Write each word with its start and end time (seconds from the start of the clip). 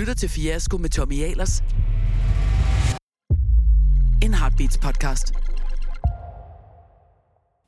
lytter 0.00 0.14
til 0.14 0.28
Fiasko 0.28 0.78
med 0.78 0.88
Tommy 0.88 1.22
Ahlers. 1.22 1.62
En 4.22 4.34
Heartbeats 4.34 4.78
podcast. 4.78 5.32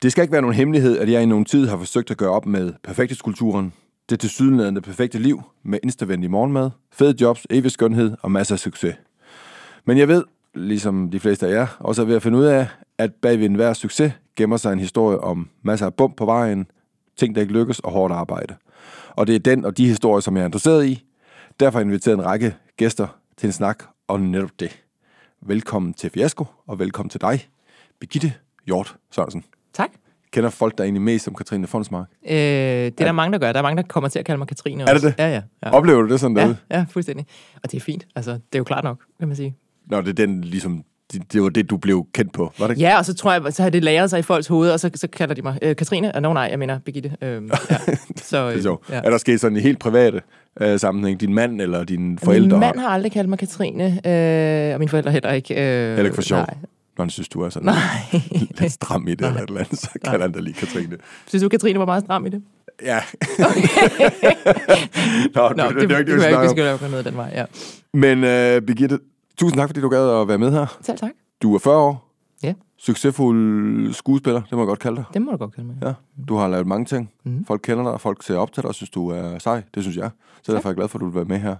Det 0.03 0.12
skal 0.12 0.23
ikke 0.23 0.33
være 0.33 0.41
nogen 0.43 0.57
hemmelighed, 0.57 0.98
at 0.98 1.11
jeg 1.11 1.23
i 1.23 1.27
nogen 1.27 1.45
tid 1.45 1.69
har 1.69 1.77
forsøgt 1.77 2.11
at 2.11 2.16
gøre 2.16 2.30
op 2.30 2.47
med 2.47 2.73
perfekthedskulturen. 2.84 3.73
Det 4.11 4.21
tilsyneladende 4.21 4.80
perfekte 4.80 5.19
liv 5.19 5.43
med 5.62 5.79
instavendig 5.83 6.30
morgenmad, 6.30 6.71
fede 6.93 7.15
jobs, 7.21 7.47
evig 7.51 7.71
skønhed 7.71 8.16
og 8.23 8.30
masser 8.30 8.55
af 8.55 8.59
succes. 8.59 8.95
Men 9.85 9.99
jeg 9.99 10.09
ved, 10.09 10.25
ligesom 10.55 11.11
de 11.11 11.21
fleste 11.21 11.46
af 11.46 11.53
jer, 11.53 11.67
også 11.80 12.03
er 12.03 12.07
ved 12.07 12.17
at 12.17 12.23
finde 12.23 12.39
ud 12.39 12.45
af, 12.45 12.69
at 12.99 13.11
bag 13.23 13.39
ved 13.39 13.46
enhver 13.46 13.73
succes 13.73 14.12
gemmer 14.37 14.56
sig 14.56 14.73
en 14.73 14.78
historie 14.80 15.19
om 15.19 15.48
masser 15.62 15.87
af 15.87 15.95
bump 15.95 16.17
på 16.17 16.25
vejen, 16.25 16.67
ting, 17.17 17.34
der 17.34 17.41
ikke 17.41 17.53
lykkes 17.53 17.78
og 17.78 17.92
hårdt 17.92 18.14
arbejde. 18.14 18.55
Og 19.11 19.27
det 19.27 19.34
er 19.34 19.39
den 19.39 19.64
og 19.64 19.77
de 19.77 19.87
historier, 19.87 20.20
som 20.20 20.37
jeg 20.37 20.42
er 20.42 20.47
interesseret 20.47 20.87
i. 20.87 21.05
Derfor 21.61 21.79
har 21.79 21.80
jeg 21.84 21.87
inviteret 21.88 22.15
en 22.15 22.24
række 22.24 22.55
gæster 22.77 23.06
til 23.37 23.47
en 23.47 23.52
snak 23.52 23.84
om 24.09 24.20
netop 24.20 24.51
det. 24.61 24.83
Velkommen 25.41 25.95
til 25.95 26.11
Fiasko, 26.11 26.45
og 26.66 26.78
velkommen 26.78 27.11
til 27.11 27.20
dig, 27.20 27.48
Birgitte 28.01 28.33
Hjort 28.66 28.97
Sørensen. 29.11 29.45
Tak. 29.73 29.91
Kender 30.33 30.51
folk 30.51 30.78
der 30.78 30.84
egentlig 30.84 31.02
mest 31.02 31.25
som 31.25 31.34
Katrine 31.34 31.66
Fondsmark? 31.66 32.06
Øh, 32.25 32.30
det 32.30 32.87
er 32.87 32.91
der 32.91 33.12
mange, 33.12 33.33
der 33.33 33.38
gør. 33.38 33.52
Der 33.52 33.59
er 33.59 33.62
mange, 33.62 33.83
der 33.83 33.88
kommer 33.88 34.09
til 34.09 34.19
at 34.19 34.25
kalde 34.25 34.38
mig 34.38 34.48
Katrine 34.48 34.83
Er 34.83 34.95
også. 34.95 35.06
det 35.09 35.19
det? 35.19 35.23
Ja, 35.23 35.28
ja. 35.30 35.42
ja. 35.65 35.70
Oplever 35.70 36.02
du 36.02 36.09
det 36.09 36.20
sådan 36.20 36.37
derude? 36.37 36.56
Ja, 36.70 36.78
ja, 36.78 36.87
fuldstændig. 36.91 37.27
Og 37.62 37.70
det 37.70 37.77
er 37.77 37.80
fint. 37.80 38.06
Altså, 38.16 38.30
det 38.33 38.41
er 38.53 38.59
jo 38.59 38.64
klart 38.64 38.84
nok, 38.84 38.98
kan 39.19 39.28
man 39.28 39.37
sige. 39.37 39.56
Nå, 39.87 40.00
det 40.00 40.09
er 40.09 40.12
den 40.12 40.41
ligesom, 40.41 40.84
det, 41.12 41.33
det 41.33 41.43
var 41.43 41.48
det, 41.48 41.71
du 41.71 41.77
blev 41.77 42.07
kendt 42.15 42.33
på, 42.33 42.52
var 42.59 42.66
det 42.66 42.75
ikke? 42.75 42.83
Ja, 42.89 42.98
og 42.98 43.05
så 43.05 43.15
tror 43.15 43.33
jeg, 43.33 43.53
så 43.55 43.62
har 43.62 43.70
det 43.70 43.84
læret 43.84 44.11
sig 44.11 44.19
i 44.19 44.23
folks 44.23 44.47
hoveder, 44.47 44.73
og 44.73 44.80
så, 44.80 44.91
så 44.95 45.07
kalder 45.09 45.34
de 45.34 45.43
mig 45.43 45.59
øh, 45.62 45.77
Katrine. 45.77 46.12
Uh, 46.17 46.23
no, 46.23 46.33
nej, 46.33 46.48
jeg 46.50 46.59
mener 46.59 46.78
Birgitte. 46.78 47.12
Øh, 47.23 47.42
ja. 47.70 47.77
Så, 48.23 48.48
Det 48.50 48.59
er 48.59 48.62
sjovt. 48.62 48.91
ja. 48.91 49.00
Er 49.05 49.11
der 49.11 49.19
sket 49.19 49.41
sådan 49.41 49.56
i 49.56 49.61
helt 49.61 49.78
private 49.78 50.20
øh, 50.61 50.78
sammenhæng? 50.81 51.20
Din 51.20 51.34
mand 51.34 51.61
eller 51.61 51.84
dine 51.84 52.19
forældre? 52.19 52.48
Min 52.48 52.61
mand 52.61 52.78
har 52.78 52.89
aldrig 52.89 53.12
kaldt 53.12 53.28
mig 53.28 53.39
Katrine, 53.39 53.84
øh, 53.84 54.75
og 54.75 54.78
mine 54.78 54.89
forældre 54.89 55.11
heller 55.12 55.33
ikke. 55.33 55.55
Øh, 55.55 55.86
Heller 55.89 56.05
ikke 56.05 56.14
for 56.14 56.23
sjov. 56.23 56.39
Nej. 56.39 56.55
Når 56.98 57.05
han 57.05 57.11
synes, 57.11 57.29
du 57.29 57.41
er 57.42 57.48
sådan 57.48 57.67
nej. 57.67 58.20
lidt 58.61 58.73
stram 58.73 59.08
i 59.08 59.14
det 59.14 59.27
eller 59.27 59.41
et 59.42 59.48
eller 59.48 59.61
andet, 59.61 59.79
så 59.79 59.91
kalder 60.05 60.20
han 60.20 60.33
dig 60.33 60.42
lige 60.42 60.55
Katrine. 60.55 60.97
Synes 61.27 61.42
du, 61.42 61.48
Katrine 61.48 61.79
var 61.79 61.84
meget 61.86 62.05
stram 62.05 62.27
i 62.27 62.29
det? 62.29 62.42
Ja. 62.83 62.98
Nå, 65.34 65.53
Nå, 65.56 65.69
det, 65.69 65.75
det, 65.75 65.91
det, 65.91 65.91
det, 65.91 66.06
det, 66.06 66.06
det, 66.06 66.06
det, 66.06 66.06
det, 66.06 66.06
det, 66.06 66.39
vi 66.39 66.42
det, 66.42 66.51
skal 66.51 66.64
lave 66.64 66.79
noget 66.83 66.95
af 66.95 67.05
den 67.05 67.17
vej, 67.17 67.31
ja. 67.34 67.45
Men 67.95 68.25
øh, 68.25 68.62
Birgitte, 68.62 68.98
tusind 69.38 69.58
tak, 69.61 69.69
fordi 69.69 69.80
du 69.80 69.88
gad 69.88 70.20
at 70.20 70.28
være 70.28 70.38
med 70.38 70.50
her. 70.52 70.78
Selv 70.83 70.98
tak. 70.98 71.11
Du 71.42 71.55
er 71.55 71.58
40 71.58 71.77
år. 71.77 72.08
Ja. 72.42 72.55
Succesfuld 72.78 73.92
skuespiller, 73.92 74.41
det 74.42 74.52
må 74.52 74.58
jeg 74.58 74.66
godt 74.66 74.78
kalde 74.78 74.97
dig. 74.97 75.05
Det 75.14 75.22
må 75.22 75.30
du 75.30 75.36
godt 75.36 75.55
kalde 75.55 75.66
mig. 75.66 75.77
Ja, 75.83 75.92
du 76.28 76.36
har 76.36 76.48
lavet 76.48 76.66
mange 76.66 76.84
ting. 76.86 77.11
Mm. 77.24 77.44
Folk 77.44 77.61
kender 77.64 77.91
dig, 77.91 78.00
folk 78.00 78.22
ser 78.22 78.36
op 78.36 78.52
til 78.52 78.62
dig 78.62 78.69
og 78.69 78.74
synes, 78.74 78.91
du 78.91 79.08
er 79.08 79.39
sej. 79.39 79.62
Det 79.74 79.83
synes 79.83 79.97
jeg. 79.97 80.11
Så 80.42 80.52
derfor 80.52 80.69
er 80.69 80.70
jeg 80.70 80.77
glad 80.77 80.89
for, 80.89 80.98
at 80.98 81.00
du 81.00 81.06
vil 81.06 81.14
være 81.14 81.24
med 81.24 81.39
her. 81.39 81.56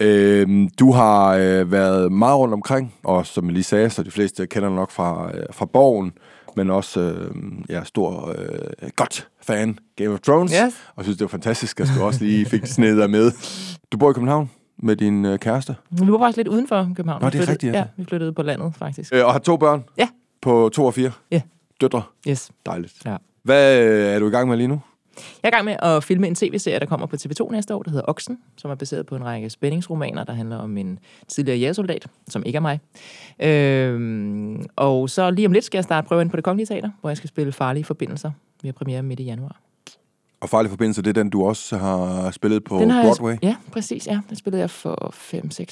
Øhm, 0.00 0.68
du 0.78 0.92
har 0.92 1.34
øh, 1.34 1.72
været 1.72 2.12
meget 2.12 2.36
rundt 2.38 2.54
omkring, 2.54 2.94
og 3.04 3.26
som 3.26 3.44
jeg 3.44 3.52
lige 3.52 3.64
sagde, 3.64 3.90
så 3.90 4.02
de 4.02 4.10
fleste 4.10 4.46
kender 4.46 4.70
nok 4.70 4.90
fra, 4.90 5.30
øh, 5.36 5.44
fra 5.52 5.64
Borgen, 5.66 6.12
men 6.56 6.70
også 6.70 7.00
øh, 7.00 7.34
jeg 7.68 7.76
er 7.80 7.84
stor, 7.84 8.28
øh, 8.38 8.90
godt 8.96 9.28
fan 9.42 9.78
Game 9.96 10.10
of 10.10 10.20
Thrones, 10.20 10.52
Yes. 10.66 10.74
og 10.96 11.04
synes, 11.04 11.18
det 11.18 11.24
var 11.24 11.28
fantastisk, 11.28 11.80
at 11.80 11.88
du 11.98 12.02
også 12.04 12.24
lige 12.24 12.46
fik 12.46 12.62
dig 12.76 13.10
med. 13.10 13.32
Du 13.92 13.96
bor 13.98 14.10
i 14.10 14.12
København 14.12 14.50
med 14.78 14.96
din 14.96 15.24
øh, 15.24 15.38
kæreste, 15.38 15.76
Vi 15.90 16.06
bor 16.06 16.18
faktisk 16.18 16.36
lidt 16.36 16.48
uden 16.48 16.68
for 16.68 16.92
København. 16.96 17.22
Nå, 17.22 17.26
det 17.30 17.34
er 17.34 17.38
flyttede- 17.38 17.52
rigtigt, 17.52 17.72
ja. 17.72 17.78
Ja, 17.78 17.84
vi 17.96 18.04
flyttede 18.04 18.32
på 18.32 18.42
landet, 18.42 18.74
faktisk. 18.74 19.14
øh, 19.14 19.24
og 19.26 19.32
har 19.32 19.38
to 19.38 19.56
børn 19.56 19.84
Ja. 19.98 20.08
på 20.42 20.70
to 20.74 20.84
og 20.84 20.94
fire. 20.94 21.12
Ja. 21.30 21.40
Døtre. 21.80 22.02
Yes. 22.28 22.50
Dejligt. 22.66 22.94
Ja. 23.04 23.16
Hvad 23.42 23.80
øh, 23.82 24.06
er 24.14 24.18
du 24.18 24.26
i 24.28 24.30
gang 24.30 24.48
med 24.48 24.56
lige 24.56 24.68
nu? 24.68 24.80
Jeg 25.16 25.48
er 25.48 25.48
i 25.48 25.50
gang 25.56 25.64
med 25.64 25.76
at 25.78 26.04
filme 26.04 26.26
en 26.26 26.34
tv-serie, 26.34 26.78
der 26.80 26.86
kommer 26.86 27.06
på 27.06 27.16
TV2 27.16 27.50
næste 27.50 27.74
år, 27.74 27.82
der 27.82 27.90
hedder 27.90 28.04
Oksen, 28.08 28.38
som 28.56 28.70
er 28.70 28.74
baseret 28.74 29.06
på 29.06 29.16
en 29.16 29.24
række 29.24 29.50
spændingsromaner, 29.50 30.24
der 30.24 30.32
handler 30.32 30.56
om 30.56 30.76
en 30.76 30.98
tidligere 31.28 31.58
jægersoldat, 31.58 32.06
som 32.28 32.42
ikke 32.46 32.56
er 32.56 32.60
mig. 32.60 32.80
Øhm, 33.40 34.64
og 34.76 35.10
så 35.10 35.30
lige 35.30 35.46
om 35.46 35.52
lidt 35.52 35.64
skal 35.64 35.78
jeg 35.78 35.84
starte 35.84 36.08
prøven 36.08 36.30
på 36.30 36.36
det 36.36 36.44
kongelige 36.44 36.66
teater, 36.66 36.90
hvor 37.00 37.10
jeg 37.10 37.16
skal 37.16 37.28
spille 37.28 37.52
farlige 37.52 37.84
forbindelser. 37.84 38.30
Vi 38.62 38.68
har 38.68 38.72
premiere 38.72 39.02
midt 39.02 39.20
i 39.20 39.24
januar. 39.24 39.60
Og 40.40 40.48
Farlig 40.48 40.70
Forbindelse, 40.70 41.02
det 41.02 41.08
er 41.08 41.22
den, 41.22 41.30
du 41.30 41.46
også 41.46 41.76
har 41.76 42.30
spillet 42.30 42.64
på 42.64 42.78
Den 42.78 42.90
har 42.90 43.02
Broadway. 43.02 43.30
Jeg, 43.32 43.38
ja, 43.42 43.56
præcis. 43.72 44.06
Ja. 44.06 44.20
Den 44.28 44.36
spillede 44.36 44.60
jeg 44.60 44.70
for 44.70 45.14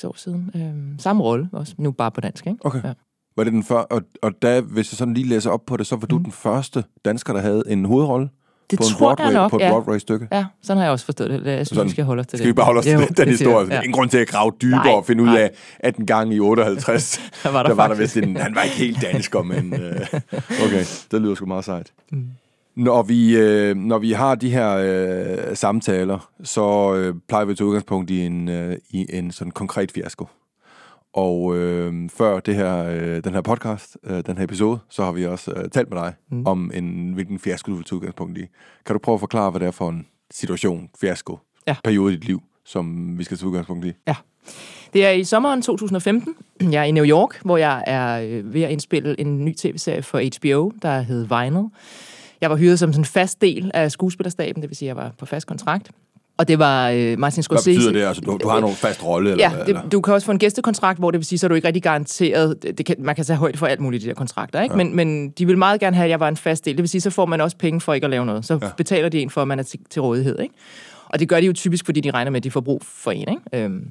5-6 0.03 0.09
år 0.09 0.15
siden. 0.17 0.51
Øhm, 0.55 0.99
samme 0.99 1.23
rolle 1.23 1.49
også, 1.53 1.75
nu 1.79 1.91
bare 1.91 2.11
på 2.11 2.21
dansk. 2.21 2.47
Ikke? 2.47 2.59
Okay. 2.67 2.83
Ja. 2.85 2.93
Var 3.37 3.45
det 3.45 3.53
den 3.53 3.63
før, 3.65 3.77
og, 3.77 4.03
og 4.23 4.33
da, 4.43 4.61
hvis 4.61 4.93
jeg 4.93 4.97
sådan 4.99 5.15
lige 5.15 5.29
læser 5.29 5.51
op 5.51 5.61
på 5.67 5.77
det, 5.77 5.87
så 5.87 5.97
var 5.97 6.07
du 6.07 6.17
Mm. 6.19 6.23
den 6.25 6.33
første 6.33 6.85
dansker, 7.05 7.33
der 7.33 7.41
havde 7.41 7.63
en 7.67 7.85
hovedrolle 7.85 8.29
Det 8.71 8.79
på 8.79 8.83
en 8.85 8.91
tror 8.91 9.07
Broadway, 9.15 9.25
jeg 9.25 9.35
nok, 9.35 9.51
på 9.51 9.57
et 9.57 9.61
ja. 9.61 9.71
Broadway-stykke. 9.71 10.29
Ja, 10.33 10.45
sådan 10.63 10.77
har 10.77 10.85
jeg 10.85 10.93
også 10.93 11.05
forstået 11.05 11.31
det. 11.31 11.47
Jeg 11.47 11.57
synes, 11.57 11.69
Sådan. 11.69 11.85
vi 11.85 11.91
skal 11.91 12.05
holde 12.05 12.21
os 12.21 12.27
til 12.27 12.39
Skal 12.39 12.47
vi 12.47 12.49
det. 12.51 12.57
bare 12.57 12.65
holde 12.67 12.79
os 12.79 12.85
til 12.85 12.93
Jo, 12.93 12.99
den, 13.01 13.09
den 13.09 13.17
det 13.17 13.29
historie? 13.29 13.67
Ja. 13.71 13.81
Ingen 13.81 13.93
grund 13.93 14.11
til 14.11 14.19
at 14.19 14.29
grave 14.29 14.53
dybere 14.63 14.85
Nej, 14.85 14.93
og 14.93 15.07
finde 15.07 15.23
ud 15.23 15.29
nej. 15.29 15.41
af, 15.41 15.51
at 15.81 15.97
en 15.97 16.07
gang 16.07 16.35
i 16.35 16.41
58, 16.41 17.21
Der 17.43 17.51
var 17.51 17.63
der, 17.63 17.69
der 17.69 17.77
var 17.77 17.89
der 17.89 17.95
vist 17.95 18.17
en, 18.17 18.37
han 18.37 18.55
var 18.55 18.63
ikke 18.63 18.77
helt 18.77 19.03
dansker, 19.03 19.43
men 19.43 19.75
øh, 19.75 20.01
okay, 20.65 20.85
det 21.11 21.23
lyder 21.23 21.35
sgu 21.35 21.47
meget 21.47 21.65
sejt. 21.65 21.93
Mm. 22.13 22.29
Når 22.77 23.03
vi, 23.03 23.37
øh, 23.37 23.77
når 23.77 23.99
vi 23.99 24.13
har 24.13 24.35
de 24.35 24.51
her 24.51 24.77
øh, 24.77 25.57
samtaler, 25.57 26.31
så 26.45 26.95
øh, 26.95 27.15
plejer 27.29 27.45
vi 27.45 27.55
tage 27.55 27.67
udgangspunkt 27.67 28.11
i 28.11 28.21
en, 28.21 28.49
øh, 28.49 28.77
i 28.91 29.07
en 29.13 29.31
sådan 29.33 29.51
konkret 29.51 29.91
fiasko. 29.93 30.27
Og 31.13 31.57
øh, 31.57 32.11
før 32.11 32.41
det 32.41 32.55
her, 32.55 32.85
øh, 32.85 33.25
den 33.25 33.35
her 33.35 33.41
podcast, 33.41 33.97
øh, 34.05 34.23
den 34.27 34.37
her 34.37 34.45
episode, 34.45 34.79
så 34.91 35.05
har 35.05 35.13
vi 35.13 35.27
også 35.27 35.51
øh, 35.57 35.69
talt 35.71 35.91
med 35.91 35.99
dig 35.99 36.15
mm. 36.31 36.47
Om, 36.47 36.71
en, 36.75 37.13
hvilken 37.13 37.39
fiasko 37.39 37.71
du 37.71 37.77
vil 37.77 37.85
tage 37.85 37.97
udgangspunkt 37.97 38.39
i. 38.39 38.47
Kan 38.87 38.95
du 38.95 38.99
prøve 38.99 39.15
at 39.15 39.21
forklare, 39.21 39.51
hvad 39.51 39.61
det 39.61 39.67
er 39.67 39.71
for 39.71 39.89
en 39.89 40.07
situation, 40.31 40.89
fiasko, 41.01 41.39
Ja. 41.67 41.77
periode 41.85 42.13
i 42.13 42.17
dit 42.17 42.25
liv, 42.25 42.43
som 42.65 43.15
vi 43.19 43.25
skal 43.25 43.37
tage 43.37 43.49
udgangspunkt 43.49 43.87
i? 43.87 43.93
Det 44.93 45.07
er 45.07 45.11
i 45.11 45.25
sommeren 45.25 45.63
2015. 45.63 46.35
Jeg 46.73 46.81
er 46.81 46.85
i 46.85 46.91
New 46.91 47.05
York, 47.05 47.41
hvor 47.45 47.57
jeg 47.57 47.85
er 47.87 48.21
øh, 48.21 48.55
ved 48.55 48.63
at 48.63 48.71
indspille 48.71 49.21
en 49.21 49.45
ny 49.45 49.55
tv-serie 49.55 50.03
for 50.03 50.19
HBO, 50.39 50.73
der 50.83 51.01
hed 51.01 51.27
Vinyl. 51.27 51.69
Jeg 52.45 52.51
var 52.51 52.57
hyret 52.57 52.79
som 52.79 52.93
sådan 52.93 53.01
en 53.01 53.05
fast 53.05 53.41
del 53.41 53.71
af 53.75 53.91
skuespillerstaben, 53.93 54.63
det 54.63 54.71
vil 54.71 54.77
sige, 54.77 54.87
at 54.91 54.97
jeg 54.97 55.05
var 55.05 55.13
på 55.19 55.27
fast 55.27 55.47
kontrakt. 55.47 55.91
Og 56.39 56.49
det 56.49 56.59
var 56.59 56.91
øh, 56.91 57.19
Martin 57.19 57.37
Hvad 57.37 57.43
Scorsese. 57.43 57.71
betyder 57.79 57.93
det? 57.93 58.03
Altså, 58.03 58.21
du, 58.21 58.39
du 58.43 58.49
har 58.49 58.61
nogen 58.61 58.77
fast 58.77 59.05
rolle? 59.05 59.31
Eller, 59.31 59.45
Ja, 59.45 59.55
hvad, 59.57 59.69
eller? 59.69 59.83
det, 59.83 59.93
du 59.93 60.01
kan 60.01 60.15
også 60.15 60.25
få 60.25 60.33
en 60.33 60.39
gæstekontrakt, 60.39 60.99
hvor 60.99 61.11
det 61.11 61.19
vil 61.19 61.25
sige, 61.25 61.39
så 61.39 61.47
er 61.47 61.49
du 61.49 61.55
ikke 61.55 61.67
rigtig 61.67 61.83
garanteret. 61.83 62.63
Det, 62.63 62.79
det 62.79 62.87
kan, 62.87 62.97
man 62.99 63.15
kan 63.15 63.25
tage 63.25 63.37
højde 63.37 63.59
for 63.59 63.67
alt 63.67 63.81
muligt 63.81 64.03
i 64.03 64.05
de 64.05 64.09
der 64.09 64.15
kontrakter, 64.15 64.63
ikke? 64.63 64.73
Ja. 64.73 64.85
Men, 64.85 64.97
men 64.97 65.31
de 65.31 65.47
vil 65.47 65.59
meget 65.59 65.81
gerne 65.81 65.97
have, 65.97 66.05
at 66.05 66.11
jeg 66.11 66.21
var 66.21 66.29
en 66.29 66.37
fast 66.37 66.65
del. 66.65 66.77
Det 66.77 66.83
vil 66.83 66.89
sige, 66.89 67.01
så 67.01 67.11
får 67.11 67.27
man 67.27 67.41
også 67.41 67.57
penge 67.57 67.81
for 67.81 67.95
ikke 67.95 68.05
at 68.05 68.11
lave 68.11 68.27
noget. 68.27 68.45
Så 68.45 68.59
ja. 68.63 68.69
betaler 68.77 69.09
de 69.09 69.21
en 69.21 69.31
for, 69.31 69.43
at 69.43 69.49
man 69.49 69.59
er 69.59 69.63
til, 69.63 69.81
til 69.91 70.03
rådighed, 70.03 70.39
ikke? 70.41 70.55
Og 71.09 71.19
det 71.21 71.29
gør 71.29 71.41
de 71.41 71.47
jo 71.47 71.53
typisk, 71.53 71.85
fordi 71.85 72.01
de 72.01 72.11
regner 72.11 72.31
med, 72.31 72.41
at 72.41 72.45
de 72.45 72.51
får 72.51 72.61
brug 72.61 72.83
for 72.85 73.11
en, 73.11 73.29
ikke? 73.29 73.65
Øhm, 73.65 73.89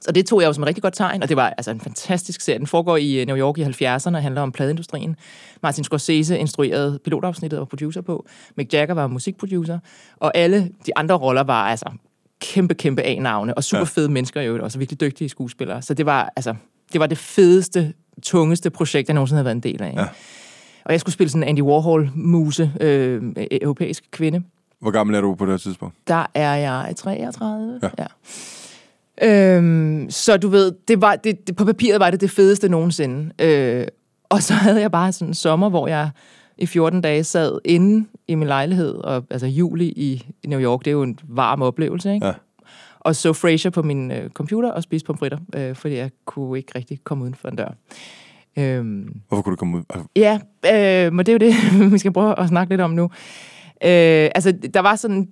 så 0.00 0.12
det 0.12 0.26
tog 0.26 0.40
jeg 0.40 0.48
jo 0.48 0.52
som 0.52 0.62
et 0.62 0.66
rigtig 0.66 0.82
godt 0.82 0.94
tegn, 0.94 1.22
og 1.22 1.28
det 1.28 1.36
var 1.36 1.54
altså 1.58 1.70
en 1.70 1.80
fantastisk 1.80 2.40
serie. 2.40 2.58
Den 2.58 2.66
foregår 2.66 2.96
i 2.96 3.20
øh, 3.20 3.26
New 3.26 3.36
York 3.36 3.58
i 3.58 3.62
70'erne 3.62 4.16
og 4.16 4.22
handler 4.22 4.40
om 4.40 4.52
pladeindustrien. 4.52 5.16
Martin 5.62 5.84
Scorsese 5.84 6.38
instruerede 6.38 6.98
pilotafsnittet 7.04 7.58
og 7.58 7.60
var 7.60 7.66
producer 7.66 8.00
på. 8.00 8.26
Mick 8.56 8.72
Jagger 8.72 8.94
var 8.94 9.06
musikproducer. 9.06 9.78
Og 10.16 10.32
alle 10.34 10.70
de 10.86 10.96
andre 10.96 11.14
roller 11.14 11.42
var 11.42 11.68
altså 11.68 11.90
kæmpe, 12.40 12.74
kæmpe 12.74 13.02
A-navne, 13.02 13.54
og 13.54 13.64
super 13.64 13.84
fede 13.84 14.08
mennesker 14.08 14.40
jo, 14.40 14.64
også 14.64 14.78
virkelig 14.78 15.00
dygtige 15.00 15.28
skuespillere. 15.28 15.82
Så 15.82 15.94
det 15.94 16.06
var, 16.06 16.32
altså, 16.36 16.54
det 16.92 17.00
var 17.00 17.06
det 17.06 17.18
fedeste, 17.18 17.92
tungeste 18.22 18.70
projekt, 18.70 19.08
jeg 19.08 19.14
nogensinde 19.14 19.36
havde 19.36 19.44
været 19.44 19.54
en 19.54 19.62
del 19.62 19.82
af. 19.82 19.94
Ja. 19.96 20.06
Og 20.84 20.92
jeg 20.92 21.00
skulle 21.00 21.14
spille 21.14 21.30
sådan 21.30 21.42
en 21.42 21.48
Andy 21.48 21.62
Warhol-muse, 21.62 22.72
øh, 22.80 23.22
europæisk 23.36 24.04
kvinde. 24.10 24.42
Hvor 24.80 24.90
gammel 24.90 25.16
er 25.16 25.20
du 25.20 25.34
på 25.34 25.46
det 25.46 25.60
tidspunkt? 25.60 25.96
Der 26.08 26.26
er 26.34 26.54
jeg 26.54 26.94
33. 26.96 27.80
Ja. 27.82 27.88
Ja. 27.98 28.06
Øhm, 29.22 30.06
så 30.10 30.36
du 30.36 30.48
ved, 30.48 30.72
det 30.88 31.00
var, 31.00 31.16
det, 31.16 31.46
det, 31.46 31.56
på 31.56 31.64
papiret 31.64 32.00
var 32.00 32.10
det 32.10 32.20
det 32.20 32.30
fedeste 32.30 32.68
nogensinde. 32.68 33.32
Øh, 33.38 33.86
og 34.28 34.42
så 34.42 34.54
havde 34.54 34.80
jeg 34.80 34.90
bare 34.90 35.12
sådan 35.12 35.28
en 35.28 35.34
sommer, 35.34 35.68
hvor 35.68 35.88
jeg 35.88 36.10
i 36.58 36.66
14 36.66 37.00
dage 37.00 37.24
sad 37.24 37.58
inde 37.64 38.06
i 38.28 38.34
min 38.34 38.48
lejlighed, 38.48 38.94
og 38.94 39.24
altså 39.30 39.46
juli 39.46 39.86
i, 39.86 40.26
New 40.46 40.60
York, 40.60 40.80
det 40.80 40.86
er 40.86 40.92
jo 40.92 41.02
en 41.02 41.18
varm 41.28 41.62
oplevelse, 41.62 42.14
ikke? 42.14 42.26
Ja. 42.26 42.32
Og 43.00 43.16
så 43.16 43.32
Frasier 43.32 43.70
på 43.70 43.82
min 43.82 44.10
øh, 44.10 44.30
computer 44.30 44.70
og 44.70 44.82
spiste 44.82 45.06
pomfritter, 45.06 45.38
øh, 45.54 45.76
fordi 45.76 45.94
jeg 45.94 46.10
kunne 46.24 46.58
ikke 46.58 46.72
rigtig 46.74 47.04
komme 47.04 47.24
uden 47.24 47.34
for 47.34 47.48
en 47.48 47.56
dør. 47.56 47.74
Øhm, 48.58 49.20
Hvorfor 49.28 49.42
kunne 49.42 49.52
du 49.52 49.56
komme 49.56 49.78
ud? 49.78 49.82
Altså, 49.90 50.08
Ja, 50.16 50.38
øh, 51.06 51.12
men 51.12 51.26
det 51.26 51.28
er 51.28 51.32
jo 51.32 51.52
det, 51.52 51.54
vi 51.92 51.98
skal 51.98 52.12
prøve 52.12 52.38
at 52.38 52.48
snakke 52.48 52.72
lidt 52.72 52.80
om 52.80 52.90
nu. 52.90 53.02
Øh, 53.84 54.30
altså, 54.34 54.52
der 54.74 54.80
var 54.80 54.96
sådan... 54.96 55.28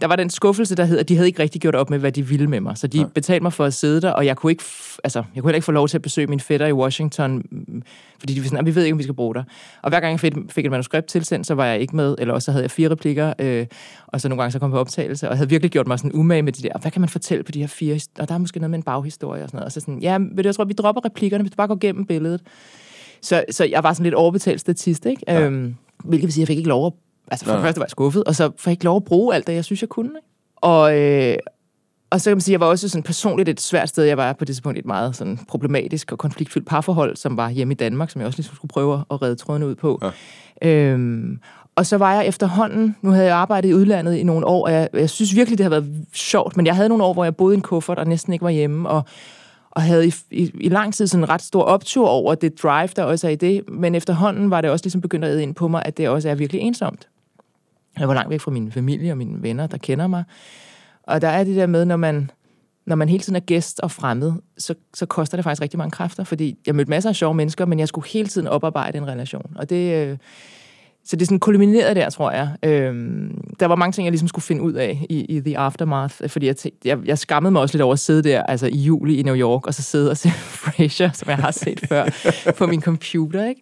Der 0.00 0.06
var 0.06 0.16
den 0.16 0.30
skuffelse, 0.30 0.74
der 0.74 0.84
hed, 0.84 0.98
at 0.98 1.08
de 1.08 1.14
havde 1.16 1.28
ikke 1.28 1.42
rigtig 1.42 1.60
gjort 1.60 1.74
op 1.74 1.90
med, 1.90 1.98
hvad 1.98 2.12
de 2.12 2.26
ville 2.26 2.46
med 2.46 2.60
mig. 2.60 2.78
Så 2.78 2.86
de 2.86 2.98
Nej. 2.98 3.08
betalte 3.14 3.42
mig 3.42 3.52
for 3.52 3.64
at 3.64 3.74
sidde 3.74 4.00
der, 4.00 4.10
og 4.10 4.26
jeg 4.26 4.36
kunne 4.36 4.52
ikke, 4.52 4.64
altså, 5.04 5.18
jeg 5.34 5.42
kunne 5.42 5.48
heller 5.48 5.56
ikke 5.56 5.64
få 5.64 5.72
lov 5.72 5.88
til 5.88 5.98
at 5.98 6.02
besøge 6.02 6.26
min 6.26 6.40
fætter 6.40 6.66
i 6.66 6.72
Washington, 6.72 7.42
mm, 7.50 7.82
fordi 8.18 8.34
de 8.34 8.40
var 8.40 8.44
sådan, 8.44 8.58
"Ah, 8.58 8.66
vi 8.66 8.74
ved 8.74 8.82
ikke, 8.84 8.92
om 8.92 8.98
vi 8.98 9.02
skal 9.02 9.14
bruge 9.14 9.34
dig. 9.34 9.44
Og 9.82 9.88
hver 9.90 10.00
gang 10.00 10.10
jeg 10.12 10.20
fik, 10.50 10.64
et 10.64 10.70
manuskript 10.70 11.06
tilsendt, 11.06 11.46
så 11.46 11.54
var 11.54 11.66
jeg 11.66 11.80
ikke 11.80 11.96
med, 11.96 12.14
eller 12.18 12.34
også 12.34 12.46
så 12.46 12.52
havde 12.52 12.62
jeg 12.62 12.70
fire 12.70 12.90
replikker, 12.90 13.32
øh, 13.38 13.66
og 14.06 14.20
så 14.20 14.28
nogle 14.28 14.42
gange 14.42 14.52
så 14.52 14.58
kom 14.58 14.70
på 14.70 14.78
optagelse, 14.78 15.28
og 15.28 15.36
havde 15.36 15.48
virkelig 15.50 15.70
gjort 15.70 15.86
mig 15.86 15.98
sådan 15.98 16.12
umage 16.14 16.42
med 16.42 16.52
de 16.52 16.62
der, 16.62 16.78
hvad 16.80 16.90
kan 16.90 17.00
man 17.00 17.08
fortælle 17.08 17.44
på 17.44 17.52
de 17.52 17.60
her 17.60 17.66
fire, 17.66 18.00
og 18.18 18.28
der 18.28 18.34
er 18.34 18.38
måske 18.38 18.58
noget 18.58 18.70
med 18.70 18.78
en 18.78 18.82
baghistorie 18.82 19.42
og 19.42 19.48
sådan 19.48 19.56
noget. 19.58 19.66
Og 19.66 19.72
så 19.72 19.80
sådan, 19.80 19.98
ja, 19.98 20.18
du, 20.18 20.42
jeg 20.44 20.54
tror, 20.54 20.64
vi 20.64 20.72
dropper 20.72 21.04
replikkerne, 21.04 21.42
hvis 21.42 21.50
du 21.50 21.56
bare 21.56 21.68
går 21.68 21.78
gennem 21.80 22.06
billedet. 22.06 22.40
Så, 23.20 23.44
så 23.50 23.64
jeg 23.64 23.82
var 23.82 23.92
sådan 23.92 24.04
lidt 24.04 24.14
overbetalt 24.14 24.60
statist, 24.60 25.06
ikke? 25.06 25.22
Ja. 25.28 25.40
Øhm, 25.40 25.74
hvilket 26.04 26.26
vil 26.26 26.32
sige, 26.32 26.42
at 26.42 26.48
jeg 26.48 26.52
fik 26.52 26.56
ikke 26.58 26.68
lov 26.68 26.86
at... 26.86 26.92
Altså 27.30 27.44
for 27.44 27.52
det 27.52 27.60
nej. 27.60 27.66
første 27.66 27.80
var 27.80 27.84
jeg 27.84 27.90
skuffet, 27.90 28.24
og 28.24 28.34
så 28.34 28.50
fik 28.56 28.66
jeg 28.66 28.72
ikke 28.72 28.84
lov 28.84 28.96
at 28.96 29.04
bruge 29.04 29.34
alt 29.34 29.46
det, 29.46 29.54
jeg 29.54 29.64
synes, 29.64 29.82
jeg 29.82 29.88
kunne. 29.88 30.08
Ikke? 30.08 30.28
Og, 30.56 30.98
øh, 30.98 31.36
Og 32.10 32.20
så 32.20 32.30
kan 32.30 32.36
man 32.36 32.40
sige, 32.40 32.52
at 32.52 32.60
jeg 32.60 32.60
var 32.60 32.66
også 32.66 32.88
sådan 32.88 33.02
personligt 33.02 33.48
et 33.48 33.60
svært 33.60 33.88
sted. 33.88 34.04
Jeg 34.04 34.16
var 34.16 34.32
på 34.32 34.44
det 34.44 34.48
tidspunkt 34.48 34.78
et 34.78 34.86
meget 34.86 35.16
sådan 35.16 35.38
problematisk 35.48 36.12
og 36.12 36.18
konfliktfyldt 36.18 36.66
parforhold, 36.66 37.16
som 37.16 37.36
var 37.36 37.50
hjemme 37.50 37.72
i 37.72 37.76
Danmark, 37.76 38.10
som 38.10 38.20
jeg 38.20 38.26
også 38.26 38.38
ligesom 38.38 38.56
skulle 38.56 38.68
prøve 38.68 39.04
at 39.10 39.22
redde 39.22 39.36
trådene 39.36 39.66
ud 39.66 39.74
på. 39.74 40.00
Ja. 40.62 40.68
Øhm, 40.68 41.38
og 41.76 41.86
så 41.86 41.96
var 41.96 42.14
jeg 42.14 42.26
efterhånden, 42.26 42.96
nu 43.02 43.10
havde 43.10 43.26
jeg 43.26 43.36
arbejdet 43.36 43.68
i 43.68 43.74
udlandet 43.74 44.14
i 44.16 44.22
nogle 44.22 44.46
år, 44.46 44.66
og 44.66 44.72
jeg, 44.72 44.88
jeg 44.92 45.10
synes 45.10 45.34
virkelig, 45.34 45.58
det 45.58 45.64
har 45.64 45.70
været 45.70 46.06
sjovt, 46.12 46.56
men 46.56 46.66
jeg 46.66 46.76
havde 46.76 46.88
nogle 46.88 47.04
år, 47.04 47.12
hvor 47.12 47.24
jeg 47.24 47.36
boede 47.36 47.54
i 47.54 47.56
en 47.56 47.62
kuffert 47.62 47.98
og 47.98 48.06
næsten 48.06 48.32
ikke 48.32 48.44
var 48.44 48.50
hjemme, 48.50 48.88
og, 48.88 49.02
og 49.70 49.82
havde 49.82 50.06
i, 50.06 50.14
i, 50.30 50.50
i 50.60 50.68
lang 50.68 50.94
tid 50.94 51.06
sådan 51.06 51.24
en 51.24 51.28
ret 51.28 51.42
stor 51.42 51.62
optur 51.62 52.08
over 52.08 52.34
det 52.34 52.62
drive, 52.62 52.88
der 52.96 53.02
også 53.02 53.26
er 53.26 53.30
i 53.30 53.36
det, 53.36 53.62
men 53.68 53.94
efterhånden 53.94 54.50
var 54.50 54.60
det 54.60 54.70
også 54.70 54.84
ligesom 54.84 55.00
begyndt 55.00 55.24
at 55.24 55.40
ind 55.40 55.54
på 55.54 55.68
mig, 55.68 55.82
at 55.84 55.96
det 55.96 56.08
også 56.08 56.28
er 56.28 56.34
virkelig 56.34 56.60
ensomt. 56.60 57.08
Jeg 57.98 58.08
var 58.08 58.14
langt 58.14 58.30
væk 58.30 58.40
fra 58.40 58.50
min 58.50 58.72
familie 58.72 59.12
og 59.12 59.18
mine 59.18 59.42
venner, 59.42 59.66
der 59.66 59.78
kender 59.78 60.06
mig. 60.06 60.24
Og 61.02 61.20
der 61.20 61.28
er 61.28 61.44
det 61.44 61.56
der 61.56 61.66
med, 61.66 61.84
når 61.84 61.96
man, 61.96 62.30
når 62.86 62.96
man 62.96 63.08
hele 63.08 63.22
tiden 63.22 63.36
er 63.36 63.40
gæst 63.40 63.80
og 63.80 63.90
fremmed, 63.90 64.32
så, 64.58 64.74
så 64.94 65.06
koster 65.06 65.36
det 65.36 65.44
faktisk 65.44 65.62
rigtig 65.62 65.78
mange 65.78 65.90
kræfter, 65.90 66.24
fordi 66.24 66.58
jeg 66.66 66.74
mødte 66.74 66.90
masser 66.90 67.10
af 67.10 67.16
sjove 67.16 67.34
mennesker, 67.34 67.66
men 67.66 67.78
jeg 67.78 67.88
skulle 67.88 68.08
hele 68.08 68.28
tiden 68.28 68.46
oparbejde 68.46 68.98
en 68.98 69.06
relation. 69.06 69.56
Og 69.56 69.70
det, 69.70 70.06
øh, 70.08 70.18
så 71.06 71.16
det 71.16 71.22
er 71.22 71.26
sådan 71.26 71.38
kulmineret 71.38 71.96
der, 71.96 72.10
tror 72.10 72.30
jeg. 72.30 72.48
Øhm, 72.62 73.44
der 73.60 73.66
var 73.66 73.74
mange 73.74 73.92
ting, 73.92 74.04
jeg 74.04 74.12
ligesom 74.12 74.28
skulle 74.28 74.42
finde 74.42 74.62
ud 74.62 74.72
af 74.72 75.06
i, 75.10 75.20
i 75.20 75.40
The 75.40 75.58
Aftermath, 75.58 76.14
fordi 76.26 76.46
jeg, 76.46 76.56
tænkte, 76.56 76.88
jeg, 76.88 76.98
jeg 77.04 77.18
skammede 77.18 77.52
mig 77.52 77.62
også 77.62 77.74
lidt 77.74 77.82
over 77.82 77.92
at 77.92 77.98
sidde 77.98 78.22
der 78.22 78.42
altså 78.42 78.66
i 78.66 78.76
juli 78.76 79.16
i 79.16 79.22
New 79.22 79.36
York, 79.36 79.66
og 79.66 79.74
så 79.74 79.82
sidde 79.82 80.10
og 80.10 80.16
se 80.16 80.30
Frasier, 80.64 81.10
som 81.12 81.28
jeg 81.28 81.36
har 81.36 81.50
set 81.50 81.80
før, 81.88 82.04
på 82.58 82.66
min 82.66 82.82
computer. 82.82 83.48
Ikke? 83.48 83.60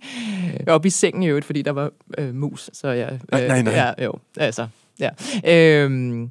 Oppe 0.67 0.87
i 0.87 0.91
sengen 0.91 1.23
i 1.23 1.27
øvrigt, 1.27 1.47
fordi 1.47 1.62
der 1.62 1.73
var 1.73 1.91
øh, 2.19 2.35
mus. 2.35 2.71
Så 2.73 2.89
jeg, 2.89 3.12
øh, 3.12 3.19
nej, 3.33 3.47
nej, 3.47 3.62
nej. 3.62 3.75
Ja, 3.75 4.05
jo, 4.05 4.12
altså, 4.37 4.67
ja. 5.00 5.11
Øhm, 5.85 6.31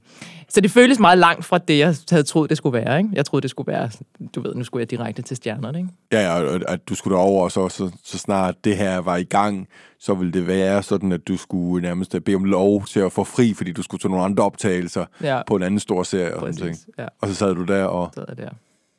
så 0.50 0.62
det 0.62 0.72
føles 0.72 1.00
meget 1.00 1.18
langt 1.18 1.46
fra 1.46 1.58
det, 1.58 1.78
jeg 1.78 1.96
havde 2.10 2.24
troet, 2.24 2.50
det 2.50 2.58
skulle 2.58 2.74
være. 2.74 2.98
Ikke? 2.98 3.10
Jeg 3.14 3.26
troede, 3.26 3.42
det 3.42 3.50
skulle 3.50 3.72
være, 3.72 3.90
du 4.36 4.42
ved, 4.42 4.56
nu 4.56 4.64
skulle 4.64 4.82
jeg 4.82 4.92
direkte 4.92 5.22
til 5.22 5.38
stjernerne. 5.38 5.78
Ikke? 5.78 5.90
Ja, 6.12 6.22
ja, 6.22 6.42
og 6.42 6.62
at 6.68 6.90
du 6.90 6.96
skulle 6.96 7.16
derover, 7.16 7.44
og 7.44 7.52
så, 7.52 7.70
så, 7.70 7.92
så 8.04 8.18
snart 8.18 8.56
det 8.64 8.78
her 8.78 8.98
var 8.98 9.18
i 9.18 9.24
gang, 9.24 9.68
så 10.00 10.14
ville 10.14 10.34
det 10.34 10.48
være 10.48 10.84
sådan, 10.84 11.12
at 11.12 11.28
du 11.28 11.38
skulle 11.38 11.88
nærmest 11.88 12.16
bede 12.26 12.36
om 12.36 12.44
lov 12.44 12.86
til 12.86 13.00
at 13.00 13.12
få 13.12 13.24
fri, 13.24 13.54
fordi 13.54 13.72
du 13.72 13.84
skulle 13.84 14.00
til 14.00 14.10
nogle 14.10 14.26
andre 14.26 14.44
optagelser 14.44 15.06
ja. 15.22 15.42
på 15.48 15.56
en 15.56 15.64
anden 15.64 15.80
stor 15.80 16.04
serie. 16.04 16.36
Og, 16.36 16.54
sådan 16.54 16.74
ting. 16.74 16.96
Ja. 17.00 17.08
og 17.22 17.28
så 17.28 17.36
sad 17.36 17.56
du 17.56 17.64
der 17.64 17.84
og... 17.84 18.12
Sad 18.16 18.36
der. 18.36 18.50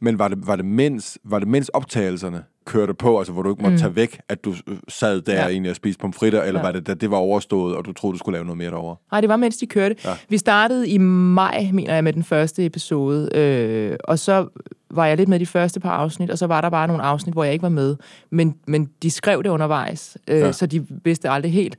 Men 0.03 0.19
var 0.19 0.29
det, 0.29 0.47
var 0.47 0.57
det, 0.57 0.65
mens, 0.65 1.19
var 1.25 1.39
det 1.39 1.49
mens 1.49 1.69
optagelserne 1.69 2.45
kørte 2.67 2.95
på, 2.95 3.19
altså 3.19 3.33
hvor 3.33 3.43
du 3.43 3.51
ikke 3.51 3.63
måtte 3.63 3.75
mm. 3.75 3.81
tage 3.81 3.97
væk, 3.97 4.21
at 4.29 4.45
du 4.45 4.55
sad 4.89 5.21
der 5.21 5.35
ja. 5.35 5.49
egentlig 5.49 5.71
og 5.71 5.77
spiste 5.77 6.01
pomfritter, 6.01 6.43
eller 6.43 6.61
ja. 6.61 6.67
var 6.67 6.73
det, 6.73 6.87
da 6.87 6.95
det 6.95 7.11
var 7.11 7.17
overstået, 7.17 7.77
og 7.77 7.85
du 7.85 7.93
troede, 7.93 8.13
du 8.15 8.19
skulle 8.19 8.37
lave 8.37 8.45
noget 8.45 8.59
mere 8.59 8.71
derovre? 8.71 8.97
Nej, 9.13 9.21
det 9.21 9.29
var 9.29 9.37
mens 9.37 9.57
de 9.57 9.67
kørte. 9.67 9.97
Ja. 10.05 10.15
Vi 10.29 10.39
startede 10.39 10.89
i 10.89 10.99
maj, 10.99 11.69
mener 11.73 11.95
jeg, 11.95 12.05
med 12.05 12.13
den 12.13 12.25
første 12.25 12.67
episode, 12.67 13.39
øh, 13.39 13.97
og 14.05 14.19
så 14.19 14.47
var 14.91 15.07
jeg 15.07 15.17
lidt 15.17 15.29
med 15.29 15.41
de 15.41 15.47
første 15.47 15.81
par 15.81 15.91
afsnit, 15.91 16.31
og 16.31 16.39
så 16.39 16.47
var 16.47 16.61
der 16.61 16.71
bare 16.71 16.87
nogle 16.87 17.03
afsnit, 17.03 17.35
hvor 17.35 17.45
jeg 17.45 17.53
ikke 17.53 17.63
var 17.63 17.69
med. 17.69 17.97
Men, 18.31 18.55
men 18.67 18.89
de 19.03 19.11
skrev 19.11 19.43
det 19.43 19.51
undervejs, 19.51 20.17
øh, 20.29 20.39
ja. 20.39 20.53
så 20.53 20.67
de 20.67 20.87
vidste 21.05 21.31
aldrig 21.31 21.53
helt 21.53 21.77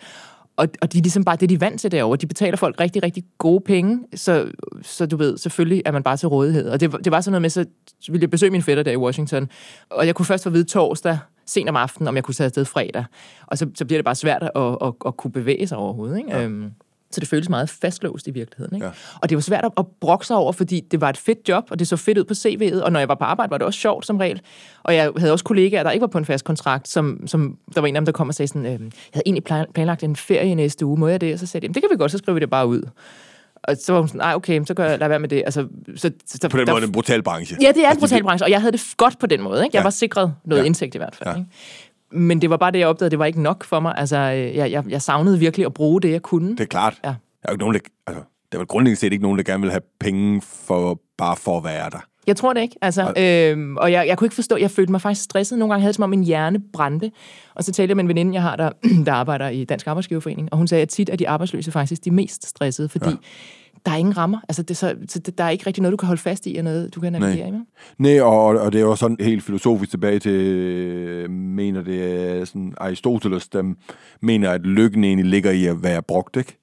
og, 0.57 0.67
og 0.81 0.93
de 0.93 0.97
er 0.97 1.01
ligesom 1.01 1.23
bare 1.23 1.35
det, 1.35 1.49
de 1.49 1.53
er 1.53 1.59
vant 1.59 1.81
til 1.81 1.91
derovre. 1.91 2.17
De 2.17 2.27
betaler 2.27 2.57
folk 2.57 2.79
rigtig, 2.79 3.03
rigtig 3.03 3.23
gode 3.37 3.61
penge, 3.65 3.99
så, 4.15 4.51
så 4.81 5.05
du 5.05 5.17
ved, 5.17 5.37
selvfølgelig 5.37 5.81
er 5.85 5.91
man 5.91 6.03
bare 6.03 6.17
til 6.17 6.27
rådighed. 6.27 6.69
Og 6.69 6.79
det, 6.79 6.91
det 7.03 7.11
var 7.11 7.21
sådan 7.21 7.31
noget 7.31 7.41
med, 7.41 7.49
så 7.49 7.65
ville 8.09 8.21
jeg 8.21 8.29
besøge 8.29 8.51
min 8.51 8.61
fætter 8.61 8.83
der 8.83 8.91
i 8.91 8.97
Washington, 8.97 9.49
og 9.89 10.07
jeg 10.07 10.15
kunne 10.15 10.25
først 10.25 10.43
få 10.43 10.49
at 10.49 10.53
vide 10.53 10.63
torsdag, 10.63 11.17
sent 11.45 11.69
om 11.69 11.75
aftenen, 11.75 12.07
om 12.07 12.15
jeg 12.15 12.23
kunne 12.23 12.35
tage 12.35 12.45
afsted 12.45 12.65
fredag. 12.65 13.05
Og 13.47 13.57
så, 13.57 13.69
så 13.75 13.85
bliver 13.85 13.97
det 13.97 14.05
bare 14.05 14.15
svært 14.15 14.43
at, 14.43 14.51
at, 14.55 14.77
at, 14.81 14.93
at 15.05 15.17
kunne 15.17 15.31
bevæge 15.31 15.67
sig 15.67 15.77
overhovedet. 15.77 16.17
Ikke? 16.17 16.31
Ja. 16.31 16.43
Øhm, 16.43 16.71
så 17.13 17.19
det 17.19 17.27
føltes 17.27 17.49
meget 17.49 17.69
fastlåst 17.69 18.27
i 18.27 18.31
virkeligheden. 18.31 18.75
Ikke? 18.75 18.85
Ja. 18.85 18.91
Og 19.21 19.29
det 19.29 19.35
var 19.35 19.41
svært 19.41 19.65
at, 19.77 19.85
brokke 20.01 20.27
sig 20.27 20.35
over, 20.35 20.51
fordi 20.51 20.79
det 20.91 21.01
var 21.01 21.09
et 21.09 21.17
fedt 21.17 21.49
job, 21.49 21.63
og 21.71 21.79
det 21.79 21.87
så 21.87 21.97
fedt 21.97 22.17
ud 22.17 22.23
på 22.23 22.33
CV'et, 22.33 22.83
og 22.83 22.91
når 22.91 22.99
jeg 22.99 23.09
var 23.09 23.15
på 23.15 23.23
arbejde, 23.23 23.51
var 23.51 23.57
det 23.57 23.67
også 23.67 23.79
sjovt 23.79 24.05
som 24.05 24.17
regel. 24.17 24.41
Og 24.83 24.95
jeg 24.95 25.11
havde 25.17 25.31
også 25.31 25.45
kollegaer, 25.45 25.83
der 25.83 25.91
ikke 25.91 26.01
var 26.01 26.07
på 26.07 26.17
en 26.17 26.25
fast 26.25 26.45
kontrakt, 26.45 26.87
som, 26.87 27.27
som 27.27 27.57
der 27.75 27.81
var 27.81 27.87
en 27.87 27.95
af 27.95 28.01
dem, 28.01 28.05
der 28.05 28.11
kom 28.11 28.27
og 28.27 28.35
sagde 28.35 28.47
sådan, 28.47 28.65
øh, 28.65 28.71
jeg 28.71 28.79
havde 29.13 29.23
egentlig 29.25 29.43
planlagt 29.73 30.03
en 30.03 30.15
ferie 30.15 30.55
næste 30.55 30.85
uge, 30.85 30.99
må 30.99 31.07
jeg 31.07 31.21
det? 31.21 31.33
Og 31.33 31.39
så 31.39 31.45
sagde 31.45 31.67
de, 31.67 31.73
det 31.73 31.81
kan 31.81 31.89
vi 31.91 31.97
godt, 31.97 32.11
så 32.11 32.17
skriver 32.17 32.33
vi 32.33 32.39
det 32.39 32.49
bare 32.49 32.67
ud. 32.67 32.81
Og 33.63 33.75
så 33.77 33.93
var 33.93 33.99
hun 33.99 34.07
sådan, 34.07 34.19
nej, 34.19 34.33
okay, 34.35 34.61
så 34.65 34.73
gør 34.73 34.85
jeg, 34.85 34.99
lad 34.99 35.07
være 35.07 35.19
med 35.19 35.29
det. 35.29 35.41
Altså, 35.45 35.67
så, 35.95 36.11
så, 36.25 36.49
på 36.49 36.57
den 36.57 36.65
måde 36.65 36.75
er 36.75 36.79
det 36.79 36.87
en 36.87 36.91
brutal 36.91 37.23
branche. 37.23 37.57
Ja, 37.61 37.71
det 37.71 37.85
er 37.85 37.91
en 37.91 37.99
brutal 37.99 38.23
branche, 38.23 38.45
og 38.45 38.51
jeg 38.51 38.61
havde 38.61 38.71
det 38.71 38.81
godt 38.97 39.19
på 39.19 39.27
den 39.27 39.41
måde. 39.41 39.63
Ikke? 39.63 39.75
Jeg 39.75 39.79
ja. 39.79 39.83
var 39.83 39.89
sikret 39.89 40.33
noget 40.45 40.61
ja. 40.61 40.65
indsigt 40.65 40.95
i 40.95 40.97
hvert 40.97 41.15
fald. 41.15 41.29
Ja. 41.29 41.35
Ikke? 41.35 41.49
Men 42.13 42.41
det 42.41 42.49
var 42.49 42.57
bare 42.57 42.71
det, 42.71 42.79
jeg 42.79 42.87
opdagede, 42.87 43.11
det 43.11 43.19
var 43.19 43.25
ikke 43.25 43.41
nok 43.41 43.63
for 43.63 43.79
mig. 43.79 43.93
Altså, 43.97 44.17
jeg, 44.17 44.71
jeg, 44.71 44.83
jeg 44.89 45.01
savnede 45.01 45.39
virkelig 45.39 45.65
at 45.65 45.73
bruge 45.73 46.01
det, 46.01 46.11
jeg 46.11 46.21
kunne. 46.21 46.51
Det 46.51 46.59
er 46.59 46.65
klart. 46.65 46.99
Ja. 47.03 47.07
Der 47.07 47.13
er 47.43 47.49
jo 47.49 47.53
ikke 47.53 47.63
nogen, 47.63 47.73
der, 47.73 47.79
altså, 48.07 48.23
der 48.51 48.57
er 48.57 48.59
vel 48.59 48.67
grundlæggende 48.67 48.99
set 48.99 49.13
ikke 49.13 49.23
nogen, 49.23 49.37
der 49.37 49.43
gerne 49.43 49.61
vil 49.61 49.71
have 49.71 49.81
penge 49.99 50.41
for 50.41 50.99
bare 51.17 51.35
for 51.35 51.57
at 51.57 51.63
være 51.63 51.89
der. 51.89 51.99
Jeg 52.27 52.35
tror 52.35 52.53
det 52.53 52.61
ikke. 52.61 52.75
Altså, 52.81 53.13
og, 53.15 53.23
øhm, 53.23 53.77
og 53.77 53.91
jeg, 53.91 54.07
jeg 54.07 54.17
kunne 54.17 54.25
ikke 54.25 54.35
forstå, 54.35 54.57
jeg 54.57 54.71
følte 54.71 54.91
mig 54.91 55.01
faktisk 55.01 55.23
stresset. 55.23 55.59
Nogle 55.59 55.73
gange 55.73 55.81
havde 55.81 55.89
jeg 55.89 55.95
som 55.95 56.03
om 56.03 56.09
min 56.09 56.23
hjerne 56.23 56.59
brændte. 56.73 57.11
Og 57.55 57.63
så 57.63 57.71
talte 57.71 57.91
jeg 57.91 57.95
med 57.95 58.03
en 58.03 58.07
veninde, 58.07 58.33
jeg 58.33 58.41
har, 58.41 58.55
der, 58.55 58.69
der 59.05 59.13
arbejder 59.13 59.49
i 59.49 59.63
Dansk 59.63 59.87
Arbejdsgiverforening, 59.87 60.49
og 60.51 60.57
hun 60.57 60.67
sagde, 60.67 60.81
at 60.81 60.89
tit 60.89 61.09
er 61.09 61.15
de 61.15 61.29
arbejdsløse 61.29 61.71
faktisk 61.71 62.05
de 62.05 62.11
mest 62.11 62.47
stressede, 62.47 62.89
fordi 62.89 63.09
ja. 63.09 63.15
Der 63.85 63.91
er 63.91 63.95
ingen 63.95 64.17
rammer. 64.17 64.39
Altså, 64.49 64.63
det, 64.63 64.77
så, 64.77 64.95
så 65.07 65.19
der 65.19 65.43
er 65.43 65.49
ikke 65.49 65.67
rigtig 65.67 65.81
noget, 65.81 65.91
du 65.91 65.97
kan 65.97 66.07
holde 66.07 66.21
fast 66.21 66.47
i, 66.47 66.55
og 66.55 66.63
noget, 66.63 66.95
du 66.95 66.99
kan 66.99 67.13
navigere 67.13 67.51
Nej. 67.51 67.59
i. 67.59 67.63
Nej, 67.97 68.21
og, 68.21 68.45
og 68.45 68.71
det 68.73 68.79
er 68.79 68.85
jo 68.85 68.95
sådan 68.95 69.17
helt 69.19 69.43
filosofisk 69.43 69.91
tilbage 69.91 70.19
til, 70.19 71.29
mener 71.31 71.81
det 71.81 72.03
er 72.03 72.45
sådan 72.45 72.73
Aristoteles, 72.77 73.47
der 73.47 73.73
mener, 74.21 74.51
at 74.51 74.61
lykken 74.61 75.03
egentlig 75.03 75.25
ligger 75.25 75.51
i 75.51 75.65
at 75.65 75.83
være 75.83 76.01
brugt, 76.01 76.37
ikke? 76.37 76.57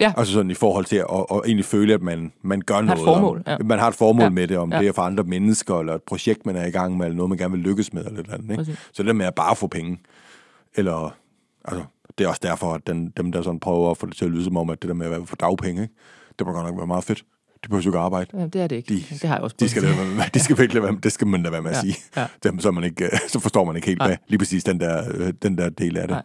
Ja. 0.00 0.12
Altså 0.16 0.32
sådan 0.32 0.50
i 0.50 0.54
forhold 0.54 0.84
til 0.84 0.96
at, 0.96 1.06
at, 1.12 1.26
at 1.30 1.40
egentlig 1.44 1.64
føle, 1.64 1.94
at 1.94 2.02
man, 2.02 2.32
man 2.42 2.60
gør 2.60 2.80
noget. 2.80 3.00
Formål, 3.04 3.42
ja. 3.46 3.58
Man 3.58 3.78
har 3.78 3.88
et 3.88 3.94
formål 3.94 4.22
ja. 4.22 4.28
med 4.28 4.48
det, 4.48 4.56
om 4.56 4.72
ja. 4.72 4.78
det 4.78 4.88
er 4.88 4.92
for 4.92 5.02
andre 5.02 5.24
mennesker, 5.24 5.78
eller 5.78 5.94
et 5.94 6.02
projekt, 6.02 6.46
man 6.46 6.56
er 6.56 6.66
i 6.66 6.70
gang 6.70 6.96
med, 6.96 7.06
eller 7.06 7.16
noget, 7.16 7.28
man 7.28 7.38
gerne 7.38 7.52
vil 7.52 7.60
lykkes 7.60 7.92
med, 7.92 8.04
eller 8.04 8.34
andet. 8.34 8.50
Ikke? 8.50 8.78
Så 8.92 9.02
det 9.02 9.16
med 9.16 9.26
at 9.26 9.34
bare 9.34 9.56
få 9.56 9.66
penge, 9.66 9.98
eller, 10.76 11.14
altså, 11.64 11.84
det 12.18 12.24
er 12.24 12.28
også 12.28 12.40
derfor, 12.42 12.74
at 12.74 12.86
den, 12.86 13.12
dem, 13.16 13.32
der 13.32 13.42
sådan 13.42 13.60
prøver 13.60 13.90
at 13.90 13.96
få 13.96 14.06
det 14.06 14.16
til 14.16 14.24
at 14.24 14.30
lyde 14.30 14.44
som 14.44 14.56
om, 14.56 14.70
at 14.70 14.82
det 14.82 14.88
der 14.88 14.94
med 14.94 15.06
at 15.06 15.12
være 15.12 15.26
for 15.26 15.36
dagpenge, 15.36 15.82
ikke? 15.82 15.94
Det 16.40 16.46
må 16.46 16.52
godt 16.52 16.66
nok 16.66 16.76
være 16.76 16.86
meget 16.86 17.04
fedt. 17.04 17.24
De 17.64 17.68
behøver 17.68 17.82
jo 17.82 17.90
ikke 17.90 17.98
arbejde. 17.98 18.30
Ja, 18.38 18.46
det 18.46 18.60
er 18.60 18.66
det 18.66 18.76
ikke. 18.76 18.94
De, 18.94 19.14
det 19.14 19.22
har 19.22 19.34
jeg 19.34 19.42
også 19.42 19.56
de 19.60 19.68
skal, 19.68 19.82
med, 19.82 20.30
de 20.34 20.40
skal 20.40 20.58
virkelig 20.58 20.82
være, 20.82 20.98
det 21.02 21.12
skal 21.12 21.26
man 21.26 21.42
da 21.42 21.50
være 21.50 21.62
med 21.62 21.70
at 21.70 21.76
ja, 21.76 21.80
sige. 21.80 21.96
Ja. 22.16 22.26
Dem, 22.42 22.60
så, 22.60 22.70
man 22.70 22.84
ikke, 22.84 23.10
så 23.28 23.40
forstår 23.40 23.64
man 23.64 23.76
ikke 23.76 23.88
helt, 23.88 24.02
hvad, 24.02 24.16
lige 24.28 24.38
præcis 24.38 24.64
den 24.64 24.80
der, 24.80 25.32
den 25.42 25.58
der 25.58 25.68
del 25.68 25.96
af 25.96 26.08
det. 26.08 26.14
Nej. 26.14 26.22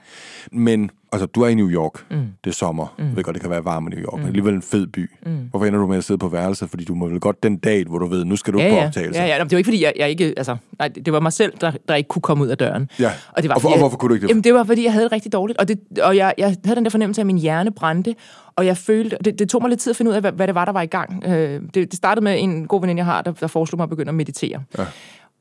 Men 0.51 0.89
altså, 1.15 1.25
du 1.25 1.41
er 1.41 1.47
i 1.47 1.55
New 1.55 1.69
York. 1.69 2.05
Mm. 2.11 2.17
Det 2.43 2.49
er 2.49 2.53
sommer. 2.53 2.95
Mm. 2.97 3.05
Jeg 3.05 3.15
ved 3.15 3.23
godt, 3.23 3.33
det 3.33 3.41
kan 3.41 3.51
være 3.51 3.65
varmt 3.65 3.93
i 3.93 3.95
New 3.95 4.05
York, 4.05 4.13
mm. 4.13 4.19
men 4.19 4.27
alligevel 4.27 4.53
en 4.53 4.61
fed 4.61 4.87
by. 4.87 5.11
Mm. 5.25 5.31
Hvorfor 5.49 5.65
ender 5.65 5.79
du 5.79 5.87
med 5.87 5.97
at 5.97 6.03
sidde 6.03 6.17
på 6.17 6.27
værelset? 6.27 6.69
Fordi 6.69 6.83
du 6.83 6.95
må 6.95 7.07
vel 7.07 7.19
godt 7.19 7.43
den 7.43 7.57
dag, 7.57 7.85
hvor 7.85 7.99
du 7.99 8.05
ved, 8.05 8.25
nu 8.25 8.35
skal 8.35 8.53
du 8.53 8.59
ja, 8.59 8.69
på 8.69 8.75
optagelse. 8.75 9.21
Ja, 9.21 9.27
ja. 9.27 9.43
Det 9.43 9.51
var 9.51 9.57
ikke, 9.57 9.67
fordi 9.67 9.83
jeg, 9.83 9.93
jeg 9.95 10.09
ikke... 10.09 10.33
Altså, 10.37 10.57
nej, 10.79 10.87
det 10.87 11.13
var 11.13 11.19
mig 11.19 11.33
selv, 11.33 11.53
der, 11.61 11.71
der 11.87 11.95
ikke 11.95 12.07
kunne 12.07 12.21
komme 12.21 12.43
ud 12.43 12.49
af 12.49 12.57
døren. 12.57 12.89
Ja. 12.99 13.11
Og, 13.31 13.41
det 13.41 13.49
var, 13.49 13.55
og, 13.55 13.61
for, 13.61 13.69
og 13.69 13.77
hvorfor 13.77 13.97
kunne 13.97 14.09
du 14.09 14.13
ikke 14.13 14.23
det? 14.23 14.29
Jamen, 14.29 14.43
det 14.43 14.53
var, 14.53 14.63
fordi 14.63 14.83
jeg 14.83 14.93
havde 14.93 15.03
det 15.03 15.11
rigtig 15.11 15.33
dårligt. 15.33 15.59
Og, 15.59 15.67
det, 15.67 15.79
og 16.03 16.17
jeg, 16.17 16.33
jeg 16.37 16.55
havde 16.65 16.75
den 16.75 16.85
der 16.85 16.91
fornemmelse 16.91 17.21
af, 17.21 17.23
at 17.23 17.27
min 17.27 17.37
hjerne 17.37 17.71
brændte. 17.71 18.15
Og 18.55 18.65
jeg 18.65 18.77
følte... 18.77 19.17
Det, 19.25 19.39
det 19.39 19.49
tog 19.49 19.61
mig 19.61 19.69
lidt 19.69 19.79
tid 19.79 19.89
at 19.89 19.95
finde 19.95 20.09
ud 20.11 20.15
af, 20.15 20.21
hvad, 20.21 20.31
hvad 20.31 20.47
det 20.47 20.55
var, 20.55 20.65
der 20.65 20.71
var 20.71 20.81
i 20.81 20.85
gang. 20.85 21.23
Øh, 21.25 21.61
det, 21.61 21.75
det 21.75 21.93
startede 21.93 22.23
med 22.23 22.35
en 22.39 22.67
god 22.67 22.81
veninde, 22.81 22.99
jeg 22.99 23.05
har, 23.05 23.21
der, 23.21 23.31
der 23.31 23.47
foreslog 23.47 23.77
mig 23.77 23.83
at 23.83 23.89
begynde 23.89 24.09
at 24.09 24.15
meditere. 24.15 24.63
Ja. 24.77 24.85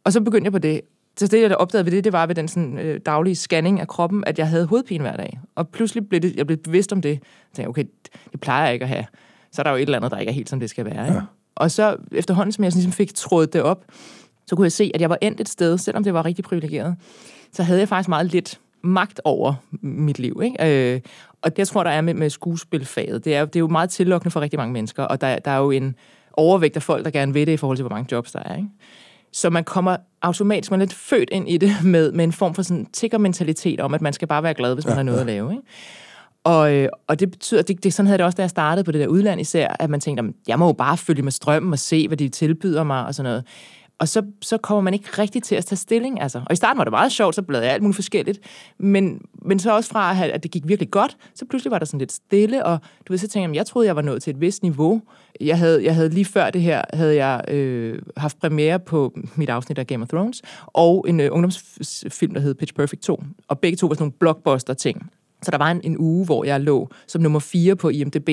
Og 0.05 0.13
så 0.13 0.21
begyndte 0.21 0.45
jeg 0.45 0.53
på 0.53 0.59
det, 0.59 0.81
så 1.17 1.27
det, 1.27 1.43
jeg 1.43 1.57
opdagede 1.57 1.85
ved 1.85 1.93
det, 1.93 2.05
det 2.05 2.13
var 2.13 2.27
ved 2.27 2.35
den 2.35 2.49
sådan, 2.49 2.79
øh, 2.79 3.01
daglige 3.07 3.37
scanning 3.37 3.81
af 3.81 3.89
kroppen, 3.89 4.25
at 4.27 4.39
jeg 4.39 4.49
havde 4.49 4.67
hovedpine 4.67 5.03
hver 5.03 5.17
dag. 5.17 5.41
Og 5.55 5.69
pludselig 5.69 6.09
blev 6.09 6.21
det, 6.21 6.37
jeg 6.37 6.47
blev 6.47 6.59
bevidst 6.59 6.93
om 6.93 7.03
det. 7.03 7.11
Jeg 7.11 7.21
tænkte, 7.55 7.69
okay, 7.69 7.85
det 8.33 8.41
plejer 8.41 8.65
jeg 8.65 8.73
ikke 8.73 8.83
at 8.83 8.89
have. 8.89 9.05
Så 9.53 9.63
er 9.63 9.63
der 9.63 9.71
jo 9.71 9.77
et 9.77 9.83
eller 9.83 9.97
andet, 9.97 10.11
der 10.11 10.19
ikke 10.19 10.31
er 10.31 10.35
helt, 10.35 10.49
som 10.49 10.61
det 10.61 10.71
skal 10.71 10.85
være. 10.85 11.07
Ikke? 11.07 11.15
Ja. 11.15 11.23
Og 11.55 11.71
så 11.71 11.97
efterhånden, 12.13 12.53
som 12.53 12.65
jeg 12.65 12.73
ligesom 12.73 12.93
fik 12.93 13.15
trådet 13.15 13.53
det 13.53 13.63
op, 13.63 13.85
så 14.47 14.57
kunne 14.57 14.65
jeg 14.65 14.73
se, 14.73 14.91
at 14.95 15.01
jeg 15.01 15.11
var 15.11 15.19
endt 15.21 15.41
et 15.41 15.49
sted, 15.49 15.79
selvom 15.79 16.05
det 16.05 16.15
var 16.15 16.25
rigtig 16.25 16.45
privilegeret, 16.45 16.97
så 17.53 17.63
havde 17.63 17.81
jeg 17.81 17.89
faktisk 17.89 18.09
meget 18.09 18.27
lidt 18.27 18.61
magt 18.83 19.21
over 19.25 19.55
mit 19.83 20.19
liv. 20.19 20.41
Ikke? 20.45 20.95
Øh, 20.95 21.01
og 21.43 21.51
det, 21.51 21.59
jeg 21.59 21.69
tror, 21.69 21.83
der 21.83 21.91
er 21.91 22.01
med, 22.01 22.15
med 22.15 22.31
skuespilfaget, 22.31 23.25
det 23.25 23.35
er, 23.35 23.45
det 23.45 23.57
er 23.57 23.61
jo 23.61 23.69
meget 23.69 23.91
tillokkende 23.91 24.31
for 24.31 24.41
rigtig 24.41 24.59
mange 24.59 24.73
mennesker, 24.73 25.03
og 25.03 25.21
der, 25.21 25.39
der 25.39 25.51
er 25.51 25.59
jo 25.59 25.71
en 25.71 25.95
overvægt 26.33 26.77
af 26.77 26.83
folk, 26.83 27.05
der 27.05 27.11
gerne 27.11 27.33
vil 27.33 27.47
det 27.47 27.53
i 27.53 27.57
forhold 27.57 27.79
til, 27.79 27.83
hvor 27.83 27.97
mange 27.97 28.09
jobs 28.13 28.33
der 28.33 28.39
er. 28.39 28.57
Ikke? 28.57 28.69
Så 29.35 29.51
man 29.51 29.65
kommer 29.65 29.97
automatisk, 30.23 30.71
man 30.71 30.81
er 30.81 30.85
lidt 30.85 30.95
født 30.95 31.31
ind 31.33 31.49
i 31.49 31.57
det 31.57 31.73
med, 31.85 32.13
med 32.13 32.25
en 32.25 32.33
form 32.33 32.55
for 32.55 32.63
sådan 32.63 32.87
tiggermentalitet 32.93 33.81
om, 33.81 33.95
at 33.95 34.03
man 34.03 34.13
skal 34.13 34.29
bare 34.29 34.43
være 34.43 34.55
glad, 34.55 34.75
hvis 34.75 34.85
man 34.85 34.93
ja, 34.93 34.97
har 34.97 35.03
noget 35.03 35.19
ja. 35.19 35.21
at 35.21 35.27
lave. 35.27 35.53
Ikke? 35.53 35.63
Og, 36.45 36.75
øh, 36.75 36.89
og 37.07 37.21
det 37.21 37.31
betyder, 37.31 37.63
det, 37.63 37.85
det, 37.85 37.95
sådan 37.95 38.07
havde 38.07 38.19
det 38.19 38.27
også, 38.27 38.37
da 38.37 38.43
jeg 38.43 38.51
startede 38.51 38.85
på 38.85 38.93
det 38.93 39.01
der 39.01 39.07
udland 39.07 39.41
især, 39.41 39.77
at 39.79 39.91
man 39.91 40.01
tænkte, 40.01 40.25
jeg 40.49 40.59
må 40.59 40.67
jo 40.67 40.73
bare 40.73 40.97
følge 40.97 41.23
med 41.23 41.33
strømmen 41.33 41.73
og 41.73 41.79
se, 41.79 42.09
hvad 42.09 42.17
de 42.17 42.29
tilbyder 42.29 42.85
mig 42.85 43.07
og 43.07 43.15
sådan 43.15 43.31
noget. 43.31 43.45
Og 43.99 44.09
så, 44.09 44.23
så 44.43 44.59
kommer 44.59 44.81
man 44.81 44.95
ikke 44.95 45.09
rigtig 45.19 45.43
til 45.43 45.55
at 45.55 45.65
tage 45.65 45.77
stilling. 45.77 46.21
Altså. 46.21 46.39
Og 46.39 46.53
i 46.53 46.57
starten 46.57 46.79
var 46.79 46.85
det 46.85 46.91
meget 46.91 47.13
sjovt, 47.13 47.35
så 47.35 47.43
blev 47.43 47.61
jeg 47.61 47.71
alt 47.71 47.83
muligt 47.83 47.95
forskelligt. 47.95 48.41
Men, 48.79 49.21
men 49.43 49.59
så 49.59 49.75
også 49.75 49.91
fra, 49.91 50.25
at 50.25 50.43
det 50.43 50.51
gik 50.51 50.69
virkelig 50.69 50.91
godt, 50.91 51.17
så 51.35 51.45
pludselig 51.45 51.71
var 51.71 51.79
der 51.79 51.87
sådan 51.87 51.99
lidt 51.99 52.13
stille, 52.13 52.67
og 52.67 52.79
du 53.09 53.13
ved, 53.13 53.19
så 53.19 53.29
tænkte 53.29 53.49
jeg, 53.49 53.57
jeg 53.57 53.67
troede, 53.67 53.87
jeg 53.87 53.97
var 53.97 54.03
nået 54.03 54.23
til 54.23 54.31
et 54.31 54.41
vist 54.41 54.63
niveau. 54.63 55.03
Jeg 55.41 55.59
havde, 55.59 55.85
jeg 55.85 55.95
havde 55.95 56.09
lige 56.09 56.25
før 56.25 56.51
det 56.51 56.63
her, 56.63 56.83
havde 56.93 57.17
jeg 57.25 57.45
øh, 57.49 58.03
haft 58.17 58.39
premiere 58.41 58.81
på 58.81 59.19
mit 59.37 59.51
afsnit 59.51 59.79
af 59.79 59.87
Game 59.87 60.03
of 60.03 60.09
Thrones, 60.09 60.43
og 60.67 61.05
en 61.09 61.21
øh, 61.21 61.29
ungdomsfilm, 61.33 62.35
der 62.35 62.41
hed 62.41 62.55
Pitch 62.55 62.75
Perfect 62.75 63.03
2. 63.03 63.23
Og 63.49 63.59
begge 63.59 63.77
to 63.77 63.87
var 63.87 63.95
sådan 63.95 64.03
nogle 64.03 64.13
blockbuster-ting. 64.21 65.11
Så 65.45 65.51
der 65.51 65.59
var 65.59 65.71
en, 65.71 65.81
en 65.85 65.99
uge, 65.99 66.25
hvor 66.25 66.45
jeg 66.45 66.61
lå 66.61 66.89
som 67.07 67.23
nummer 67.23 67.39
4 67.39 67.77
på 67.77 67.89
IMDb, 67.89 68.29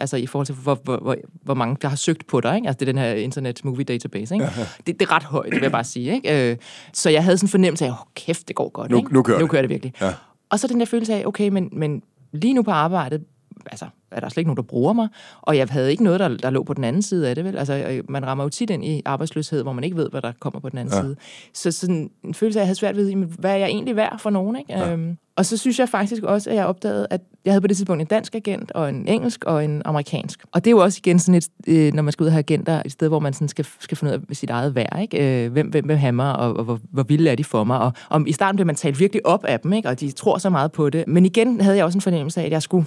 altså 0.00 0.16
i 0.16 0.26
forhold 0.26 0.46
til, 0.46 0.54
hvor, 0.54 0.80
hvor, 0.84 0.96
hvor, 0.96 1.16
hvor 1.42 1.54
mange 1.54 1.76
der 1.82 1.88
har 1.88 1.96
søgt 1.96 2.26
på 2.26 2.40
dig. 2.40 2.56
Ikke? 2.56 2.68
Altså 2.68 2.78
det 2.78 2.88
er 2.88 2.92
den 2.92 3.02
her 3.02 3.12
Internet 3.12 3.64
Movie 3.64 3.84
Database. 3.84 4.34
Ikke? 4.34 4.46
Det, 4.86 5.00
det 5.00 5.02
er 5.02 5.12
ret 5.12 5.22
højt, 5.22 5.52
vil 5.52 5.62
jeg 5.62 5.72
bare 5.72 5.84
sige. 5.84 6.14
Ikke? 6.14 6.50
Øh, 6.50 6.56
så 6.92 7.10
jeg 7.10 7.24
havde 7.24 7.38
sådan 7.38 7.46
en 7.46 7.50
fornemmelse 7.50 7.86
af, 7.86 7.90
oh, 7.90 7.96
kæft, 8.14 8.48
det 8.48 8.56
går 8.56 8.68
godt. 8.68 8.90
Nu- 8.90 8.96
ikke? 8.96 9.14
nu 9.14 9.22
kører 9.22 9.38
nu 9.38 9.42
det. 9.42 9.50
kører 9.50 9.62
det 9.62 9.70
virkelig. 9.70 9.92
Ja. 10.00 10.12
Og 10.50 10.58
så 10.58 10.66
den 10.66 10.80
der 10.80 10.86
følelse 10.86 11.14
af, 11.14 11.26
okay, 11.26 11.48
men, 11.48 11.68
men 11.72 12.02
lige 12.32 12.54
nu 12.54 12.62
på 12.62 12.70
arbejdet, 12.70 13.24
altså, 13.66 13.86
er 14.10 14.20
der 14.20 14.28
slet 14.28 14.38
ikke 14.40 14.48
nogen, 14.48 14.56
der 14.56 14.62
bruger 14.62 14.92
mig, 14.92 15.08
og 15.42 15.56
jeg 15.56 15.66
havde 15.70 15.90
ikke 15.90 16.04
noget, 16.04 16.20
der, 16.20 16.28
der 16.28 16.50
lå 16.50 16.62
på 16.62 16.74
den 16.74 16.84
anden 16.84 17.02
side 17.02 17.28
af 17.28 17.34
det, 17.34 17.44
vel? 17.44 17.58
Altså, 17.58 17.86
øh, 17.90 18.04
man 18.08 18.26
rammer 18.26 18.44
jo 18.44 18.50
tit 18.50 18.70
ind 18.70 18.84
i 18.84 19.02
arbejdsløshed, 19.04 19.62
hvor 19.62 19.72
man 19.72 19.84
ikke 19.84 19.96
ved, 19.96 20.10
hvad 20.10 20.22
der 20.22 20.32
kommer 20.40 20.60
på 20.60 20.68
den 20.68 20.78
anden 20.78 20.94
ja. 20.94 21.00
side. 21.00 21.16
Så 21.52 21.70
sådan 21.72 22.10
en 22.24 22.34
følelse 22.34 22.58
af, 22.58 22.62
at 22.62 22.64
jeg 22.64 22.66
havde 22.66 22.78
svært 22.78 22.96
ved, 22.96 23.14
hvad 23.14 23.52
er 23.52 23.56
jeg 23.56 23.68
egentlig 23.68 23.96
værd 23.96 24.18
for 24.18 24.30
nogen, 24.30 24.56
ikke? 24.56 24.72
Ja. 24.72 24.92
Øhm, 24.92 25.18
og 25.36 25.46
så 25.46 25.56
synes 25.56 25.78
jeg 25.78 25.88
faktisk 25.88 26.22
også, 26.22 26.50
at 26.50 26.56
jeg 26.56 26.66
opdagede, 26.66 27.06
at 27.10 27.20
jeg 27.44 27.52
havde 27.52 27.60
på 27.60 27.66
det 27.66 27.76
tidspunkt 27.76 28.00
en 28.00 28.06
dansk 28.06 28.34
agent, 28.34 28.72
og 28.72 28.88
en 28.88 29.08
engelsk, 29.08 29.44
og 29.44 29.64
en 29.64 29.82
amerikansk. 29.84 30.44
Og 30.52 30.64
det 30.64 30.70
er 30.70 30.72
jo 30.72 30.78
også 30.78 31.00
igen 31.04 31.18
sådan 31.18 31.34
et, 31.34 31.48
øh, 31.66 31.92
når 31.92 32.02
man 32.02 32.12
skal 32.12 32.24
ud 32.24 32.26
og 32.26 32.32
have 32.32 32.38
agenter, 32.38 32.82
et 32.84 32.92
sted, 32.92 33.08
hvor 33.08 33.18
man 33.18 33.32
sådan 33.32 33.48
skal, 33.48 33.66
skal 33.80 33.96
finde 33.96 34.12
ud 34.12 34.18
af 34.30 34.36
sit 34.36 34.50
eget 34.50 34.74
værd, 34.74 35.00
ikke? 35.00 35.44
Øh, 35.44 35.52
hvem, 35.52 35.68
hvem 35.68 35.88
vil 35.88 35.96
have 35.96 36.12
mig, 36.12 36.36
og, 36.36 36.56
og 36.56 36.64
hvor, 36.64 36.80
hvor 36.90 37.02
vilde 37.02 37.30
er 37.30 37.34
de 37.34 37.44
for 37.44 37.64
mig? 37.64 37.78
Og, 37.78 37.92
og 38.08 38.28
i 38.28 38.32
starten 38.32 38.56
blev 38.56 38.66
man 38.66 38.76
talt 38.76 39.00
virkelig 39.00 39.26
op 39.26 39.44
af 39.44 39.60
dem, 39.60 39.72
ikke? 39.72 39.88
Og 39.88 40.00
de 40.00 40.10
tror 40.10 40.38
så 40.38 40.50
meget 40.50 40.72
på 40.72 40.90
det. 40.90 41.04
Men 41.06 41.26
igen 41.26 41.60
havde 41.60 41.76
jeg 41.76 41.84
også 41.84 41.98
en 41.98 42.02
fornemmelse 42.02 42.40
af, 42.40 42.44
at 42.44 42.52
jeg 42.52 42.62
skulle 42.62 42.86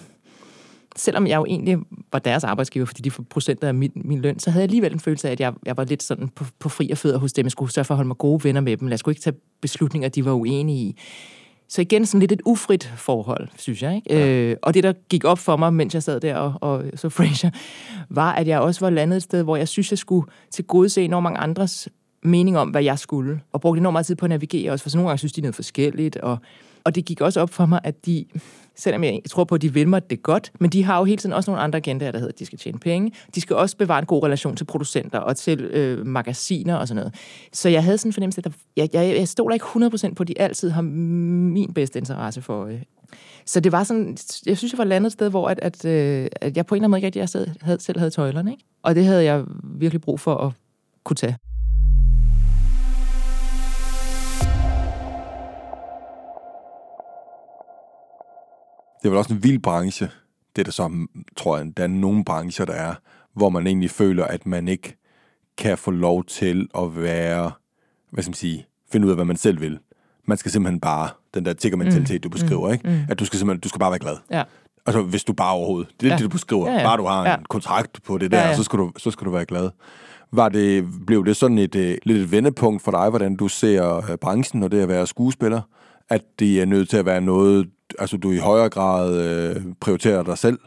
selvom 0.96 1.27
jeg 1.27 1.38
jo 1.38 1.46
egentlig 1.46 1.77
var 2.12 2.20
deres 2.20 2.44
arbejdsgiver, 2.44 2.86
fordi 2.86 3.01
de 3.01 3.12
får 3.12 3.24
procenter 3.29 3.68
af 3.68 3.74
min, 3.74 3.91
min 3.96 4.22
løn, 4.22 4.39
så 4.39 4.50
havde 4.51 4.62
jeg 4.62 4.68
alligevel 4.68 4.94
en 4.94 5.00
følelse 5.00 5.27
af, 5.27 5.32
at 5.32 5.39
jeg, 5.39 5.53
jeg 5.65 5.77
var 5.77 5.84
lidt 5.84 6.03
sådan 6.03 6.27
på, 6.27 6.46
på 6.60 6.70
fri 6.70 6.89
og 6.91 6.98
fødder 6.98 7.18
hos 7.18 7.34
dem. 7.34 7.46
Jeg 7.46 7.51
skulle 7.51 7.72
sørge 7.72 7.86
for 7.86 7.94
at 7.94 7.98
holde 7.98 8.08
mig 8.08 8.18
gode 8.18 8.44
venner 8.44 8.62
med 8.62 8.77
dem. 8.77 8.89
Jeg 8.89 9.00
skulle 9.00 9.13
ikke 9.13 9.22
tage 9.22 9.36
beslutninger, 9.62 10.10
de 10.10 10.25
var 10.25 10.32
uenige 10.32 10.77
i. 10.77 10.96
Så 11.69 11.81
igen 11.81 12.05
sådan 12.05 12.19
lidt 12.19 12.31
et 12.31 12.41
ufrit 12.45 12.93
forhold, 12.97 13.47
synes 13.57 13.83
jeg. 13.83 13.95
Ikke? 13.95 14.15
Ja. 14.15 14.27
Øh, 14.27 14.55
og 14.61 14.73
det, 14.73 14.83
der 14.83 14.93
gik 15.09 15.23
op 15.23 15.39
for 15.39 15.57
mig, 15.57 15.73
mens 15.73 15.93
jeg 15.93 16.03
sad 16.03 16.19
der 16.19 16.35
og, 16.35 16.53
og 16.61 16.83
så 16.95 17.09
Frasier, 17.09 17.49
var, 18.09 18.33
at 18.33 18.47
jeg 18.47 18.59
også 18.59 18.79
var 18.79 18.89
landet 18.89 19.17
et 19.17 19.23
sted, 19.23 19.43
hvor 19.43 19.55
jeg 19.55 19.67
synes, 19.67 19.91
jeg 19.91 19.97
skulle 19.97 20.27
til 20.51 20.65
gode 20.65 20.89
se 20.89 21.03
enormt 21.03 21.23
mange 21.23 21.39
andres 21.39 21.89
mening 22.23 22.57
om, 22.57 22.69
hvad 22.69 22.83
jeg 22.83 22.99
skulle. 22.99 23.41
Og 23.51 23.61
brugte 23.61 23.79
enormt 23.79 23.93
meget 23.93 24.05
tid 24.05 24.15
på 24.15 24.25
at 24.25 24.29
navigere 24.29 24.71
også, 24.71 24.83
for 24.83 24.89
så 24.89 24.97
nogle 24.97 25.09
gange 25.09 25.17
synes 25.17 25.33
de 25.33 25.41
noget 25.41 25.55
forskelligt. 25.55 26.17
Og, 26.17 26.38
og 26.83 26.95
det 26.95 27.05
gik 27.05 27.21
også 27.21 27.41
op 27.41 27.49
for 27.49 27.65
mig, 27.65 27.79
at 27.83 28.05
de, 28.05 28.25
selvom 28.79 29.03
jeg 29.03 29.21
tror 29.29 29.43
på, 29.43 29.55
at 29.55 29.62
de 29.62 29.74
vil 29.74 29.88
mig 29.88 30.09
det 30.09 30.24
godt, 30.24 30.51
men 30.59 30.69
de 30.69 30.83
har 30.83 30.98
jo 30.98 31.03
hele 31.03 31.17
tiden 31.17 31.33
også 31.33 31.51
nogle 31.51 31.63
andre 31.63 31.77
agendaer, 31.77 32.12
der 32.12 32.19
hedder, 32.19 32.33
at 32.33 32.39
de 32.39 32.45
skal 32.45 32.59
tjene 32.59 32.79
penge. 32.79 33.12
De 33.36 33.41
skal 33.41 33.55
også 33.55 33.77
bevare 33.77 34.00
en 34.00 34.05
god 34.05 34.24
relation 34.24 34.55
til 34.55 34.65
producenter 34.65 35.19
og 35.19 35.38
til 35.38 35.62
øh, 35.62 36.05
magasiner 36.05 36.75
og 36.75 36.88
sådan 36.88 37.00
noget. 37.00 37.15
Så 37.53 37.69
jeg 37.69 37.83
havde 37.83 37.98
sådan 37.98 38.09
en 38.09 38.13
fornemmelse, 38.13 38.39
at 38.39 38.45
der, 38.45 38.51
jeg, 38.77 38.89
jeg, 38.93 39.15
jeg 39.15 39.27
stoler 39.27 39.53
ikke 39.53 39.65
100% 39.65 40.13
på, 40.13 40.24
at 40.24 40.27
de 40.27 40.41
altid 40.41 40.69
har 40.69 40.81
min 40.81 41.74
bedste 41.74 42.00
interesse 42.00 42.41
for 42.41 42.53
øje. 42.53 42.83
Så 43.45 43.59
det 43.59 43.71
var 43.71 43.83
sådan, 43.83 44.17
jeg 44.45 44.57
synes, 44.57 44.74
jeg 44.74 44.77
var 44.77 44.83
landet 44.83 45.07
et 45.07 45.13
sted, 45.13 45.29
hvor 45.29 45.48
at, 45.48 45.59
at, 45.62 45.86
øh, 45.86 46.27
at 46.41 46.57
jeg 46.57 46.65
på 46.65 46.75
en 46.75 46.77
eller 46.77 46.83
anden 46.83 46.91
måde 46.91 47.00
ikke 47.00 47.05
rigtig 47.05 47.19
jeg 47.19 47.29
selv 47.29 47.50
havde, 47.62 47.81
selv 47.81 48.00
havde 48.00 48.12
tøjlerne. 48.12 48.51
Ikke? 48.51 48.63
Og 48.83 48.95
det 48.95 49.05
havde 49.05 49.24
jeg 49.24 49.43
virkelig 49.63 50.01
brug 50.01 50.19
for 50.19 50.36
at 50.36 50.51
kunne 51.03 51.15
tage. 51.15 51.38
Det 59.01 59.06
er 59.06 59.10
vel 59.10 59.18
også 59.18 59.34
en 59.34 59.44
vild 59.44 59.60
branche. 59.60 60.10
Det 60.56 60.62
er 60.62 60.63
der 60.63 60.72
så, 60.72 61.08
tror 61.38 61.58
jeg, 61.58 61.77
der 61.77 61.84
er 61.84 61.88
nogle 61.88 62.25
brancher, 62.25 62.65
der 62.65 62.74
er, 62.74 62.94
hvor 63.34 63.50
man 63.50 63.68
egentlig 63.68 63.91
føler, 63.91 64.25
at 64.25 64.46
man 64.46 64.68
ikke 64.68 64.96
kan 65.58 65.77
få 65.77 65.91
lov 65.91 66.24
til 66.24 66.68
at 66.77 67.01
være, 67.03 67.51
hvad 68.12 68.24
skal 68.24 68.29
man 68.29 68.34
sige, 68.36 68.65
finde 68.91 69.06
ud 69.08 69.12
af, 69.12 69.18
hvad 69.18 69.25
man 69.25 69.38
selv 69.38 69.62
vil. 69.62 69.79
Man 70.25 70.38
skal 70.38 70.51
simpelthen 70.51 70.79
bare, 70.79 71.10
den 71.34 71.46
der 71.46 71.53
tiggermentalitet, 71.53 72.24
du 72.24 72.29
beskriver, 72.29 72.68
mm. 72.68 72.74
ikke? 72.74 73.06
At 73.10 73.20
du 73.20 73.25
skal 73.25 73.39
simpelthen, 73.39 73.60
du 73.62 73.70
skal 73.70 73.79
bare 73.79 73.91
være 73.91 74.00
glad. 74.00 74.18
Ja. 74.32 74.44
Altså, 74.86 75.01
hvis 75.01 75.24
du 75.24 75.34
bare 75.34 75.53
overhovedet, 75.53 75.91
det 76.00 76.06
er 76.06 76.08
ja. 76.10 76.13
Ja. 76.13 76.18
det, 76.18 76.24
du 76.24 76.29
beskriver. 76.29 76.72
Ja, 76.72 76.77
ja. 76.77 76.84
Bare 76.84 76.98
du 76.98 77.06
har 77.06 77.22
en 77.22 77.27
Ja. 77.27 77.36
kontrakt 77.50 78.03
på 78.03 78.18
det 78.18 78.32
der, 78.32 78.39
Ja, 78.41 78.48
ja. 78.48 78.56
Så, 78.56 78.63
skal 78.63 78.79
du, 78.79 78.91
så 78.98 79.12
skal 79.12 79.25
du 79.25 79.32
være 79.32 79.46
glad. 79.46 79.70
Var 80.32 80.50
det, 80.50 80.86
blev 81.08 81.25
det 81.25 81.36
sådan 81.36 81.58
et, 81.58 81.75
øh, 81.75 81.98
lidt 82.03 82.18
et 82.18 82.32
vendepunkt 82.32 82.82
for 82.84 82.91
dig, 82.91 83.10
hvordan 83.10 83.36
du 83.36 83.48
ser 83.48 84.12
øh, 84.12 84.18
branchen 84.18 84.63
og 84.63 84.72
det 84.72 84.82
at 84.82 84.88
være 84.88 85.08
skuespiller? 85.08 85.62
At 86.10 86.22
det 86.39 86.62
er 86.62 86.65
nødt 86.65 86.89
til 86.89 86.98
at 86.98 87.06
være 87.06 87.22
noget, 87.22 87.68
altså 88.00 88.17
du 88.17 88.31
i 88.31 88.38
højere 88.38 88.69
grad 88.69 89.17
øh, 89.17 89.55
prioriterer 89.79 90.24
dig 90.24 90.38
selv 90.38 90.60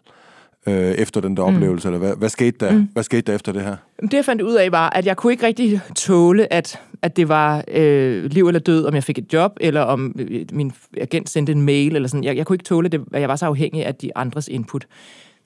øh, 0.66 0.74
efter 0.74 1.20
den 1.20 1.36
der 1.36 1.42
oplevelse, 1.42 1.88
eller 1.88 1.98
hvad, 1.98 2.16
hvad, 2.16 2.28
skete 2.28 2.66
der, 2.66 2.72
mm. 2.72 2.88
hvad 2.92 3.02
skete 3.02 3.22
der 3.22 3.34
efter 3.34 3.52
det 3.52 3.62
her? 3.62 3.76
Det 4.02 4.14
jeg 4.14 4.24
fandt 4.24 4.42
ud 4.42 4.54
af 4.54 4.72
var, 4.72 4.90
at 4.90 5.06
jeg 5.06 5.16
kunne 5.16 5.32
ikke 5.32 5.46
rigtig 5.46 5.80
tåle, 5.96 6.52
at, 6.52 6.80
at 7.02 7.16
det 7.16 7.28
var 7.28 7.64
øh, 7.68 8.24
liv 8.24 8.46
eller 8.48 8.60
død, 8.60 8.84
om 8.84 8.94
jeg 8.94 9.04
fik 9.04 9.18
et 9.18 9.32
job, 9.32 9.56
eller 9.60 9.80
om 9.80 10.14
øh, 10.18 10.44
min 10.52 10.72
agent 11.00 11.30
sendte 11.30 11.52
en 11.52 11.62
mail, 11.62 11.96
eller 11.96 12.08
sådan. 12.08 12.24
Jeg, 12.24 12.36
jeg 12.36 12.46
kunne 12.46 12.54
ikke 12.54 12.64
tåle 12.64 12.88
det, 12.88 13.04
at 13.12 13.20
jeg 13.20 13.28
var 13.28 13.36
så 13.36 13.46
afhængig 13.46 13.86
af 13.86 13.94
de 13.94 14.16
andres 14.16 14.48
input. 14.48 14.86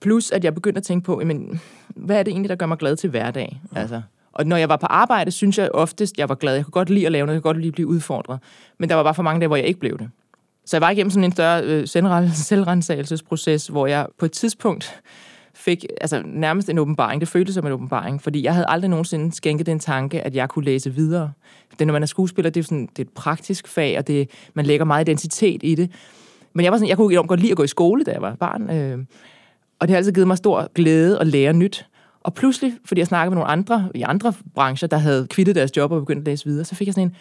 Plus, 0.00 0.30
at 0.30 0.44
jeg 0.44 0.54
begyndte 0.54 0.78
at 0.78 0.84
tænke 0.84 1.04
på, 1.04 1.20
jamen, 1.20 1.60
hvad 1.88 2.18
er 2.18 2.22
det 2.22 2.30
egentlig, 2.30 2.48
der 2.48 2.56
gør 2.56 2.66
mig 2.66 2.78
glad 2.78 2.96
til 2.96 3.10
hverdag? 3.10 3.60
Ja. 3.74 3.80
Altså, 3.80 4.00
og 4.32 4.46
når 4.46 4.56
jeg 4.56 4.68
var 4.68 4.76
på 4.76 4.86
arbejde, 4.86 5.30
synes 5.30 5.58
jeg 5.58 5.70
oftest, 5.74 6.18
jeg 6.18 6.28
var 6.28 6.34
glad. 6.34 6.54
Jeg 6.54 6.64
kunne 6.64 6.72
godt 6.72 6.90
lide 6.90 7.06
at 7.06 7.12
lave 7.12 7.26
noget, 7.26 7.34
jeg 7.34 7.42
kunne 7.42 7.52
godt 7.52 7.56
lide 7.56 7.68
at 7.68 7.74
blive 7.74 7.88
udfordret. 7.88 8.38
Men 8.78 8.88
der 8.88 8.94
var 8.94 9.02
bare 9.02 9.14
for 9.14 9.22
mange 9.22 9.40
dage, 9.40 9.46
hvor 9.46 9.56
jeg 9.56 9.66
ikke 9.66 9.80
blev 9.80 9.98
det. 9.98 10.10
Så 10.66 10.76
jeg 10.76 10.80
var 10.80 10.90
igennem 10.90 11.10
sådan 11.10 11.24
en 11.24 11.32
større 11.32 11.64
øh, 11.64 11.86
selvrensagelsesproces, 12.34 13.66
hvor 13.66 13.86
jeg 13.86 14.06
på 14.18 14.26
et 14.26 14.32
tidspunkt 14.32 15.00
fik 15.54 15.84
altså, 16.00 16.22
nærmest 16.24 16.68
en 16.68 16.78
åbenbaring. 16.78 17.20
Det 17.20 17.28
føltes 17.28 17.54
som 17.54 17.66
en 17.66 17.72
åbenbaring, 17.72 18.22
fordi 18.22 18.42
jeg 18.42 18.54
havde 18.54 18.66
aldrig 18.68 18.90
nogensinde 18.90 19.32
skænket 19.32 19.66
den 19.66 19.78
tanke, 19.78 20.20
at 20.20 20.34
jeg 20.34 20.48
kunne 20.48 20.64
læse 20.64 20.94
videre. 20.94 21.32
Det, 21.78 21.86
når 21.86 21.92
man 21.92 22.02
er 22.02 22.06
skuespiller, 22.06 22.50
det 22.50 22.60
er, 22.60 22.64
sådan, 22.64 22.86
det 22.86 22.98
er 22.98 23.02
et 23.02 23.14
praktisk 23.14 23.68
fag, 23.68 23.98
og 23.98 24.06
det, 24.06 24.30
man 24.54 24.66
lægger 24.66 24.84
meget 24.84 25.08
identitet 25.08 25.60
i 25.62 25.74
det. 25.74 25.90
Men 26.52 26.64
jeg, 26.64 26.72
var 26.72 26.78
sådan, 26.78 26.88
jeg 26.88 26.96
kunne 26.96 27.12
enormt 27.12 27.28
godt 27.28 27.40
lide 27.40 27.50
at 27.50 27.56
gå 27.56 27.62
i 27.62 27.66
skole, 27.66 28.04
da 28.04 28.10
jeg 28.10 28.22
var 28.22 28.34
barn. 28.34 28.70
Øh, 28.70 28.98
og 29.78 29.88
det 29.88 29.90
har 29.90 29.96
altid 29.96 30.12
givet 30.12 30.26
mig 30.26 30.36
stor 30.36 30.72
glæde 30.74 31.18
at 31.20 31.26
lære 31.26 31.52
nyt. 31.52 31.86
Og 32.20 32.34
pludselig, 32.34 32.74
fordi 32.84 32.98
jeg 32.98 33.06
snakkede 33.06 33.30
med 33.30 33.36
nogle 33.36 33.50
andre 33.50 33.88
i 33.94 34.02
andre 34.02 34.32
brancher, 34.54 34.88
der 34.88 34.98
havde 34.98 35.26
kvittet 35.30 35.54
deres 35.54 35.76
job 35.76 35.92
og 35.92 36.00
begyndt 36.00 36.20
at 36.20 36.26
læse 36.26 36.44
videre, 36.44 36.64
så 36.64 36.74
fik 36.74 36.86
jeg 36.86 36.94
sådan 36.94 37.08
en, 37.08 37.16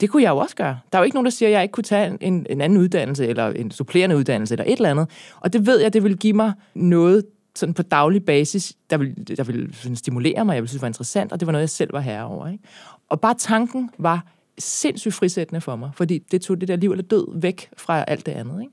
det 0.00 0.10
kunne 0.10 0.22
jeg 0.22 0.30
jo 0.30 0.36
også 0.36 0.56
gøre. 0.56 0.78
Der 0.92 0.98
er 0.98 1.02
jo 1.02 1.04
ikke 1.04 1.14
nogen, 1.14 1.24
der 1.24 1.30
siger, 1.30 1.48
at 1.48 1.52
jeg 1.52 1.62
ikke 1.62 1.72
kunne 1.72 1.84
tage 1.84 2.18
en, 2.20 2.46
en 2.50 2.60
anden 2.60 2.78
uddannelse, 2.78 3.26
eller 3.26 3.46
en 3.46 3.70
supplerende 3.70 4.16
uddannelse, 4.16 4.54
eller 4.54 4.64
et 4.64 4.76
eller 4.76 4.90
andet. 4.90 5.10
Og 5.40 5.52
det 5.52 5.66
ved 5.66 5.80
jeg, 5.80 5.92
det 5.92 6.04
vil 6.04 6.16
give 6.16 6.32
mig 6.32 6.52
noget 6.74 7.24
sådan 7.54 7.74
på 7.74 7.82
daglig 7.82 8.24
basis, 8.24 8.76
der 8.90 8.96
vil, 8.96 9.36
der 9.36 9.44
vil 9.44 9.74
sådan 9.74 9.96
stimulere 9.96 10.44
mig, 10.44 10.54
jeg 10.54 10.62
ville 10.62 10.68
synes, 10.68 10.78
det 10.78 10.82
var 10.82 10.88
interessant, 10.88 11.32
og 11.32 11.40
det 11.40 11.46
var 11.46 11.52
noget, 11.52 11.62
jeg 11.62 11.70
selv 11.70 11.92
var 11.92 12.00
herre 12.00 12.24
over. 12.24 12.48
Ikke? 12.48 12.64
Og 13.08 13.20
bare 13.20 13.34
tanken 13.38 13.90
var 13.98 14.24
sindssygt 14.58 15.14
frisættende 15.14 15.60
for 15.60 15.76
mig, 15.76 15.90
fordi 15.94 16.18
det 16.18 16.42
tog 16.42 16.60
det 16.60 16.68
der 16.68 16.76
liv 16.76 16.90
eller 16.90 17.04
død 17.04 17.40
væk 17.40 17.68
fra 17.76 18.04
alt 18.08 18.26
det 18.26 18.32
andet. 18.32 18.60
Ikke? 18.60 18.72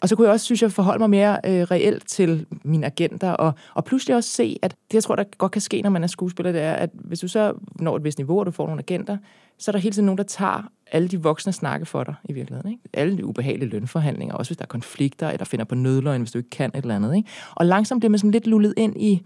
Og 0.00 0.08
så 0.08 0.16
kunne 0.16 0.24
jeg 0.24 0.32
også, 0.32 0.44
synes 0.44 0.62
jeg, 0.62 0.72
forholde 0.72 0.98
mig 0.98 1.10
mere 1.10 1.38
øh, 1.44 1.62
reelt 1.62 2.08
til 2.08 2.46
mine 2.64 2.86
agenter, 2.86 3.30
og, 3.30 3.52
og 3.74 3.84
pludselig 3.84 4.16
også 4.16 4.30
se, 4.30 4.58
at 4.62 4.70
det, 4.70 4.94
jeg 4.94 5.02
tror, 5.02 5.16
der 5.16 5.24
godt 5.38 5.52
kan 5.52 5.62
ske, 5.62 5.82
når 5.82 5.90
man 5.90 6.02
er 6.02 6.06
skuespiller, 6.06 6.52
det 6.52 6.60
er, 6.60 6.72
at 6.72 6.90
hvis 6.94 7.20
du 7.20 7.28
så 7.28 7.52
når 7.80 7.96
et 7.96 8.04
vist 8.04 8.18
niveau, 8.18 8.38
og 8.38 8.46
du 8.46 8.50
får 8.50 8.66
nogle 8.66 8.82
agenter, 8.82 9.16
så 9.58 9.70
er 9.70 9.72
der 9.72 9.78
hele 9.78 9.92
tiden 9.92 10.06
nogen, 10.06 10.18
der 10.18 10.24
tager 10.24 10.70
alle 10.92 11.08
de 11.08 11.22
voksne 11.22 11.52
snakke 11.52 11.86
for 11.86 12.04
dig 12.04 12.14
i 12.24 12.32
virkeligheden. 12.32 12.70
Ikke? 12.70 12.82
Alle 12.92 13.16
de 13.16 13.24
ubehagelige 13.24 13.68
lønforhandlinger, 13.68 14.34
også 14.34 14.48
hvis 14.48 14.56
der 14.56 14.64
er 14.64 14.68
konflikter, 14.68 15.30
eller 15.30 15.44
finder 15.44 15.64
på 15.64 15.74
nødløgn, 15.74 16.20
hvis 16.20 16.32
du 16.32 16.38
ikke 16.38 16.50
kan 16.50 16.70
et 16.74 16.82
eller 16.82 16.96
andet. 16.96 17.16
Ikke? 17.16 17.28
Og 17.54 17.66
langsomt 17.66 18.00
bliver 18.00 18.10
man 18.10 18.18
sådan 18.18 18.30
lidt 18.30 18.46
lullet 18.46 18.74
ind 18.76 19.02
i, 19.02 19.22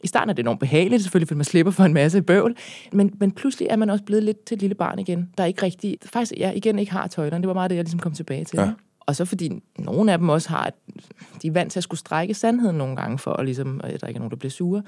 i 0.00 0.06
starten 0.06 0.30
er 0.30 0.34
det 0.34 0.42
enormt 0.42 0.60
behageligt, 0.60 1.02
selvfølgelig, 1.02 1.28
fordi 1.28 1.36
man 1.36 1.44
slipper 1.44 1.72
for 1.72 1.84
en 1.84 1.94
masse 1.94 2.22
bøvl, 2.22 2.56
men, 2.92 3.14
men 3.20 3.30
pludselig 3.30 3.68
er 3.70 3.76
man 3.76 3.90
også 3.90 4.04
blevet 4.04 4.24
lidt 4.24 4.44
til 4.44 4.54
et 4.54 4.60
lille 4.60 4.74
barn 4.74 4.98
igen, 4.98 5.30
der 5.38 5.44
ikke 5.44 5.62
rigtig, 5.62 5.96
faktisk 6.04 6.32
ja, 6.36 6.50
igen 6.50 6.78
ikke 6.78 6.92
har 6.92 7.06
tøjlerne. 7.06 7.42
Det 7.42 7.48
var 7.48 7.54
meget 7.54 7.70
det, 7.70 7.76
jeg 7.76 7.84
ligesom 7.84 8.00
kom 8.00 8.12
tilbage 8.12 8.44
til. 8.44 8.56
Ja. 8.56 8.64
Ja. 8.64 8.72
Og 9.06 9.16
så 9.16 9.24
fordi 9.24 9.62
nogle 9.78 10.12
af 10.12 10.18
dem 10.18 10.28
også 10.28 10.48
har, 10.48 10.72
de 11.42 11.46
er 11.48 11.52
vant 11.52 11.72
til 11.72 11.80
at 11.80 11.84
skulle 11.84 12.00
strække 12.00 12.34
sandheden 12.34 12.76
nogle 12.76 12.96
gange, 12.96 13.18
for 13.18 13.32
at, 13.32 13.44
ligesom, 13.44 13.80
at 13.84 14.00
der 14.00 14.06
ikke 14.06 14.18
er 14.18 14.20
nogen, 14.20 14.30
der 14.30 14.36
bliver 14.36 14.50
sure. 14.50 14.82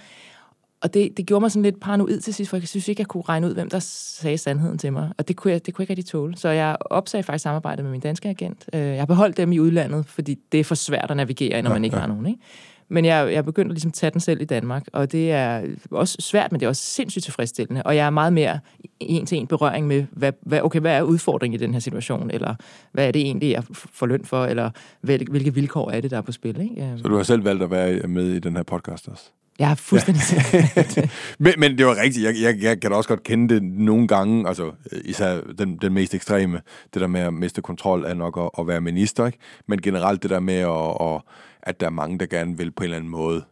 Og 0.80 0.94
det, 0.94 1.16
det 1.16 1.26
gjorde 1.26 1.40
mig 1.40 1.50
sådan 1.50 1.62
lidt 1.62 1.80
paranoid 1.80 2.20
til 2.20 2.34
sidst, 2.34 2.50
for 2.50 2.56
jeg 2.56 2.68
synes 2.68 2.88
ikke, 2.88 3.00
jeg 3.00 3.06
kunne 3.06 3.22
regne 3.28 3.46
ud, 3.46 3.54
hvem 3.54 3.70
der 3.70 3.78
sagde 3.78 4.38
sandheden 4.38 4.78
til 4.78 4.92
mig. 4.92 5.12
Og 5.18 5.28
det 5.28 5.36
kunne 5.36 5.52
jeg, 5.52 5.66
det 5.66 5.74
kunne 5.74 5.82
jeg 5.82 5.90
ikke 5.90 6.00
rigtig 6.00 6.10
tåle. 6.10 6.36
Så 6.36 6.48
jeg 6.48 6.76
opsagde 6.80 7.22
faktisk 7.22 7.42
samarbejdet 7.42 7.84
med 7.84 7.92
min 7.92 8.00
danske 8.00 8.28
agent. 8.28 8.64
Øh, 8.72 8.80
Jeg 8.80 8.98
har 8.98 9.06
beholdt 9.06 9.36
dem 9.36 9.52
i 9.52 9.58
udlandet, 9.58 10.06
fordi 10.06 10.38
det 10.52 10.60
er 10.60 10.64
for 10.64 10.74
svært 10.74 11.10
at 11.10 11.16
navigere, 11.16 11.62
når 11.62 11.70
man 11.70 11.84
ikke 11.84 11.96
har 11.96 12.06
nogen. 12.06 12.26
Ikke? 12.26 12.40
Men 12.90 13.04
jeg, 13.04 13.32
jeg 13.32 13.44
begyndte 13.44 13.70
at 13.72 13.74
ligesom 13.74 13.90
tage 13.90 14.10
den 14.10 14.20
selv 14.20 14.40
i 14.40 14.44
Danmark, 14.44 14.84
og 14.92 15.12
det 15.12 15.32
er 15.32 15.62
også 15.90 16.16
svært, 16.20 16.52
men 16.52 16.60
det 16.60 16.66
er 16.66 16.68
også 16.70 16.82
sindssygt 16.82 17.24
tilfredsstillende. 17.24 17.82
Og 17.82 17.96
jeg 17.96 18.06
er 18.06 18.10
meget 18.10 18.32
mere 18.32 18.60
en 19.00 19.26
til 19.26 19.38
en 19.38 19.46
berøring 19.46 19.86
med, 19.86 20.04
hvad, 20.10 20.32
hvad, 20.40 20.60
okay, 20.62 20.80
hvad 20.80 20.92
er 20.96 21.02
udfordringen 21.02 21.60
i 21.60 21.64
den 21.64 21.72
her 21.72 21.80
situation, 21.80 22.30
eller 22.30 22.54
hvad 22.92 23.08
er 23.08 23.10
det 23.10 23.22
egentlig, 23.22 23.50
jeg 23.50 23.62
får 23.70 24.06
løn 24.06 24.24
for, 24.24 24.44
eller 24.44 24.70
hvil- 25.00 25.30
hvilke 25.30 25.54
vilkår 25.54 25.90
er 25.90 26.00
det, 26.00 26.10
der 26.10 26.16
er 26.16 26.20
på 26.20 26.32
spil. 26.32 26.60
Ikke? 26.60 26.92
Så 26.96 27.02
du 27.02 27.16
har 27.16 27.22
selv 27.22 27.44
valgt 27.44 27.62
at 27.62 27.70
være 27.70 28.08
med 28.08 28.24
i 28.24 28.38
den 28.38 28.56
her 28.56 28.62
podcast 28.62 29.08
også? 29.08 29.30
Jeg 29.58 29.68
har 29.68 29.74
fuldstændig 29.74 30.22
ja. 30.52 31.08
Men, 31.44 31.52
men 31.58 31.78
det 31.78 31.86
var 31.86 31.96
rigtigt. 31.96 32.24
Jeg, 32.24 32.34
jeg, 32.42 32.62
jeg 32.62 32.80
kan 32.80 32.90
da 32.90 32.96
også 32.96 33.08
godt 33.08 33.22
kende 33.22 33.54
det 33.54 33.62
nogle 33.62 34.08
gange, 34.08 34.48
altså 34.48 34.72
øh, 34.92 35.00
især 35.04 35.40
den, 35.58 35.76
den 35.76 35.94
mest 35.94 36.14
ekstreme, 36.14 36.60
det 36.94 37.00
der 37.00 37.06
med 37.06 37.20
at 37.20 37.34
miste 37.34 37.62
kontrol 37.62 38.04
er 38.04 38.14
nok 38.14 38.38
at, 38.38 38.50
at 38.58 38.66
være 38.66 38.80
minister, 38.80 39.26
ikke? 39.26 39.38
Men 39.66 39.82
generelt 39.82 40.22
det 40.22 40.30
der 40.30 40.40
med, 40.40 40.54
at, 40.54 41.14
at, 41.14 41.22
at 41.62 41.80
der 41.80 41.86
er 41.86 41.90
mange, 41.90 42.18
der 42.18 42.26
gerne 42.26 42.58
vil 42.58 42.70
på 42.70 42.82
en 42.82 42.84
eller 42.84 42.96
anden 42.96 43.10
måde 43.10 43.44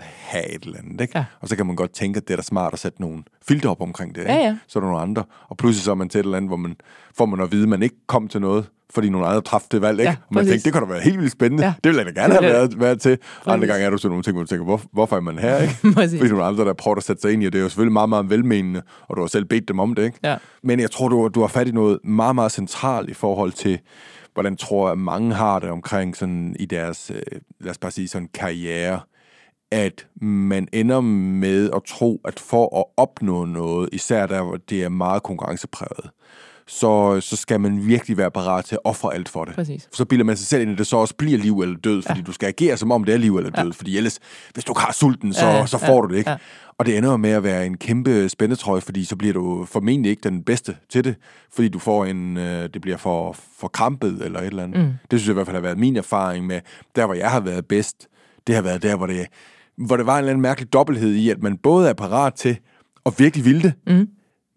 have 0.00 0.54
et 0.54 0.62
eller 0.62 0.78
andet, 0.78 1.00
ikke? 1.00 1.18
Ja. 1.18 1.24
Og 1.40 1.48
så 1.48 1.56
kan 1.56 1.66
man 1.66 1.76
godt 1.76 1.92
tænke, 1.92 2.16
at 2.16 2.28
det 2.28 2.34
er 2.34 2.36
da 2.36 2.42
smart 2.42 2.72
at 2.72 2.78
sætte 2.78 3.00
nogle 3.00 3.22
filter 3.48 3.70
op 3.70 3.80
omkring 3.80 4.14
det, 4.14 4.20
ikke? 4.20 4.32
Ja, 4.32 4.38
ja. 4.38 4.56
Så 4.66 4.78
er 4.78 4.80
der 4.80 4.88
nogle 4.88 5.02
andre. 5.02 5.24
Og 5.48 5.56
pludselig 5.56 5.84
så 5.84 5.90
er 5.90 5.94
man 5.94 6.08
til 6.08 6.18
et 6.18 6.24
eller 6.24 6.36
andet, 6.36 6.48
hvor 6.48 6.56
man 6.56 6.76
får 7.16 7.26
man 7.26 7.40
at 7.40 7.52
vide, 7.52 7.62
at 7.62 7.68
man 7.68 7.82
ikke 7.82 7.96
kom 8.06 8.28
til 8.28 8.40
noget, 8.40 8.68
fordi 8.94 9.08
nogle 9.08 9.26
andre 9.26 9.40
træffede 9.42 9.70
det 9.70 9.82
valg, 9.82 10.00
ikke? 10.00 10.10
Ja, 10.10 10.16
og 10.28 10.34
man 10.34 10.40
præcis. 10.40 10.50
tænkte, 10.50 10.64
det 10.64 10.72
kunne 10.72 10.86
da 10.86 10.92
være 10.92 11.02
helt 11.02 11.18
vildt 11.18 11.32
spændende. 11.32 11.64
Ja. 11.64 11.74
Det 11.84 11.90
ville 11.90 12.04
jeg 12.04 12.16
da 12.16 12.20
gerne 12.20 12.34
have 12.34 12.44
været, 12.44 12.80
været 12.80 13.00
til. 13.00 13.18
Og 13.44 13.52
andre 13.52 13.58
Præcis. 13.58 13.72
gange 13.72 13.86
er 13.86 13.90
du 13.90 13.98
sådan 13.98 14.10
nogle 14.10 14.22
ting, 14.22 14.36
hvor 14.36 14.42
du 14.42 14.48
tænker, 14.48 14.64
hvor, 14.64 14.80
hvorfor 14.92 15.16
er 15.16 15.20
man 15.20 15.38
her, 15.38 15.58
ikke? 15.58 15.76
Præcis. 15.94 16.18
fordi 16.20 16.30
nogle 16.30 16.44
andre, 16.44 16.64
der 16.64 16.72
prøver 16.72 16.96
at 16.96 17.02
sætte 17.02 17.22
sig 17.22 17.32
ind 17.32 17.42
i, 17.42 17.46
og 17.46 17.52
det 17.52 17.58
er 17.58 17.62
jo 17.62 17.68
selvfølgelig 17.68 17.92
meget, 17.92 18.08
meget 18.08 18.30
velmenende, 18.30 18.82
og 19.08 19.16
du 19.16 19.20
har 19.20 19.28
selv 19.28 19.44
bedt 19.44 19.68
dem 19.68 19.78
om 19.78 19.94
det, 19.94 20.04
ikke? 20.04 20.18
Ja. 20.24 20.36
Men 20.62 20.80
jeg 20.80 20.90
tror, 20.90 21.08
du, 21.08 21.28
du 21.34 21.40
har 21.40 21.48
fat 21.48 21.68
i 21.68 21.72
noget 21.72 21.98
meget, 22.04 22.34
meget 22.34 22.52
centralt 22.52 23.10
i 23.10 23.14
forhold 23.14 23.52
til, 23.52 23.78
hvordan 24.34 24.56
tror 24.56 24.88
jeg, 24.88 24.98
mange 24.98 25.34
har 25.34 25.58
det 25.58 25.70
omkring 25.70 26.16
sådan 26.16 26.56
i 26.58 26.66
deres, 26.66 27.10
øh, 27.14 27.40
lad 27.60 27.70
os 27.70 27.78
bare 27.78 27.90
sige 27.92 28.08
sådan 28.08 28.28
karriere, 28.34 29.00
at 29.70 30.06
man 30.22 30.68
ender 30.72 31.00
med 31.00 31.70
at 31.76 31.82
tro, 31.88 32.20
at 32.24 32.40
for 32.40 32.78
at 32.78 32.84
opnå 32.96 33.44
noget, 33.44 33.88
især 33.92 34.26
der, 34.26 34.42
hvor 34.42 34.56
det 34.56 34.82
er 34.82 34.88
meget 34.88 35.22
konkurrencepræget, 35.22 36.10
så, 36.66 37.20
så 37.20 37.36
skal 37.36 37.60
man 37.60 37.86
virkelig 37.86 38.16
være 38.16 38.30
parat 38.30 38.64
til 38.64 38.74
at 38.74 38.80
ofre 38.84 39.14
alt 39.14 39.28
for 39.28 39.44
det. 39.44 39.54
Præcis. 39.54 39.88
Så 39.92 40.04
bilder 40.04 40.24
man 40.24 40.36
sig 40.36 40.46
selv 40.46 40.62
ind, 40.62 40.70
at 40.70 40.78
det 40.78 40.86
så 40.86 40.96
også 40.96 41.14
bliver 41.14 41.38
liv 41.38 41.60
eller 41.60 41.76
død, 41.76 42.02
fordi 42.02 42.18
ja. 42.18 42.24
du 42.24 42.32
skal 42.32 42.46
agere 42.46 42.76
som 42.76 42.92
om 42.92 43.04
det 43.04 43.14
er 43.14 43.18
liv 43.18 43.36
eller 43.36 43.50
død, 43.50 43.64
ja. 43.64 43.70
fordi 43.70 43.96
ellers, 43.96 44.18
hvis 44.54 44.64
du 44.64 44.72
ikke 44.72 44.80
har 44.80 44.92
sulten, 44.92 45.32
så, 45.32 45.46
Ja, 45.46 45.66
så 45.66 45.78
får 45.78 45.94
ja, 45.94 46.00
du 46.00 46.06
det 46.08 46.16
ikke. 46.18 46.30
ja. 46.30 46.36
Og 46.78 46.86
det 46.86 46.98
ender 46.98 47.16
med 47.16 47.30
at 47.30 47.42
være 47.42 47.66
en 47.66 47.76
kæmpe 47.76 48.28
spændetrøje, 48.28 48.80
fordi 48.80 49.04
så 49.04 49.16
bliver 49.16 49.34
du 49.34 49.64
formentlig 49.64 50.10
ikke 50.10 50.20
den 50.20 50.42
bedste 50.42 50.76
til 50.88 51.04
det, 51.04 51.14
fordi 51.54 51.68
du 51.68 51.78
får 51.78 52.04
en, 52.04 52.36
øh, 52.36 52.68
det 52.74 52.82
bliver 52.82 52.96
for, 52.96 53.36
for 53.58 53.68
krampet 53.68 54.24
eller 54.24 54.40
et 54.40 54.46
eller 54.46 54.62
andet. 54.62 54.80
Mm. 54.80 54.92
Det 55.10 55.20
synes 55.20 55.26
jeg 55.26 55.32
i 55.32 55.34
hvert 55.34 55.46
fald 55.46 55.56
har 55.56 55.62
været 55.62 55.78
min 55.78 55.96
erfaring 55.96 56.46
med, 56.46 56.60
der 56.96 57.06
hvor 57.06 57.14
jeg 57.14 57.30
har 57.30 57.40
været 57.40 57.66
bedst, 57.66 58.08
det 58.46 58.54
har 58.54 58.62
været 58.62 58.82
der, 58.82 58.96
hvor 58.96 59.06
det, 59.06 59.26
hvor 59.76 59.96
det 59.96 60.06
var 60.06 60.14
en 60.14 60.18
eller 60.18 60.30
anden 60.30 60.42
mærkelig 60.42 60.72
dobbelthed 60.72 61.14
i, 61.14 61.30
at 61.30 61.42
man 61.42 61.56
både 61.56 61.88
er 61.88 61.92
parat 61.94 62.34
til 62.34 62.58
at 63.06 63.12
virkelig 63.18 63.44
ville 63.44 63.62
det, 63.62 63.72
mm. 63.86 64.08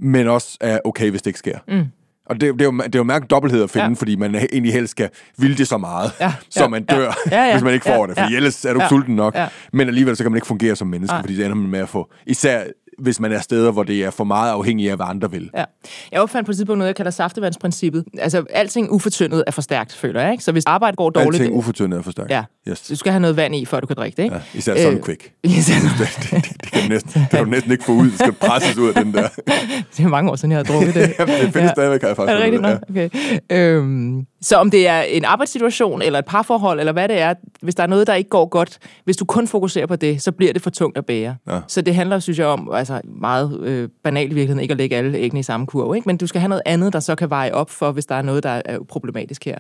Men 0.05 0.27
også 0.27 0.57
er 0.62 0.79
okay, 0.85 1.09
hvis 1.09 1.21
det 1.21 1.27
ikke 1.27 1.39
sker. 1.39 1.57
Mm. 1.67 1.83
Og 2.29 2.41
det, 2.41 2.53
det, 2.53 2.62
er 2.62 2.65
jo, 2.65 2.71
det 2.71 2.95
er 2.95 3.00
jo 3.00 3.03
mærkeligt 3.03 3.31
dobbelthed 3.31 3.63
at 3.63 3.69
finde, 3.69 3.83
Ja. 3.83 3.89
ja. 3.89 3.95
fordi 3.97 4.15
man 4.15 4.35
egentlig 4.35 4.74
helst 4.74 4.91
skal 4.91 5.09
ville 5.38 5.57
det 5.57 5.67
så 5.67 5.77
meget, 5.77 6.12
Ja, 6.19 6.33
så 6.50 6.59
ja, 6.63 6.67
man 6.67 6.83
dør, 6.83 7.01
ja. 7.31 7.38
Ja, 7.38 7.45
ja, 7.45 7.53
hvis 7.53 7.63
man 7.63 7.74
ikke 7.74 7.85
får 7.85 7.91
ja, 8.01 8.07
det. 8.07 8.17
Fordi 8.17 8.31
ja. 8.31 8.35
ellers 8.38 8.65
er 8.65 8.74
du 8.74 8.81
Ja, 8.81 8.88
sulten 8.88 9.15
nok. 9.15 9.35
ja. 9.35 9.47
Men 9.74 9.88
alligevel 9.88 10.15
så 10.17 10.24
kan 10.24 10.31
man 10.31 10.38
ikke 10.38 10.47
fungere 10.47 10.75
som 10.75 10.88
menneske, 10.88 11.13
Nej. 11.13 11.21
fordi 11.21 11.35
det 11.35 11.45
ender 11.45 11.57
man 11.57 11.69
med 11.69 11.79
at 11.79 11.89
få... 11.89 12.12
Især 12.27 12.63
hvis 12.99 13.19
man 13.19 13.31
er 13.31 13.39
steder, 13.39 13.71
hvor 13.71 13.83
det 13.83 14.03
er 14.03 14.09
for 14.09 14.23
meget 14.23 14.51
afhængigt 14.51 14.89
af, 14.91 14.95
hvad 14.97 15.05
andre 15.09 15.31
vil. 15.31 15.49
Ja. 15.57 15.63
Jeg 16.11 16.21
opfandt 16.21 16.45
på 16.45 16.51
et 16.51 16.55
tidspunkt 16.57 16.77
noget, 16.77 16.87
jeg 16.87 16.95
kalder 16.95 17.11
saftevandsprincippet. 17.11 18.03
Altså, 18.19 18.43
alting 18.49 18.91
ufortyndet 18.91 19.43
er 19.47 19.51
for 19.51 19.61
stærkt, 19.61 19.93
føler 19.95 20.21
jeg. 20.21 20.31
Ikke? 20.31 20.43
Så 20.43 20.51
hvis 20.51 20.63
arbejdet 20.67 20.97
går 20.97 21.09
dårligt... 21.09 21.41
Alting 21.41 21.57
ufortyndet 21.57 21.97
er 21.97 22.01
for 22.01 22.11
stærkt. 22.11 22.31
Ja, 22.31 22.43
Yes. 22.69 22.81
du 22.81 22.95
skal 22.95 23.11
have 23.11 23.19
noget 23.19 23.35
vand 23.35 23.55
i, 23.55 23.65
før 23.65 23.79
du 23.79 23.87
kan 23.87 23.95
drikke 23.95 24.17
det, 24.17 24.23
ikke? 24.23 24.35
Ja, 24.35 24.41
især 24.53 24.75
sådan 24.77 24.97
Øh, 24.97 25.03
quick. 25.03 25.31
Især, 25.43 25.73
Det, 25.73 26.31
det, 26.31 26.61
det, 26.61 26.71
kan 26.71 26.81
du 26.83 26.89
næsten, 26.89 27.21
det 27.21 27.29
kan 27.29 27.43
du 27.43 27.49
næsten 27.49 27.71
ikke 27.71 27.83
få 27.83 27.91
ud. 27.91 28.05
Det 28.05 28.19
skal 28.19 28.31
presses 28.33 28.77
ud 28.77 28.87
af 28.87 29.03
den 29.03 29.13
der. 29.13 29.27
det 29.97 30.03
er 30.03 30.07
mange 30.07 30.31
år 30.31 30.35
siden, 30.35 30.51
jeg 30.51 30.59
har 30.59 30.63
drukket 30.63 30.93
det. 30.95 31.13
Jamen, 31.19 31.35
det 31.41 31.53
findes 31.53 31.71
stadigvæk, 31.71 32.01
har 32.01 32.07
jeg 32.07 32.15
faktisk 32.15 32.31
Er 32.31 32.35
det 32.35 32.43
rigtigt 32.43 32.61
nok? 32.61 32.79
Okay. 32.89 33.09
Øhm, 33.51 34.25
så 34.45 34.57
om 34.57 34.71
det 34.71 34.87
er 34.87 35.01
en 35.01 35.25
arbejdssituation, 35.25 36.01
eller 36.01 36.19
et 36.19 36.25
parforhold, 36.25 36.79
eller 36.79 36.91
hvad 36.91 37.07
det 37.07 37.19
er, 37.19 37.33
hvis 37.61 37.75
der 37.75 37.83
er 37.83 37.87
noget, 37.87 38.07
der 38.07 38.13
ikke 38.13 38.29
går 38.29 38.45
godt, 38.45 38.79
hvis 39.03 39.17
du 39.17 39.25
kun 39.25 39.47
fokuserer 39.47 39.85
på 39.85 39.95
det, 39.95 40.21
så 40.21 40.31
bliver 40.31 40.53
det 40.53 40.61
for 40.61 40.69
tungt 40.69 40.97
at 40.97 41.05
bære. 41.05 41.35
Ja. 41.47 41.59
Så 41.67 41.81
det 41.81 41.95
handler, 41.95 42.19
synes 42.19 42.39
jeg, 42.39 42.47
om 42.47 42.71
altså 42.73 43.01
meget 43.03 43.59
øh, 43.59 43.89
banalt 44.03 44.31
i 44.31 44.35
virkeligheden, 44.35 44.61
ikke 44.61 44.71
at 44.71 44.77
lægge 44.77 44.95
alle 44.95 45.17
æggene 45.17 45.39
i 45.39 45.43
samme 45.43 45.65
kurv, 45.65 45.95
ikke? 45.95 46.09
men 46.09 46.17
du 46.17 46.27
skal 46.27 46.41
have 46.41 46.49
noget 46.49 46.61
andet, 46.65 46.93
der 46.93 46.99
så 46.99 47.15
kan 47.15 47.29
veje 47.29 47.51
op 47.51 47.69
for, 47.69 47.91
hvis 47.91 48.05
der 48.05 48.15
er 48.15 48.21
noget, 48.21 48.43
der 48.43 48.61
er 48.65 48.79
problematisk 48.89 49.45
her. 49.45 49.57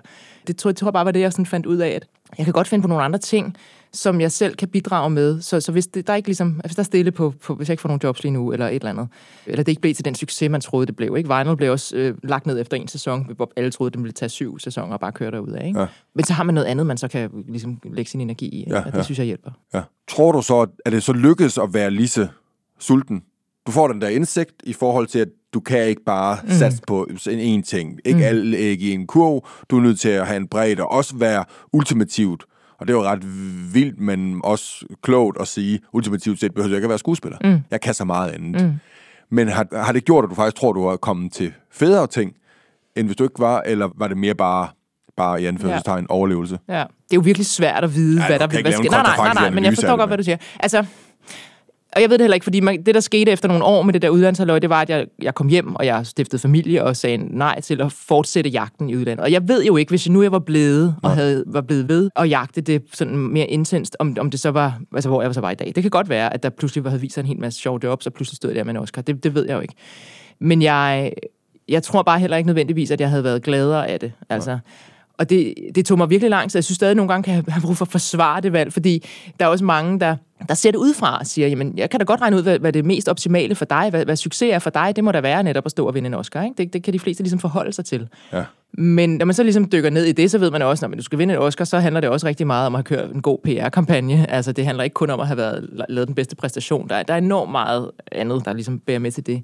Det 0.47 0.57
tror 0.57 0.69
jeg 0.69 0.75
tror 0.75 0.91
bare 0.91 1.05
var 1.05 1.11
det, 1.11 1.19
jeg 1.19 1.31
sådan 1.31 1.45
fandt 1.45 1.65
ud 1.65 1.77
af, 1.77 1.89
at 1.89 2.05
jeg 2.37 2.45
kan 2.45 2.53
godt 2.53 2.67
finde 2.67 2.81
på 2.81 2.87
nogle 2.87 3.03
andre 3.03 3.19
ting, 3.19 3.57
som 3.95 4.21
jeg 4.21 4.31
selv 4.31 4.55
kan 4.55 4.67
bidrage 4.67 5.09
med. 5.09 5.41
Så, 5.41 5.59
så 5.59 5.71
hvis 5.71 5.87
det, 5.87 6.07
der 6.07 6.13
er 6.13 6.17
ikke 6.17 6.27
ligesom, 6.27 6.49
hvis 6.49 6.75
der 6.75 6.79
er 6.79 6.83
stille 6.83 7.11
på, 7.11 7.33
på, 7.43 7.55
hvis 7.55 7.69
jeg 7.69 7.73
ikke 7.73 7.81
får 7.81 7.89
nogle 7.89 7.99
jobs 8.03 8.23
lige 8.23 8.31
nu, 8.31 8.51
eller 8.51 8.67
et 8.67 8.75
eller 8.75 8.89
andet, 8.89 9.07
eller 9.45 9.63
det 9.63 9.71
ikke 9.71 9.81
blev 9.81 9.93
til 9.93 10.05
den 10.05 10.15
succes, 10.15 10.49
man 10.49 10.61
troede, 10.61 10.85
det 10.85 10.95
blev. 10.95 11.17
Ikke? 11.17 11.35
Vinyl 11.35 11.55
blev 11.55 11.71
også 11.71 11.95
øh, 11.95 12.15
lagt 12.23 12.45
ned 12.45 12.59
efter 12.59 12.77
en 12.77 12.87
sæson, 12.87 13.29
hvor 13.35 13.51
alle 13.55 13.71
troede, 13.71 13.91
den 13.91 14.03
ville 14.03 14.13
tage 14.13 14.29
syv 14.29 14.59
sæsoner 14.59 14.93
og 14.93 14.99
bare 14.99 15.11
køre 15.11 15.31
derud 15.31 15.51
af. 15.51 15.67
Ikke? 15.67 15.79
Ja. 15.79 15.87
Men 16.15 16.25
så 16.25 16.33
har 16.33 16.43
man 16.43 16.55
noget 16.55 16.67
andet, 16.67 16.85
man 16.85 16.97
så 16.97 17.07
kan 17.07 17.29
ligesom 17.47 17.79
lægge 17.83 18.11
sin 18.11 18.21
energi 18.21 18.45
i. 18.45 18.65
Ja, 18.69 18.79
og 18.79 18.85
det 18.85 18.97
ja. 18.97 19.03
synes 19.03 19.17
jeg 19.17 19.25
hjælper. 19.25 19.51
Ja. 19.73 19.81
Tror 20.07 20.31
du 20.31 20.41
så, 20.41 20.67
at 20.85 20.91
det 20.91 21.03
så 21.03 21.13
lykkes 21.13 21.57
at 21.57 21.73
være 21.73 21.91
lige 21.91 22.07
så 22.07 22.27
sulten? 22.79 23.23
Du 23.67 23.71
får 23.71 23.87
den 23.87 24.01
der 24.01 24.07
indsigt 24.07 24.53
i 24.63 24.73
forhold 24.73 25.07
til, 25.07 25.19
at 25.19 25.27
du 25.53 25.59
kan 25.59 25.87
ikke 25.87 26.03
bare 26.05 26.37
mm. 26.43 26.49
satse 26.49 26.81
på 26.87 27.07
en, 27.27 27.39
en 27.39 27.63
ting. 27.63 27.99
Ikke 28.05 28.17
mm. 28.17 28.23
alle 28.23 28.57
æg 28.57 28.81
i 28.81 28.91
en 28.91 29.07
kurv. 29.07 29.47
Du 29.69 29.77
er 29.77 29.81
nødt 29.81 29.99
til 29.99 30.09
at 30.09 30.27
have 30.27 30.37
en 30.37 30.47
bredde 30.47 30.83
og 30.83 30.91
også 30.91 31.17
være 31.17 31.45
ultimativt. 31.73 32.45
Og 32.79 32.87
det 32.87 32.93
jo 32.93 33.03
ret 33.03 33.23
vildt, 33.73 33.99
men 33.99 34.41
også 34.43 34.85
klogt 35.01 35.41
at 35.41 35.47
sige, 35.47 35.79
ultimativt 35.93 36.39
set 36.39 36.53
behøver 36.53 36.69
jeg 36.69 36.77
ikke 36.77 36.85
at 36.85 36.89
være 36.89 36.99
skuespiller. 36.99 37.37
Mm. 37.43 37.59
Jeg 37.71 37.81
kan 37.81 37.93
så 37.93 38.05
meget 38.05 38.31
andet. 38.31 38.65
Mm. 38.65 38.73
Men 39.29 39.47
har, 39.47 39.83
har 39.83 39.91
det 39.91 40.05
gjort, 40.05 40.23
at 40.23 40.29
du 40.29 40.35
faktisk 40.35 40.55
tror, 40.55 40.73
du 40.73 40.85
er 40.85 40.95
kommet 40.95 41.33
til 41.33 41.53
federe 41.71 42.07
ting, 42.07 42.33
end 42.95 43.07
hvis 43.07 43.17
du 43.17 43.23
ikke 43.23 43.39
var, 43.39 43.61
eller 43.61 43.89
var 43.95 44.07
det 44.07 44.17
mere 44.17 44.35
bare, 44.35 44.67
bare 45.17 45.41
i 45.41 45.45
anførselstegn, 45.45 46.05
overlevelse? 46.09 46.59
Ja. 46.69 46.73
Det 46.73 47.11
er 47.11 47.15
jo 47.15 47.21
virkelig 47.21 47.45
svært 47.45 47.83
at 47.83 47.95
vide, 47.95 48.21
Ja, 48.21 48.27
hvad 48.27 48.39
der 48.39 48.47
sker. 48.47 48.91
Nej, 48.91 49.03
nej, 49.03 49.15
nej, 49.17 49.33
nej, 49.33 49.49
men 49.49 49.63
jeg 49.63 49.73
forstår 49.73 49.97
godt, 49.97 50.09
hvad 50.09 50.17
du 50.17 50.23
siger. 50.23 50.37
Altså, 50.59 50.85
og 51.95 52.01
jeg 52.01 52.09
ved 52.09 52.17
det 52.17 52.23
heller 52.23 52.35
ikke, 52.35 52.43
fordi 52.43 52.59
man, 52.59 52.83
det, 52.83 52.95
der 52.95 53.01
skete 53.01 53.31
efter 53.31 53.47
nogle 53.47 53.63
år 53.63 53.81
med 53.81 53.93
det 53.93 54.01
der 54.01 54.09
uddannelseshalløj, 54.09 54.59
det 54.59 54.69
var, 54.69 54.81
at 54.81 54.89
jeg, 54.89 55.05
jeg 55.21 55.35
kom 55.35 55.47
hjem, 55.47 55.75
og 55.75 55.85
jeg 55.85 56.05
stiftede 56.05 56.41
familie 56.41 56.83
og 56.83 56.95
sagde 56.95 57.17
nej 57.17 57.61
til 57.61 57.81
at 57.81 57.91
fortsætte 57.91 58.49
jagten 58.49 58.89
i 58.89 58.95
udlandet. 58.95 59.23
Og 59.23 59.31
jeg 59.31 59.47
ved 59.47 59.65
jo 59.65 59.77
ikke, 59.77 59.89
hvis 59.89 60.07
jeg 60.07 60.13
nu 60.13 60.21
jeg 60.21 60.31
var 60.31 60.39
blevet 60.39 60.95
og 61.03 61.11
havde, 61.11 61.43
var 61.47 61.61
blevet 61.61 61.89
ved 61.89 62.09
at 62.15 62.29
jagte 62.29 62.61
det 62.61 62.83
sådan 62.93 63.17
mere 63.17 63.47
intenst, 63.47 63.95
om, 63.99 64.15
om 64.19 64.31
det 64.31 64.39
så 64.39 64.51
var, 64.51 64.79
altså 64.93 65.09
hvor 65.09 65.21
jeg 65.21 65.33
så 65.33 65.41
var 65.41 65.51
i 65.51 65.55
dag. 65.55 65.71
Det 65.75 65.83
kan 65.83 65.89
godt 65.89 66.09
være, 66.09 66.33
at 66.33 66.43
der 66.43 66.49
pludselig 66.49 66.83
havde 66.83 67.01
vist 67.01 67.13
sig 67.13 67.21
en 67.21 67.27
hel 67.27 67.39
masse 67.39 67.59
sjove 67.59 67.79
jobs, 67.83 68.07
og 68.07 68.13
pludselig 68.13 68.37
stod 68.37 68.49
jeg 68.49 68.55
der 68.55 68.63
med 68.63 68.73
en 68.73 68.77
Oscar. 68.77 69.01
Det, 69.01 69.23
det 69.23 69.35
ved 69.35 69.45
jeg 69.45 69.55
jo 69.55 69.59
ikke. 69.59 69.75
Men 70.39 70.61
jeg, 70.61 71.11
jeg 71.67 71.83
tror 71.83 72.03
bare 72.03 72.19
heller 72.19 72.37
ikke 72.37 72.47
nødvendigvis, 72.47 72.91
at 72.91 73.01
jeg 73.01 73.09
havde 73.09 73.23
været 73.23 73.43
gladere 73.43 73.87
af 73.87 73.99
det. 73.99 74.11
Altså, 74.29 74.59
og 75.17 75.29
det, 75.29 75.53
det 75.75 75.85
tog 75.85 75.97
mig 75.97 76.09
virkelig 76.09 76.29
lang 76.29 76.51
tid. 76.51 76.57
Jeg 76.57 76.63
synes 76.63 76.75
stadig 76.75 76.95
nogle 76.95 77.11
gange, 77.11 77.23
kan 77.23 77.33
jeg 77.33 77.43
have 77.53 77.61
brug 77.61 77.77
for 77.77 77.85
at 77.85 77.91
forsvare 77.91 78.41
det 78.41 78.53
valg, 78.53 78.73
fordi 78.73 79.05
der 79.39 79.45
er 79.45 79.49
også 79.49 79.65
mange, 79.65 79.99
der, 79.99 80.15
der 80.47 80.53
ser 80.53 80.71
det 80.71 80.77
udefra 80.77 81.19
og 81.19 81.27
siger, 81.27 81.47
jamen, 81.47 81.77
jeg 81.77 81.89
kan 81.89 81.99
da 81.99 82.03
godt 82.03 82.21
regne 82.21 82.37
ud, 82.37 82.41
hvad, 82.41 82.59
hvad 82.59 82.73
det 82.73 82.79
er 82.79 82.83
mest 82.83 83.09
optimale 83.09 83.55
for 83.55 83.65
dig, 83.65 83.89
hvad, 83.89 84.05
hvad 84.05 84.15
succes 84.15 84.49
er 84.53 84.59
for 84.59 84.69
dig, 84.69 84.95
det 84.95 85.03
må 85.03 85.11
da 85.11 85.21
være 85.21 85.43
netop 85.43 85.65
at 85.65 85.71
stå 85.71 85.87
og 85.87 85.93
vinde 85.95 86.07
en 86.07 86.13
Oscar. 86.13 86.43
Ikke? 86.43 86.55
Det, 86.57 86.73
det 86.73 86.83
kan 86.83 86.93
de 86.93 86.99
fleste 86.99 87.23
ligesom 87.23 87.39
forholde 87.39 87.73
sig 87.73 87.85
til. 87.85 88.07
Ja. 88.33 88.43
Men 88.77 89.09
når 89.09 89.25
man 89.25 89.33
så 89.33 89.43
ligesom 89.43 89.71
dykker 89.71 89.89
ned 89.89 90.05
i 90.05 90.11
det, 90.11 90.31
så 90.31 90.37
ved 90.37 90.51
man 90.51 90.61
også, 90.61 90.87
når 90.87 90.95
du 90.95 91.03
skal 91.03 91.19
vinde 91.19 91.33
en 91.33 91.39
Oscar, 91.39 91.65
så 91.65 91.79
handler 91.79 92.01
det 92.01 92.09
også 92.09 92.27
rigtig 92.27 92.47
meget 92.47 92.67
om 92.67 92.75
at 92.75 92.85
kørt 92.85 93.11
en 93.11 93.21
god 93.21 93.37
PR-kampagne. 93.43 94.31
Altså, 94.31 94.51
det 94.51 94.65
handler 94.65 94.83
ikke 94.83 94.93
kun 94.93 95.09
om 95.09 95.19
at 95.19 95.27
have 95.27 95.37
været, 95.37 95.85
lavet 95.89 96.07
den 96.07 96.15
bedste 96.15 96.35
præstation. 96.35 96.89
Der 96.89 96.95
er, 96.95 97.03
der 97.03 97.13
er 97.13 97.17
enormt 97.17 97.51
meget 97.51 97.91
andet, 98.11 98.45
der 98.45 98.53
ligesom 98.53 98.79
bærer 98.79 98.99
med 98.99 99.11
til 99.11 99.25
det. 99.25 99.43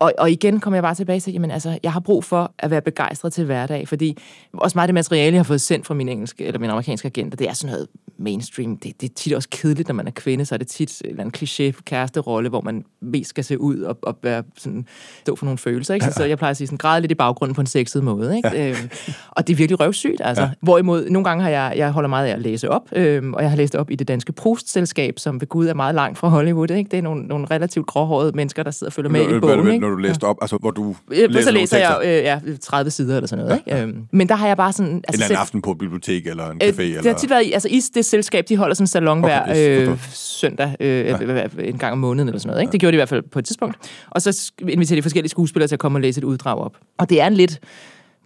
Og, 0.00 0.12
og 0.18 0.30
igen 0.30 0.60
kommer 0.60 0.76
jeg 0.76 0.82
bare 0.82 0.94
tilbage 0.94 1.20
til, 1.20 1.32
jamen 1.32 1.50
altså, 1.50 1.78
jeg 1.82 1.92
har 1.92 2.00
brug 2.00 2.24
for 2.24 2.52
at 2.58 2.70
være 2.70 2.80
begejstret 2.80 3.32
til 3.32 3.44
hverdag, 3.44 3.88
fordi 3.88 4.18
også 4.52 4.78
meget 4.78 4.84
af 4.84 4.88
det 4.88 4.94
materiale, 4.94 5.34
jeg 5.34 5.38
har 5.38 5.44
fået 5.44 5.60
sendt 5.60 5.86
fra 5.86 5.94
min 5.94 6.08
engelske 6.08 6.44
eller 6.44 6.60
min 6.60 6.70
amerikanske 6.70 7.06
agenter, 7.06 7.36
det 7.36 7.48
er 7.48 7.52
sådan 7.52 7.72
noget 7.72 7.88
mainstream. 8.18 8.76
Det, 8.76 9.00
det 9.00 9.10
er 9.10 9.14
tit 9.14 9.32
også 9.32 9.48
kedeligt, 9.52 9.88
når 9.88 9.94
man 9.94 10.06
er 10.06 10.10
kvinde, 10.10 10.44
så 10.44 10.54
er 10.54 10.56
det 10.56 10.68
tit 10.68 11.02
en 11.04 11.10
eller 11.10 11.20
anden 11.20 11.34
kliché 11.36 11.82
kæresterolle, 11.84 12.48
hvor 12.48 12.60
man 12.60 12.84
mest 13.00 13.30
skal 13.30 13.44
se 13.44 13.60
ud 13.60 13.80
og, 13.80 13.98
og 14.02 14.18
være 14.22 14.42
sådan, 14.58 14.86
stå 15.20 15.36
for 15.36 15.44
nogle 15.44 15.58
følelser. 15.58 15.94
Ikke? 15.94 16.06
Så, 16.06 16.12
så 16.12 16.24
jeg 16.24 16.38
plejer 16.38 16.50
at 16.50 16.56
sige 16.56 16.66
sådan, 16.66 16.78
græde 16.78 17.00
lidt 17.00 17.12
i 17.12 17.14
baggrunden 17.14 17.54
på 17.54 17.60
en 17.60 17.66
sexet 17.66 18.04
måde. 18.04 18.36
Ikke? 18.36 18.48
Ja. 18.52 18.68
Øhm, 18.68 18.90
og 19.30 19.46
det 19.46 19.52
er 19.52 19.56
virkelig 19.56 19.80
røvsygt. 19.80 20.20
Altså. 20.24 20.42
Ja. 20.42 20.50
Hvorimod, 20.62 21.10
nogle 21.10 21.24
gange 21.24 21.42
har 21.42 21.50
jeg, 21.50 21.74
jeg 21.76 21.90
holder 21.90 22.08
meget 22.08 22.26
af 22.26 22.32
at 22.32 22.40
læse 22.40 22.70
op, 22.70 22.82
øhm, 22.92 23.34
og 23.34 23.42
jeg 23.42 23.50
har 23.50 23.56
læst 23.56 23.74
op 23.74 23.90
i 23.90 23.94
det 23.94 24.08
danske 24.08 24.32
Proust-selskab, 24.32 25.18
som 25.18 25.40
ved 25.40 25.48
Gud 25.48 25.66
er 25.66 25.74
meget 25.74 25.94
langt 25.94 26.18
fra 26.18 26.28
Hollywood. 26.28 26.70
Ikke? 26.70 26.90
Det 26.90 26.98
er 26.98 27.02
nogle, 27.02 27.22
nogle 27.22 27.46
relativt 27.50 27.86
gråhårede 27.86 28.32
mennesker, 28.34 28.62
der 28.62 28.70
sidder 28.70 28.88
og 28.88 28.92
følger 28.92 29.10
med 29.10 29.36
i 29.36 29.40
bogen. 29.40 29.72
ikke? 29.72 29.86
Du 29.90 29.96
læste 29.96 30.24
op, 30.24 30.36
altså 30.40 30.56
hvor 30.56 30.70
du 30.70 30.96
Øh, 31.10 31.30
læser 31.30 31.42
så 31.42 31.50
læser 31.50 31.78
jeg 31.78 32.00
øh, 32.04 32.10
ja, 32.10 32.40
30 32.62 32.90
sider 32.90 33.16
eller 33.16 33.28
sådan 33.28 33.44
noget. 33.44 33.60
Ja, 33.66 33.76
ja. 33.76 33.82
Ikke? 33.82 33.92
Øhm, 33.92 34.06
men 34.12 34.28
der 34.28 34.34
har 34.34 34.46
jeg 34.46 34.56
bare 34.56 34.72
sådan... 34.72 34.90
En 34.92 35.02
Altså, 35.08 35.22
eller 35.22 35.26
anden 35.26 35.40
aften 35.40 35.62
på 35.62 35.70
et 35.70 35.78
bibliotek 35.78 36.26
eller 36.26 36.50
en 36.50 36.62
café? 36.62 36.66
Øh, 36.66 36.86
eller... 36.88 37.02
det 37.02 37.12
har 37.12 37.18
tit 37.18 37.30
været 37.30 37.50
altså 37.52 37.68
i 37.68 37.80
det 37.94 38.04
selskab, 38.04 38.48
de 38.48 38.56
holder 38.56 38.74
sådan 38.74 38.82
en 38.82 38.86
salon 38.86 39.18
Okay, 39.18 39.28
hver 39.28 39.90
øh, 39.90 39.98
søndag, 40.12 40.76
øh, 40.80 41.06
ja. 41.06 41.16
en 41.58 41.78
gang 41.78 41.92
om 41.92 41.98
måneden 41.98 42.28
eller 42.28 42.38
sådan 42.38 42.48
noget. 42.48 42.62
Ikke? 42.62 42.72
Det 42.72 42.80
gjorde 42.80 42.92
de 42.92 42.96
i 42.96 42.98
hvert 42.98 43.08
fald 43.08 43.22
på 43.32 43.38
et 43.38 43.44
tidspunkt. 43.44 43.76
Og 44.10 44.22
så 44.22 44.52
inviterer 44.68 44.96
de 44.96 45.02
forskellige 45.02 45.30
skuespillere 45.30 45.68
til 45.68 45.74
at 45.74 45.80
komme 45.80 45.96
og 45.96 46.02
læse 46.02 46.18
et 46.18 46.24
uddrag 46.24 46.58
op. 46.58 46.76
Og 46.98 47.10
det 47.10 47.20
er 47.20 47.26
en 47.26 47.34
lidt 47.34 47.60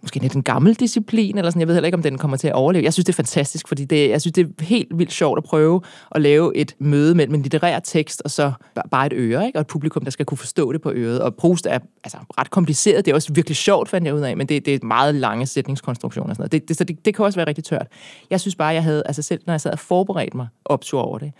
måske 0.05 0.19
lidt 0.19 0.33
en 0.33 0.43
gammel 0.43 0.75
disciplin, 0.75 1.37
eller 1.37 1.49
sådan. 1.49 1.59
Jeg 1.59 1.67
ved 1.67 1.75
heller 1.75 1.85
ikke, 1.85 1.95
om 1.95 2.01
den 2.01 2.17
kommer 2.17 2.37
til 2.37 2.47
at 2.47 2.53
overleve. 2.53 2.83
Jeg 2.83 2.93
synes, 2.93 3.05
det 3.05 3.13
er 3.13 3.15
fantastisk, 3.15 3.67
fordi 3.67 3.85
det, 3.85 4.09
jeg 4.09 4.21
synes, 4.21 4.33
det 4.33 4.47
er 4.59 4.63
helt 4.63 4.87
vildt 4.99 5.11
sjovt 5.13 5.37
at 5.37 5.43
prøve 5.43 5.81
at 6.11 6.21
lave 6.21 6.57
et 6.57 6.75
møde 6.79 7.15
mellem 7.15 7.35
en 7.35 7.41
litterær 7.41 7.79
tekst 7.79 8.21
og 8.25 8.31
så 8.31 8.51
bare 8.91 9.05
et 9.05 9.13
øre, 9.15 9.45
ikke? 9.45 9.57
og 9.57 9.61
et 9.61 9.67
publikum, 9.67 10.03
der 10.03 10.11
skal 10.11 10.25
kunne 10.25 10.37
forstå 10.37 10.71
det 10.71 10.81
på 10.81 10.91
øret. 10.91 11.21
Og 11.21 11.35
Proust 11.35 11.65
er 11.65 11.79
altså, 12.03 12.17
ret 12.37 12.49
kompliceret. 12.49 13.05
Det 13.05 13.11
er 13.11 13.15
også 13.15 13.33
virkelig 13.33 13.55
sjovt, 13.55 13.89
fandt 13.89 14.07
jeg 14.07 14.15
ud 14.15 14.21
af, 14.21 14.37
men 14.37 14.47
det, 14.47 14.65
det 14.65 14.73
er 14.73 14.85
meget 14.85 15.15
lange 15.15 15.45
sætningskonstruktioner 15.45 16.29
og 16.29 16.35
sådan 16.35 16.41
noget. 16.41 16.51
Det, 16.51 16.67
det, 16.67 16.77
så 16.77 16.83
det, 16.83 17.05
det 17.05 17.15
kan 17.15 17.25
også 17.25 17.39
være 17.39 17.47
rigtig 17.47 17.63
tørt. 17.63 17.87
Jeg 18.29 18.39
synes 18.41 18.55
bare, 18.55 18.73
jeg 18.73 18.83
havde, 18.83 19.03
altså 19.05 19.21
selv 19.21 19.41
når 19.45 19.53
jeg 19.53 19.61
sad 19.61 19.71
og 19.71 19.79
forberedte 19.79 20.37
mig, 20.37 20.47
optur 20.65 21.01
over 21.01 21.17
det. 21.17 21.31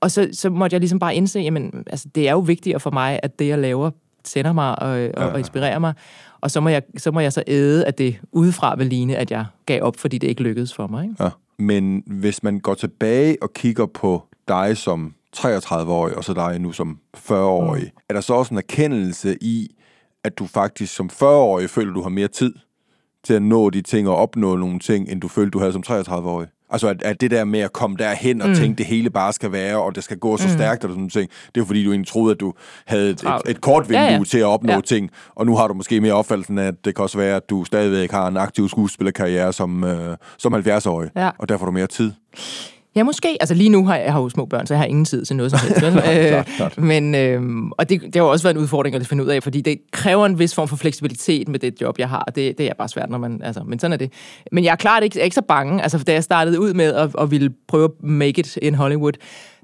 Og 0.00 0.10
så, 0.10 0.28
så 0.32 0.50
måtte 0.50 0.74
jeg 0.74 0.80
ligesom 0.80 0.98
bare 0.98 1.14
indse, 1.14 1.40
jamen, 1.40 1.84
altså, 1.86 2.08
det 2.14 2.28
er 2.28 2.32
jo 2.32 2.38
vigtigere 2.38 2.80
for 2.80 2.90
mig, 2.90 3.20
at 3.22 3.38
det, 3.38 3.48
jeg 3.48 3.58
laver, 3.58 3.90
sender 4.24 4.52
mig 4.52 4.82
og, 4.82 5.10
og, 5.16 5.30
og 5.30 5.38
inspirerer 5.38 5.78
mig. 5.78 5.94
Og 6.42 6.50
så 6.50 6.60
må, 6.60 6.68
jeg, 6.68 6.82
så 6.96 7.10
må 7.10 7.20
jeg 7.20 7.32
så 7.32 7.42
æde, 7.46 7.84
at 7.84 7.98
det 7.98 8.20
udefra 8.32 8.74
vil 8.76 8.86
ligne, 8.86 9.16
at 9.16 9.30
jeg 9.30 9.46
gav 9.66 9.82
op, 9.82 9.96
fordi 9.96 10.18
det 10.18 10.28
ikke 10.28 10.42
lykkedes 10.42 10.74
for 10.74 10.86
mig. 10.86 11.04
Ikke? 11.04 11.24
Ja. 11.24 11.30
Men 11.58 12.02
hvis 12.06 12.42
man 12.42 12.60
går 12.60 12.74
tilbage 12.74 13.36
og 13.42 13.52
kigger 13.52 13.86
på 13.86 14.22
dig 14.48 14.76
som 14.76 15.14
33-årig, 15.36 16.16
og 16.16 16.24
så 16.24 16.34
dig 16.34 16.58
nu 16.58 16.72
som 16.72 16.98
40-årig, 17.16 17.82
mm. 17.82 18.00
er 18.08 18.14
der 18.14 18.20
så 18.20 18.34
også 18.34 18.54
en 18.54 18.58
erkendelse 18.58 19.38
i, 19.40 19.76
at 20.24 20.38
du 20.38 20.46
faktisk 20.46 20.94
som 20.94 21.10
40-årig 21.12 21.70
føler, 21.70 21.92
du 21.92 22.02
har 22.02 22.08
mere 22.08 22.28
tid 22.28 22.54
til 23.24 23.34
at 23.34 23.42
nå 23.42 23.70
de 23.70 23.82
ting 23.82 24.08
og 24.08 24.16
opnå 24.16 24.56
nogle 24.56 24.78
ting, 24.78 25.08
end 25.08 25.20
du 25.20 25.28
følte, 25.28 25.50
du 25.50 25.58
havde 25.58 25.72
som 25.72 25.82
33-årig? 25.86 26.48
Altså, 26.72 26.88
at, 26.88 27.02
at 27.02 27.20
det 27.20 27.30
der 27.30 27.44
med 27.44 27.60
at 27.60 27.72
komme 27.72 27.96
derhen 27.96 28.42
og 28.42 28.48
mm. 28.48 28.54
tænke, 28.54 28.78
det 28.78 28.86
hele 28.86 29.10
bare 29.10 29.32
skal 29.32 29.52
være, 29.52 29.82
og 29.82 29.94
det 29.94 30.04
skal 30.04 30.18
gå 30.18 30.36
så 30.36 30.48
mm. 30.48 30.52
stærkt, 30.52 30.84
og 30.84 30.90
sådan 30.90 31.08
ting, 31.08 31.30
det 31.54 31.60
er 31.60 31.64
fordi, 31.64 31.84
du 31.84 31.90
egentlig 31.90 32.08
troede, 32.08 32.32
at 32.34 32.40
du 32.40 32.52
havde 32.86 33.10
et, 33.10 33.22
et, 33.22 33.50
et 33.50 33.60
kort 33.60 33.88
vindue 33.88 34.04
ja, 34.04 34.12
ja. 34.12 34.24
til 34.24 34.38
at 34.38 34.44
opnå 34.44 34.72
ja. 34.72 34.80
ting, 34.80 35.10
og 35.34 35.46
nu 35.46 35.56
har 35.56 35.68
du 35.68 35.74
måske 35.74 36.00
mere 36.00 36.12
opfattelsen 36.12 36.58
af, 36.58 36.66
at 36.66 36.84
det 36.84 36.94
kan 36.94 37.02
også 37.02 37.18
være, 37.18 37.36
at 37.36 37.50
du 37.50 37.64
stadigvæk 37.64 38.10
har 38.10 38.28
en 38.28 38.36
aktiv 38.36 38.68
skuespillerkarriere 38.68 39.52
som, 39.52 39.84
øh, 39.84 40.16
som 40.38 40.54
70-årig, 40.54 41.10
ja. 41.16 41.30
og 41.38 41.48
derfor 41.48 41.64
har 41.64 41.70
du 41.70 41.72
mere 41.72 41.86
tid. 41.86 42.12
Ja, 42.96 43.02
måske. 43.02 43.36
Altså 43.40 43.54
lige 43.54 43.68
nu 43.68 43.86
har 43.86 43.96
jeg, 43.96 44.04
jeg 44.04 44.12
har 44.12 44.20
jo 44.20 44.28
små 44.28 44.44
børn, 44.44 44.66
så 44.66 44.74
jeg 44.74 44.78
har 44.78 44.86
ingen 44.86 45.04
tid 45.04 45.24
til 45.24 45.36
noget 45.36 45.50
som 45.50 45.60
helst. 45.60 45.82
øh, 46.78 46.84
men, 46.84 47.14
øh, 47.14 47.42
og 47.78 47.88
det, 47.88 48.00
det 48.00 48.16
har 48.16 48.22
også 48.22 48.44
været 48.44 48.56
en 48.56 48.62
udfordring 48.62 48.96
at 48.96 49.06
finde 49.06 49.24
ud 49.24 49.28
af, 49.28 49.42
fordi 49.42 49.60
det 49.60 49.78
kræver 49.90 50.26
en 50.26 50.38
vis 50.38 50.54
form 50.54 50.68
for 50.68 50.76
fleksibilitet 50.76 51.48
med 51.48 51.58
det 51.58 51.80
job, 51.80 51.98
jeg 51.98 52.08
har. 52.08 52.24
Det, 52.24 52.58
det 52.58 52.66
er 52.66 52.74
bare 52.74 52.88
svært, 52.88 53.10
når 53.10 53.18
man... 53.18 53.42
Altså, 53.42 53.62
men 53.62 53.78
sådan 53.78 53.92
er 53.92 53.96
det. 53.96 54.12
Men 54.52 54.64
jeg 54.64 54.72
er 54.72 54.76
klart 54.76 55.02
ikke, 55.02 55.22
ikke 55.22 55.34
så 55.34 55.42
bange. 55.42 55.82
Altså, 55.82 55.98
da 55.98 56.12
jeg 56.12 56.24
startede 56.24 56.60
ud 56.60 56.74
med 56.74 56.94
at, 56.94 57.10
at 57.18 57.30
ville 57.30 57.50
prøve 57.68 57.84
at 57.84 58.02
make 58.02 58.40
it 58.40 58.56
in 58.56 58.74
Hollywood, 58.74 59.12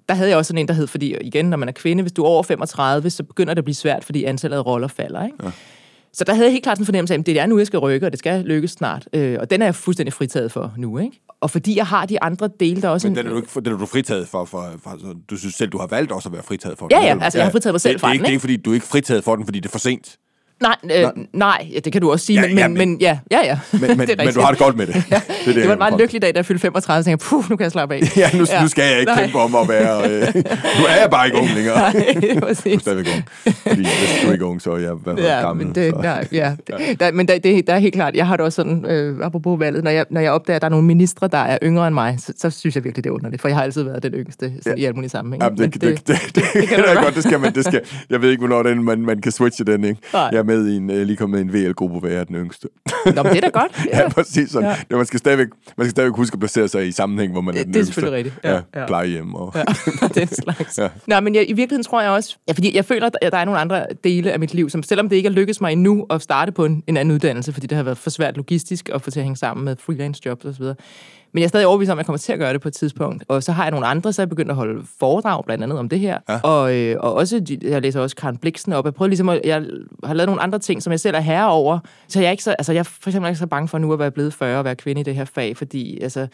der 0.08 0.14
havde 0.14 0.30
jeg 0.30 0.38
også 0.38 0.48
sådan 0.48 0.58
en, 0.58 0.68
der 0.68 0.74
hed, 0.74 0.86
fordi 0.86 1.16
igen, 1.20 1.44
når 1.44 1.56
man 1.56 1.68
er 1.68 1.72
kvinde, 1.72 2.02
hvis 2.02 2.12
du 2.12 2.22
er 2.22 2.28
over 2.28 2.42
35, 2.42 3.10
så 3.10 3.22
begynder 3.22 3.54
det 3.54 3.58
at 3.58 3.64
blive 3.64 3.74
svært, 3.74 4.04
fordi 4.04 4.24
antallet 4.24 4.56
af 4.56 4.66
roller 4.66 4.88
falder. 4.88 5.24
Ikke? 5.24 5.36
Ja. 5.44 5.50
Så 6.12 6.24
der 6.24 6.34
havde 6.34 6.46
jeg 6.46 6.52
helt 6.52 6.62
klart 6.62 6.78
en 6.78 6.84
fornemmelse 6.84 7.14
af, 7.14 7.18
at 7.18 7.26
det 7.26 7.40
er 7.40 7.46
nu, 7.46 7.58
jeg 7.58 7.66
skal 7.66 7.78
rykke, 7.78 8.06
og 8.06 8.12
det 8.12 8.18
skal 8.18 8.44
lykkes 8.44 8.70
snart. 8.70 9.08
Øh, 9.12 9.36
og 9.40 9.50
den 9.50 9.62
er 9.62 9.66
jeg 9.66 9.74
fuldstændig 9.74 10.12
fritaget 10.12 10.52
for 10.52 10.72
nu, 10.76 10.98
ikke? 10.98 11.20
Og 11.40 11.50
fordi 11.50 11.76
jeg 11.76 11.86
har 11.86 12.06
de 12.06 12.22
andre 12.22 12.50
dele, 12.60 12.82
der 12.82 12.88
også... 12.88 13.08
Men 13.08 13.16
den 13.16 13.26
er 13.26 13.30
du, 13.30 13.36
ikke, 13.36 13.60
den 13.60 13.72
er 13.72 13.76
du 13.76 13.86
fritaget 13.86 14.28
for, 14.28 14.44
for, 14.44 14.70
for, 14.82 14.90
for, 14.90 15.14
du 15.30 15.36
synes 15.36 15.54
selv, 15.54 15.70
du 15.70 15.78
har 15.78 15.86
valgt 15.86 16.12
også 16.12 16.28
at 16.28 16.32
være 16.32 16.42
fritaget 16.42 16.78
for 16.78 16.88
Ja, 16.90 17.00
ja, 17.00 17.18
altså 17.22 17.38
jeg 17.38 17.46
har 17.46 17.52
fritaget 17.52 17.74
mig 17.74 17.80
selv 17.80 17.92
det, 17.92 18.00
for 18.00 18.06
det, 18.06 18.12
den, 18.12 18.14
ikke, 18.14 18.22
det 18.24 18.28
er 18.28 18.32
ikke, 18.32 18.40
fordi 18.40 18.56
du 18.56 18.70
er 18.70 18.74
ikke 18.74 18.86
fritaget 18.86 19.24
for 19.24 19.36
den, 19.36 19.44
fordi 19.44 19.60
det 19.60 19.66
er 19.66 19.70
for 19.70 19.78
sent. 19.78 20.18
Nej, 20.62 20.76
øh, 20.84 20.90
nej. 20.90 21.12
nej 21.32 21.68
ja, 21.74 21.78
det 21.78 21.92
kan 21.92 22.02
du 22.02 22.10
også 22.12 22.26
sige, 22.26 22.40
Ja, 22.40 22.48
men, 22.48 22.58
ja, 22.58 22.68
men, 22.68 22.78
men- 22.78 23.00
ja, 23.00 23.18
ja, 23.30 23.38
ja. 23.44 23.58
Men, 23.72 23.80
men, 23.80 23.98
det 24.08 24.20
er 24.20 24.24
men 24.24 24.34
du 24.34 24.40
har 24.40 24.50
det 24.50 24.58
godt 24.58 24.76
med 24.76 24.86
det. 24.86 24.94
Ja, 25.10 25.16
det, 25.16 25.46
det, 25.46 25.54
det 25.54 25.66
var 25.66 25.72
en 25.72 25.78
meget 25.78 25.92
jeg 25.92 26.00
lykkelig 26.00 26.22
dag, 26.22 26.34
da 26.34 26.38
jeg 26.38 26.46
fyldte 26.46 26.60
35, 26.62 26.98
og 27.00 27.04
tænkte, 27.04 27.10
jeg, 27.10 27.18
puh, 27.42 27.50
nu 27.50 27.56
kan 27.56 27.64
jeg 27.64 27.72
slappe 27.72 27.94
af. 27.94 28.00
Ja, 28.16 28.30
nu, 28.38 28.44
ja. 28.52 28.62
nu 28.62 28.68
skal 28.68 28.84
jeg 28.90 29.00
ikke 29.00 29.12
Nej. 29.12 29.22
kæmpe 29.22 29.38
om 29.38 29.54
at 29.54 29.68
være... 29.68 30.10
Øh, 30.10 30.20
nu 30.78 30.84
er 30.88 31.00
jeg 31.00 31.08
bare 31.10 31.26
ikke 31.26 31.38
ung 31.38 31.48
længere. 31.54 31.76
Nej, 31.76 31.92
Du 32.22 32.26
er 32.36 32.40
præcis. 32.40 32.80
stadigvæk 32.80 33.06
ung. 33.14 33.24
Fordi 33.68 33.82
hvis 33.82 34.20
du 34.22 34.28
er 34.28 34.32
ikke 34.32 34.44
ung, 34.44 34.62
så 34.62 34.70
er 34.72 34.78
jeg 34.78 34.92
hvad, 34.92 35.14
ja, 35.14 35.34
Ja, 35.36 35.40
gammel. 35.40 35.66
men 35.66 35.74
det, 35.74 35.92
så. 35.94 36.00
nej, 36.02 36.26
ja. 36.32 36.52
Der, 37.00 37.12
men 37.12 37.28
der, 37.28 37.38
det, 37.38 37.66
der 37.66 37.74
er 37.74 37.78
helt 37.78 37.94
klart, 37.94 38.14
jeg 38.14 38.26
har 38.26 38.36
det 38.36 38.44
også 38.44 38.56
sådan, 38.56 38.86
øh, 38.86 39.16
apropos 39.22 39.60
valget, 39.60 39.84
når 39.84 39.90
jeg, 39.90 40.04
når 40.10 40.20
jeg 40.20 40.32
opdager, 40.32 40.56
at 40.56 40.62
der 40.62 40.66
er 40.66 40.70
nogle 40.70 40.86
ministre, 40.86 41.28
der 41.28 41.38
er 41.38 41.58
yngre 41.62 41.86
end 41.86 41.94
mig, 41.94 42.16
så, 42.18 42.32
så 42.38 42.50
synes 42.50 42.76
jeg 42.76 42.84
virkelig, 42.84 43.04
det 43.04 43.10
er 43.10 43.14
underligt, 43.14 43.40
for 43.42 43.48
jeg 43.48 43.56
har 43.56 43.62
altid 43.64 43.82
været 43.82 44.02
den 44.02 44.12
yngste 44.12 44.52
sådan, 44.62 44.78
i 44.78 44.84
alle 44.84 44.94
mulige 44.94 45.10
sammenhænge. 45.10 45.44
Jamen, 45.44 45.58
det, 45.58 45.74
det, 45.74 45.82
det, 45.82 46.06
det, 46.08 46.16
det, 46.34 46.44
det, 46.54 46.68
kan 46.68 46.78
det, 46.78 46.90
er 46.90 47.02
godt. 47.02 47.14
det 47.14 47.22
skal 47.22 47.40
man, 47.40 47.54
det 47.54 47.64
skal, 47.64 47.80
jeg 48.10 48.22
ved 48.22 48.30
ikke, 48.30 48.40
hvornår 48.46 48.62
den, 48.62 48.82
man, 48.84 49.00
man 49.00 49.20
kan 49.20 49.32
switche 49.32 49.64
med 50.48 50.66
i 50.68 50.76
en, 50.76 50.90
øh, 50.90 51.06
lige 51.06 51.16
kommet 51.16 51.46
med 51.46 51.54
i 51.54 51.58
en 51.64 51.66
VL-gruppe, 51.68 51.98
hvor 51.98 52.08
jeg 52.08 52.18
er 52.20 52.24
den 52.24 52.36
yngste. 52.36 52.68
Nå, 53.06 53.22
men 53.22 53.32
det 53.32 53.36
er 53.36 53.40
da 53.40 53.48
godt. 53.48 53.86
Ja, 53.92 53.98
ja 54.02 54.08
præcis 54.08 54.50
sådan. 54.50 54.74
Ja. 54.90 54.96
Man, 54.96 55.06
skal 55.06 55.18
stadigvæk, 55.18 55.46
man 55.76 55.84
skal 55.84 55.90
stadigvæk 55.90 56.16
huske 56.16 56.34
at 56.34 56.40
placere 56.40 56.68
sig 56.68 56.88
i 56.88 56.92
sammenhæng, 56.92 57.32
hvor 57.32 57.40
man 57.40 57.54
er 57.54 57.58
Det- 57.58 57.66
den 57.66 57.74
det 57.74 57.80
er 57.80 57.84
selvfølgelig 57.84 58.16
rigtigt. 58.16 58.34
Ja, 58.44 58.60
Ja, 58.74 58.86
plejehjem 58.86 59.34
og... 59.34 59.52
Ja, 59.54 59.64
den 60.20 60.28
slags. 60.28 60.78
Ja. 60.78 60.88
Nå, 61.06 61.20
men 61.20 61.34
jeg, 61.34 61.42
i 61.42 61.52
virkeligheden 61.52 61.84
tror 61.84 62.02
jeg 62.02 62.10
også, 62.10 62.36
ja, 62.48 62.52
fordi 62.52 62.76
jeg 62.76 62.84
føler, 62.84 63.10
at 63.22 63.32
der 63.32 63.38
er 63.38 63.44
nogle 63.44 63.60
andre 63.60 63.86
dele 64.04 64.32
af 64.32 64.38
mit 64.38 64.54
liv, 64.54 64.70
som 64.70 64.82
selvom 64.82 65.08
det 65.08 65.16
ikke 65.16 65.26
er 65.26 65.30
lykkedes 65.32 65.60
mig 65.60 65.72
endnu 65.72 66.06
at 66.10 66.22
starte 66.22 66.52
på 66.52 66.64
en, 66.64 66.82
en 66.86 66.96
anden 66.96 67.14
uddannelse, 67.14 67.52
fordi 67.52 67.66
det 67.66 67.76
har 67.76 67.82
været 67.82 67.98
for 67.98 68.10
svært 68.10 68.36
logistisk 68.36 68.88
at 68.94 69.02
få 69.02 69.10
til 69.10 69.20
at 69.20 69.24
hænge 69.24 69.36
sammen 69.36 69.64
med 69.64 69.76
freelance 69.86 70.22
jobs 70.26 70.44
osv., 70.44 70.64
men 71.32 71.38
jeg 71.40 71.44
er 71.44 71.48
stadig 71.48 71.66
overbevist 71.66 71.90
om, 71.90 71.98
at 71.98 72.02
jeg 72.02 72.06
kommer 72.06 72.18
til 72.18 72.32
at 72.32 72.38
gøre 72.38 72.52
det 72.52 72.60
på 72.60 72.68
et 72.68 72.74
tidspunkt. 72.74 73.24
Og 73.28 73.42
så 73.42 73.52
har 73.52 73.62
jeg 73.64 73.70
nogle 73.70 73.86
andre, 73.86 74.12
så 74.12 74.22
jeg 74.22 74.28
begyndt 74.28 74.50
at 74.50 74.56
holde 74.56 74.82
foredrag 75.00 75.44
blandt 75.44 75.64
andet 75.64 75.78
om 75.78 75.88
det 75.88 76.00
her. 76.00 76.18
Ja. 76.28 76.40
Og, 76.40 76.76
øh, 76.76 76.96
og 77.00 77.14
også, 77.14 77.58
jeg 77.62 77.82
læser 77.82 78.00
også 78.00 78.16
Karen 78.16 78.36
Bliksen 78.36 78.72
op. 78.72 78.84
Jeg 78.84 78.94
prøver 78.94 79.08
ligesom 79.08 79.28
at, 79.28 79.40
jeg 79.44 79.64
har 80.04 80.14
lavet 80.14 80.28
nogle 80.28 80.42
andre 80.42 80.58
ting, 80.58 80.82
som 80.82 80.90
jeg 80.90 81.00
selv 81.00 81.16
er 81.16 81.20
herre 81.20 81.50
over. 81.50 81.78
Så 82.08 82.20
jeg 82.20 82.26
er 82.26 82.30
ikke 82.30 82.44
så, 82.44 82.50
altså 82.58 82.72
jeg 82.72 82.78
er 82.78 82.82
for 82.82 83.10
eksempel 83.10 83.28
ikke 83.28 83.38
så 83.38 83.46
bange 83.46 83.68
for 83.68 83.78
nu 83.78 83.92
at 83.92 83.98
være 83.98 84.10
blevet 84.10 84.34
40 84.34 84.58
og 84.58 84.64
være 84.64 84.76
kvinde 84.76 85.00
i 85.00 85.04
det 85.04 85.14
her 85.14 85.24
fag, 85.24 85.56
fordi 85.56 86.00
altså, 86.00 86.26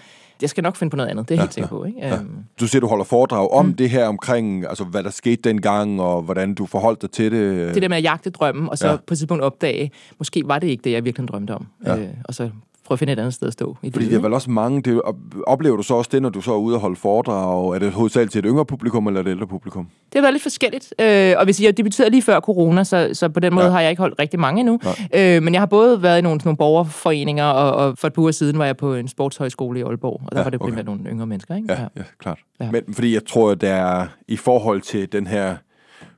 jeg 0.43 0.51
skal 0.51 0.63
nok 0.63 0.77
finde 0.77 0.91
på 0.91 0.97
noget 0.97 1.11
andet. 1.11 1.29
Det 1.29 1.35
er 1.35 1.39
jeg 1.39 1.43
helt 1.43 1.55
sikker 1.55 1.69
på. 1.69 1.85
Ikke? 1.85 1.99
Ja. 1.99 2.19
Du 2.61 2.67
siger, 2.67 2.81
du 2.81 2.87
holder 2.89 3.05
foredrag 3.05 3.51
om 3.51 3.67
mm. 3.67 3.75
det 3.75 3.91
her 3.91 4.07
omkring, 4.07 4.67
altså 4.69 4.85
hvad 4.85 5.03
der 5.03 5.11
skete 5.11 5.43
dengang, 5.43 6.01
og 6.01 6.23
hvordan 6.23 6.55
du 6.55 6.67
forholdt 6.67 7.03
dig 7.03 7.11
til 7.11 7.33
det. 7.33 7.75
det 7.75 7.83
der 7.83 7.89
med 7.89 7.97
at 7.97 8.03
jagte 8.03 8.31
drømmen, 8.31 8.69
og 8.69 8.79
så 8.79 8.87
Ja. 8.87 8.93
ja. 8.93 8.97
på 9.07 9.15
et 9.15 9.19
tidspunkt 9.19 9.45
opdage, 9.45 9.91
måske 10.19 10.43
var 10.47 10.59
det 10.59 10.67
ikke 10.67 10.85
det, 10.85 10.93
jeg 10.93 11.05
virkelig 11.05 11.29
drømte 11.29 11.55
om. 11.55 11.67
Ja. 11.87 11.95
Ja. 11.95 12.01
Øh, 12.03 12.09
og 12.25 12.35
så 12.35 12.51
prøve 12.87 12.95
at 12.97 12.99
finde 12.99 13.13
et 13.13 13.19
andet 13.19 13.35
sted 13.35 13.47
at 13.47 13.53
stå 13.53 13.77
i 13.83 13.91
Fordi 13.93 14.07
det 14.09 14.15
er 14.15 14.21
vel 14.21 14.33
også 14.33 14.51
mange, 14.51 14.83
det, 14.83 15.03
op- 15.03 15.17
oplever 15.47 15.77
du 15.77 15.83
så 15.83 15.95
også 15.95 16.11
det, 16.13 16.23
når 16.23 16.29
du 16.29 16.41
så 16.41 16.53
er 16.53 16.57
ude 16.59 16.75
og 16.77 16.81
holde 16.81 16.97
foredrag? 16.97 17.75
Er 17.75 17.79
det 17.79 17.93
hovedsageligt 17.93 18.33
til 18.33 18.39
et 18.39 18.45
yngre 18.49 18.65
publikum, 18.65 19.07
eller 19.07 19.21
et 19.21 19.29
ældre 19.29 19.47
publikum? 19.47 19.85
Det 19.85 20.15
har 20.15 20.21
været 20.21 20.33
lidt 20.35 20.43
forskelligt. 20.43 20.95
Øh, 21.01 21.35
og 21.39 21.45
hvis 21.45 21.63
jeg 21.63 21.77
debuterede 21.77 22.11
lige 22.11 22.23
før 22.23 22.41
corona, 22.41 22.85
så, 22.85 23.11
så 23.13 23.29
på 23.29 23.41
den 23.41 23.55
måde 23.55 23.65
Ja. 23.65 23.69
ja. 23.71 23.73
har 23.75 23.81
jeg 23.81 23.91
ikke 23.91 24.01
holdt 24.01 24.19
rigtig 24.19 24.41
mange 24.41 24.61
endnu. 24.61 24.81
Øh, 25.15 25.43
men 25.43 25.55
jeg 25.55 25.61
har 25.61 25.67
både 25.67 26.03
været 26.03 26.19
i 26.19 26.23
nogle, 26.23 26.41
sådan 26.41 26.49
nogle 26.49 26.57
borgerforeninger, 26.57 27.45
og, 27.45 27.73
og 27.87 27.99
for 27.99 28.07
et 28.07 28.13
par 28.13 28.23
uger 28.23 28.33
siden 28.33 28.59
var 28.59 28.65
jeg 28.67 28.77
på 28.77 28.95
en 28.95 29.09
sportshøjskole 29.09 29.79
i 29.81 29.83
Aalborg, 29.83 30.21
og 30.27 30.33
der 30.33 30.39
Ja, 30.39 30.41
ja, 30.41 30.45
var 30.45 30.51
det 30.51 30.61
okay. 30.61 30.71
primært 30.71 30.87
nogle 30.87 31.01
yngre 31.11 31.27
mennesker. 31.27 31.57
Ikke? 31.57 31.73
Ja, 31.73 31.81
ja, 31.97 32.03
klart. 32.19 32.39
Ja. 32.61 32.71
Men 32.71 32.95
fordi 32.95 33.15
jeg 33.15 33.25
tror, 33.27 33.51
at 33.51 33.61
der 33.61 33.73
er, 33.75 34.07
i 34.29 34.37
forhold 34.37 34.81
til 34.81 35.13
den 35.13 35.27
her 35.27 35.57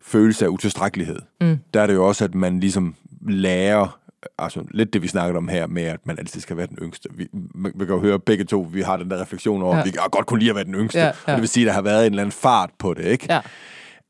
følelse 0.02 0.44
af 0.44 0.48
utilstrækkelighed, 0.48 1.18
mm. 1.40 1.58
der 1.74 1.80
er 1.80 1.86
det 1.86 1.94
jo 1.94 2.06
også, 2.08 2.24
at 2.24 2.34
man 2.34 2.60
ligesom 2.60 2.94
lærer, 3.28 3.98
altså 4.38 4.64
lidt 4.70 4.92
det, 4.92 5.02
vi 5.02 5.08
snakkede 5.08 5.36
om 5.36 5.48
her, 5.48 5.66
med 5.66 5.82
at 5.82 6.06
man 6.06 6.18
altid 6.18 6.40
skal 6.40 6.56
være 6.56 6.66
den 6.66 6.78
yngste. 6.82 7.08
Vi, 7.14 7.28
vi 7.54 7.84
kan 7.86 7.94
jo 7.94 8.00
høre 8.00 8.18
begge 8.18 8.44
to, 8.44 8.68
vi 8.72 8.80
har 8.82 8.96
den 8.96 9.10
der 9.10 9.20
refleksion 9.20 9.62
over, 9.62 9.74
ja. 9.74 9.80
At 9.80 9.86
vi 9.86 9.90
kan 9.90 10.00
godt 10.10 10.26
kunne 10.26 10.38
lide 10.40 10.50
at 10.50 10.56
være 10.56 10.64
den 10.64 10.74
yngste. 10.74 10.98
Ja, 10.98 11.08
Og 11.08 11.14
ja. 11.28 11.32
det 11.32 11.40
vil 11.40 11.48
sige, 11.48 11.64
at 11.64 11.66
der 11.66 11.72
har 11.72 11.82
været 11.82 12.06
en 12.06 12.12
eller 12.12 12.22
anden 12.22 12.32
fart 12.32 12.70
på 12.78 12.94
det, 12.94 13.04
ikke? 13.04 13.26
Ja. 13.30 13.40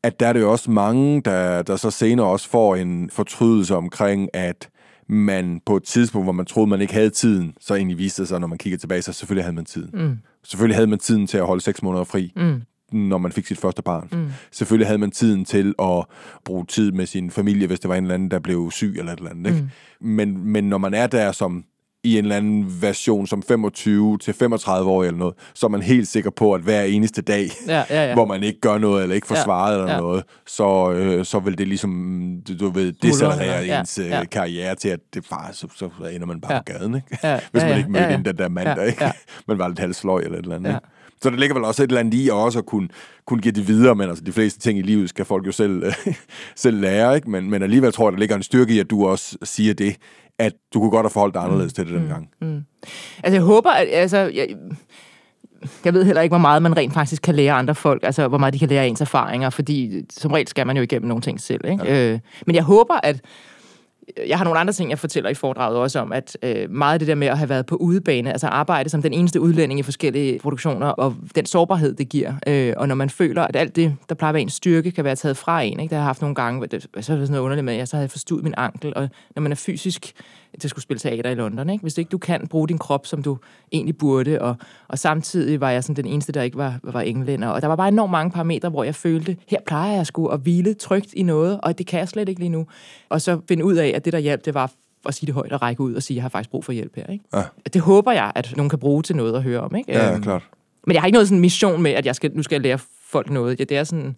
at 0.03 0.21
der 0.21 0.27
er 0.27 0.33
det 0.33 0.41
jo 0.41 0.53
også 0.53 0.71
mange, 0.71 1.21
der, 1.21 1.63
der 1.63 1.77
så 1.77 1.91
senere 1.91 2.27
også 2.27 2.49
får 2.49 2.77
en 2.77 3.11
fortrydelse 3.11 3.77
omkring, 3.77 4.29
at 4.35 4.69
man 5.09 5.61
på 5.67 5.77
et 5.77 5.83
tidspunkt, 5.85 6.27
hvor 6.27 6.33
man 6.33 6.47
troede, 6.47 6.71
man 6.71 6.81
ikke 6.81 6.95
havde 6.95 7.11
tiden, 7.11 7.55
så 7.61 7.75
egentlig 7.75 7.99
viste 7.99 8.23
det 8.23 8.29
sig, 8.29 8.41
når 8.41 8.47
man 8.47 8.59
kigger 8.59 8.79
tilbage, 8.79 9.03
så 9.03 9.13
selvfølgelig 9.13 9.45
havde 9.45 9.55
man 9.55 9.65
tiden. 9.65 9.91
Mm. 9.93 10.19
Selvfølgelig 10.45 10.77
havde 10.77 10.87
man 10.87 10.99
tiden 10.99 11.27
til 11.27 11.39
at 11.39 11.47
holde 11.47 11.63
seks 11.63 11.83
måneder 11.83 12.05
fri, 12.05 12.33
mm. 12.37 12.63
Når 12.93 13.19
man 13.19 13.33
fik 13.33 13.47
sit 13.47 13.59
første 13.59 13.83
barn. 13.83 14.09
Mm. 14.13 14.27
Selvfølgelig 14.53 14.87
havde 14.87 14.99
man 14.99 15.11
tiden 15.11 15.45
til 15.45 15.75
at 15.83 16.05
bruge 16.45 16.65
tid 16.67 16.93
med 16.93 17.07
sin 17.07 17.31
familie, 17.31 17.67
hvis 17.67 17.81
det 17.81 17.89
var 17.89 17.95
en 17.95 18.05
eller 18.05 18.15
anden, 18.15 18.31
der 18.31 18.39
blev 18.39 18.71
syg 18.71 18.95
eller 18.99 19.13
et 19.13 19.19
eller 19.19 19.31
andet. 19.31 19.47
Ikke? 19.51 19.69
Mm. 20.01 20.09
Men, 20.09 20.45
men 20.53 20.65
når 20.65 20.79
man 20.79 20.95
er 20.95 21.07
der 21.07 21.33
som 21.33 21.65
i 22.05 22.19
en 22.19 22.25
eller 22.25 22.37
anden 22.37 22.83
version 22.83 23.27
som 23.27 23.43
25 23.43 24.19
til 24.19 24.35
35 24.35 24.91
år 24.91 25.05
eller 25.05 25.19
noget, 25.19 25.35
så 25.55 25.67
er 25.67 25.71
man 25.71 25.83
helt 25.83 26.09
sikker 26.09 26.31
på, 26.31 26.53
at 26.55 26.61
hver 26.61 26.83
eneste 26.83 27.23
dag, 27.23 27.51
Ja, 27.67 27.85
ja, 27.91 28.07
ja. 28.09 28.15
hvor 28.15 28.25
man 28.27 28.43
ikke 28.43 28.61
gør 28.61 28.79
noget, 28.79 29.03
eller 29.03 29.15
ikke 29.15 29.27
får 29.27 29.35
Ja, 29.37 29.43
svaret 29.45 29.79
eller 29.81 29.93
ja. 29.93 30.01
noget, 30.01 30.25
så, 30.47 30.93
øh, 30.93 31.25
så 31.25 31.39
vil 31.39 31.59
det 31.59 31.69
ligesom, 31.69 31.91
du, 32.49 32.59
du 32.59 32.69
ved, 32.71 32.93
decelerere 32.93 33.65
ja, 33.65 33.81
ens 33.81 33.99
ja. 33.99 34.19
ja. 34.19 34.25
karriere 34.25 34.75
til, 34.75 34.89
at 34.89 35.01
det 35.15 35.27
bare, 35.31 35.53
så, 35.53 35.67
så 35.77 35.89
ender 36.13 36.27
man 36.27 36.41
bare 36.41 36.53
Ja. 36.55 36.59
på 36.59 36.65
gaden, 36.65 36.95
ikke? 36.95 37.19
Ja, 37.23 37.41
Hvis 37.53 37.63
man 37.63 37.71
ja, 37.73 37.77
ikke 37.79 37.91
mødte 37.91 38.05
ja, 38.07 38.11
ja. 38.11 38.17
den 38.25 38.39
der 38.39 38.49
mandag, 38.49 38.77
Ja, 38.77 38.83
ikke? 38.83 39.05
ja. 39.05 39.13
Man 39.49 39.59
var 39.59 39.69
lidt 39.69 39.79
halsløg 39.79 40.25
eller 40.25 40.39
et 40.39 40.43
eller 40.43 40.57
andet, 40.57 40.71
Ja. 40.71 40.77
ikke? 40.77 40.87
Så 41.23 41.31
der 41.31 41.37
ligger 41.37 41.55
vel 41.55 41.65
også 41.65 41.83
et 41.83 41.89
eller 41.89 42.01
andet 42.01 42.15
i 42.15 42.29
også 42.33 42.59
at 42.59 42.67
kunne, 42.67 42.89
kunne 43.27 43.41
give 43.41 43.53
det 43.53 43.69
videre, 43.69 43.95
men 43.95 44.09
altså 44.09 44.25
de 44.25 44.33
fleste 44.33 44.61
ting 44.61 44.79
i 44.79 44.83
livet 44.83 45.09
skal 45.09 45.25
folk 45.25 45.47
jo 45.47 45.53
selv, 45.53 45.93
selv 46.57 46.81
lære, 46.81 47.17
ikke? 47.17 47.31
Men, 47.31 47.51
men 47.51 47.63
alligevel 47.63 47.93
tror 47.93 48.07
jeg, 48.07 48.13
der 48.13 48.19
ligger 48.19 48.37
en 48.37 48.43
styrke 48.43 48.75
i, 48.75 48.79
at 48.79 48.91
du 48.91 49.07
også 49.07 49.39
siger 49.43 49.75
det, 49.75 49.97
at 50.39 50.53
du 50.75 50.81
kunne 50.81 50.91
godt 50.91 51.05
have 51.05 51.11
forholdt 51.11 51.35
dig 51.35 51.43
anderledes 51.43 51.73
til 51.73 51.87
det 51.87 51.95
dengang. 51.95 52.29
Altså, 53.23 53.35
jeg 53.35 53.43
håber, 53.43 53.71
at... 53.71 53.89
Altså, 53.91 54.19
jeg, 54.19 54.49
jeg 55.85 55.95
ved 55.95 56.05
heller 56.05 56.23
ikke, 56.23 56.31
hvor 56.31 56.39
meget 56.39 56.63
man 56.63 56.77
rent 56.77 56.95
faktisk 56.95 57.23
kan 57.23 57.35
lære 57.35 57.53
andre 57.53 57.75
folk, 57.75 58.03
altså 58.05 58.29
hvor 58.29 58.39
meget 58.39 58.55
de 58.55 58.59
kan 58.59 58.69
lære 58.69 58.89
ens 58.89 59.01
erfaringer, 59.01 59.51
fordi 59.51 60.03
som 60.11 60.33
regel 60.33 60.49
skal 60.49 60.67
man 60.67 60.77
jo 60.77 60.83
igennem 60.83 61.09
nogle 61.09 61.23
ting 61.23 61.41
selv. 61.41 61.61
Ikke? 61.71 61.85
Ja. 61.85 62.13
Øh, 62.13 62.19
men 62.47 62.57
jeg 62.57 62.65
håber, 62.65 62.95
at 63.03 63.21
jeg 64.27 64.39
har 64.39 64.45
nogle 64.45 64.59
andre 64.61 64.73
ting, 64.73 64.91
jeg 64.91 64.99
fortæller 64.99 65.31
i 65.31 65.35
foredraget 65.35 65.79
også 65.79 65.99
om, 66.01 66.13
at 66.13 66.39
øh, 66.43 66.71
meget 66.71 66.93
af 66.93 66.99
det 66.99 67.09
der 67.09 67.15
med 67.15 67.27
at 67.27 67.39
have 67.39 67.49
været 67.49 67.67
på 67.67 67.77
udebane, 67.77 68.33
altså 68.33 68.47
arbejde 68.47 68.91
som 68.91 69.03
den 69.03 69.13
eneste 69.13 69.41
udlænding 69.41 69.81
i 69.81 69.83
forskellige 69.83 70.39
produktioner, 70.39 70.87
og 70.87 71.17
den 71.35 71.47
sårbarhed, 71.47 71.95
det 71.95 72.09
giver. 72.09 72.35
Øh, 72.47 72.75
og 72.77 72.89
når 72.89 72.95
man 72.95 73.11
føler, 73.11 73.43
at 73.43 73.57
alt 73.57 73.77
det, 73.77 73.97
der 74.09 74.15
plejer 74.15 74.31
at 74.31 74.35
være 74.35 74.43
en 74.43 74.51
styrke, 74.51 74.91
kan 74.91 75.05
være 75.05 75.17
taget 75.17 75.37
fra 75.37 75.63
en. 75.63 75.81
Ikke? 75.81 75.83
Det 75.83 75.91
har 75.91 75.99
jeg 75.99 76.05
haft 76.05 76.21
nogle 76.21 76.35
gange, 76.35 76.67
det, 76.67 76.83
så 76.83 76.97
er 76.97 77.01
det 77.01 77.05
sådan 77.07 77.31
noget 77.31 77.39
underligt 77.39 77.65
med, 77.65 77.73
at 77.73 77.79
jeg 77.79 77.89
så 77.89 77.97
havde 77.97 78.09
forstudt 78.09 78.45
min 78.45 78.55
ankel, 78.57 78.93
og 78.97 79.09
når 79.35 79.43
man 79.43 79.53
er 79.53 79.57
fysisk 79.57 80.13
til 80.61 80.67
at 80.67 80.71
skulle 80.71 80.83
spille 80.83 80.99
teater 80.99 81.31
i 81.31 81.35
London, 81.35 81.71
ikke? 81.71 81.83
hvis 81.83 81.99
ikke 81.99 82.09
du 82.09 82.19
kan 82.19 82.47
bruge 82.47 82.69
din 82.69 82.79
krop, 82.79 83.07
som 83.07 83.23
du 83.23 83.39
egentlig 83.73 83.99
burde, 83.99 84.41
og, 84.43 84.57
og 84.89 84.99
samtidig 84.99 85.61
var 85.61 85.71
jeg 85.71 85.85
sådan 85.85 86.05
den 86.05 86.13
eneste, 86.13 86.33
der 86.33 86.43
ikke 86.43 86.57
var, 86.57 86.79
var 86.83 87.01
englænder, 87.01 87.49
og 87.49 87.63
der 87.63 87.69
var 87.69 87.77
bare 87.77 87.89
enormt 87.89 88.11
mange 88.11 88.31
parametre, 88.31 88.69
hvor 88.69 88.85
jeg 88.85 88.95
følte, 88.95 89.37
her 89.49 89.59
plejer 89.67 89.97
jeg 89.97 90.07
sgu 90.07 90.27
at 90.27 90.41
hvile 90.41 90.75
trygt 90.75 91.13
i 91.15 91.23
noget, 91.23 91.61
og 91.63 91.79
det 91.79 91.87
kan 91.87 92.01
jeg 92.01 92.09
slet 92.09 92.29
ikke 92.29 92.41
lige 92.41 92.49
nu. 92.51 92.67
Og 93.09 93.21
så 93.23 93.41
finde 93.49 93.65
ud 93.65 93.75
af, 93.75 93.93
at 93.95 94.05
det, 94.05 94.13
der 94.13 94.19
hjalp, 94.19 94.45
det 94.45 94.55
var 94.55 94.73
at 95.07 95.15
sige 95.15 95.27
det 95.27 95.35
højt 95.35 95.53
og 95.53 95.63
række 95.63 95.81
ud 95.83 95.95
og 95.95 96.03
sige, 96.03 96.15
at 96.15 96.17
jeg 96.17 96.23
har 96.25 96.29
faktisk 96.29 96.51
brug 96.51 96.65
for 96.65 96.73
hjælp 96.73 96.97
her. 96.97 97.07
Ikke? 97.07 97.25
Ja. 97.35 97.43
Det 97.73 97.81
håber 97.83 98.13
jeg, 98.13 98.33
at 98.35 98.55
nogen 98.57 98.71
kan 98.71 98.79
bruge 98.79 99.03
til 99.03 99.17
noget 99.17 99.35
at 99.35 99.43
høre 99.43 99.61
om. 99.61 99.77
Ikke? 99.77 99.93
Ja, 99.93 100.07
ja, 100.07 100.13
Øhm, 100.13 100.23
klart. 100.23 100.43
Men 100.87 100.95
jeg 100.95 101.03
har 101.03 101.07
ikke 101.07 101.15
noget 101.15 101.29
sådan 101.29 101.41
mission 101.41 101.83
med, 101.83 101.91
at 101.91 102.07
jeg 102.07 102.17
skal, 102.17 102.31
nu 102.35 102.43
skal 102.43 102.55
jeg 102.55 102.63
lære 102.63 102.79
folk 103.09 103.31
noget. 103.31 103.59
Ja, 103.61 103.65
det 103.65 103.77
er 103.77 103.85
sådan... 103.85 104.17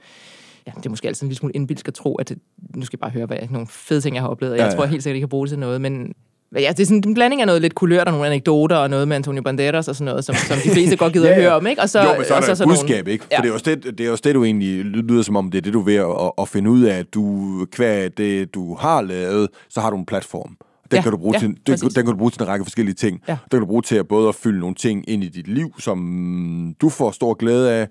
Ja, 0.67 0.73
det 0.77 0.87
er 0.87 0.91
måske 0.91 1.09
altid 1.09 1.23
en 1.23 1.29
lille 1.29 1.39
smule 1.39 1.53
indbilsk 1.55 1.89
at 1.89 1.95
tro, 1.95 2.15
at 2.15 2.29
det, 2.29 2.39
nu 2.77 2.85
skal 2.85 2.97
jeg 2.97 3.01
bare 3.01 3.11
høre, 3.11 3.27
hvad 3.27 3.37
nogle 3.51 3.67
fede 3.67 4.01
ting, 4.01 4.15
jeg 4.17 4.23
har 4.23 4.29
oplevet. 4.29 4.53
og 4.53 4.59
Jeg 4.59 4.67
Ja, 4.71 4.75
tror 4.77 4.85
ja. 4.85 4.91
helt 4.91 5.03
sikkert, 5.03 5.15
at 5.15 5.17
jeg 5.17 5.23
kan 5.23 5.29
bruge 5.29 5.47
det 5.47 5.51
til 5.51 5.59
noget, 5.59 5.81
men 5.81 6.15
Ja, 6.55 6.69
det 6.77 6.81
er 6.81 6.85
sådan 6.87 7.03
en 7.07 7.15
blanding 7.15 7.41
af 7.41 7.47
noget 7.47 7.63
lidt 7.63 7.75
kulørt 7.75 8.07
og 8.07 8.13
nogle 8.13 8.27
anekdoter 8.27 8.77
og 8.77 8.91
noget 8.91 9.09
med 9.09 9.17
Antonio 9.17 9.43
Banderas 9.43 9.89
og 9.89 9.97
sådan 9.97 10.05
noget, 10.13 10.25
som, 10.25 10.35
som 10.35 10.57
de 10.65 10.71
fleste 10.71 10.97
godt 10.97 11.13
gider 11.13 11.27
ja, 11.29 11.33
ja. 11.33 11.37
at 11.39 11.43
høre 11.45 11.55
om, 11.57 11.67
ikke? 11.67 11.83
Og 11.83 11.89
så, 11.89 12.03
jo, 12.03 12.15
men 12.17 12.25
så 12.25 12.35
er 12.35 12.41
der 12.41 12.53
et 12.53 12.59
budskab, 12.69 12.89
nogle... 13.05 13.13
ikke? 13.13 13.25
For 13.25 13.29
Ja. 13.33 13.43
det, 13.43 13.49
er 13.49 13.53
også 13.53 13.65
det, 13.75 13.99
det 13.99 14.07
er 14.07 14.11
også 14.11 14.23
det, 14.27 14.35
du 14.35 14.45
egentlig 14.45 14.85
lyder 14.85 15.23
som 15.23 15.37
om, 15.37 15.51
det 15.51 15.59
er 15.59 15.63
det, 15.63 15.73
du 15.73 15.81
er 15.81 15.85
ved 15.85 15.95
at, 15.95 16.33
at 16.43 16.49
finde 16.49 16.71
ud 16.71 16.83
af, 16.83 16.99
at 16.99 17.15
du, 17.15 17.67
kvæg 17.73 18.19
det, 18.19 18.55
du 18.55 18.75
har 18.75 19.03
lavet, 19.03 19.49
så 19.71 19.81
har 19.81 19.91
du 19.91 19.97
en 19.97 20.07
platform. 20.07 20.57
Den, 20.91 20.97
Ja, 20.97 21.03
kan 21.03 21.13
du 21.13 21.19
bruge 21.19 21.35
ja, 21.35 21.39
til, 21.39 21.49
den, 21.49 21.59
præcis. 21.67 21.95
den 21.95 22.05
kan 22.05 22.13
du 22.13 22.19
bruge 22.19 22.31
til 22.31 22.43
en 22.43 22.49
række 22.49 22.65
forskellige 22.65 22.95
ting. 22.95 23.21
Ja. 23.29 23.33
Den 23.33 23.39
kan 23.51 23.61
du 23.61 23.67
bruge 23.67 23.83
til 23.83 23.97
at 23.97 24.09
både 24.09 24.29
at 24.29 24.35
fylde 24.35 24.61
nogle 24.61 24.75
ting 24.75 25.05
ind 25.11 25.25
i 25.25 25.29
dit 25.29 25.49
liv, 25.49 25.75
som 25.79 26.75
du 26.81 26.89
får 26.89 27.11
stor 27.11 27.35
glæde 27.35 27.73
af, 27.73 27.89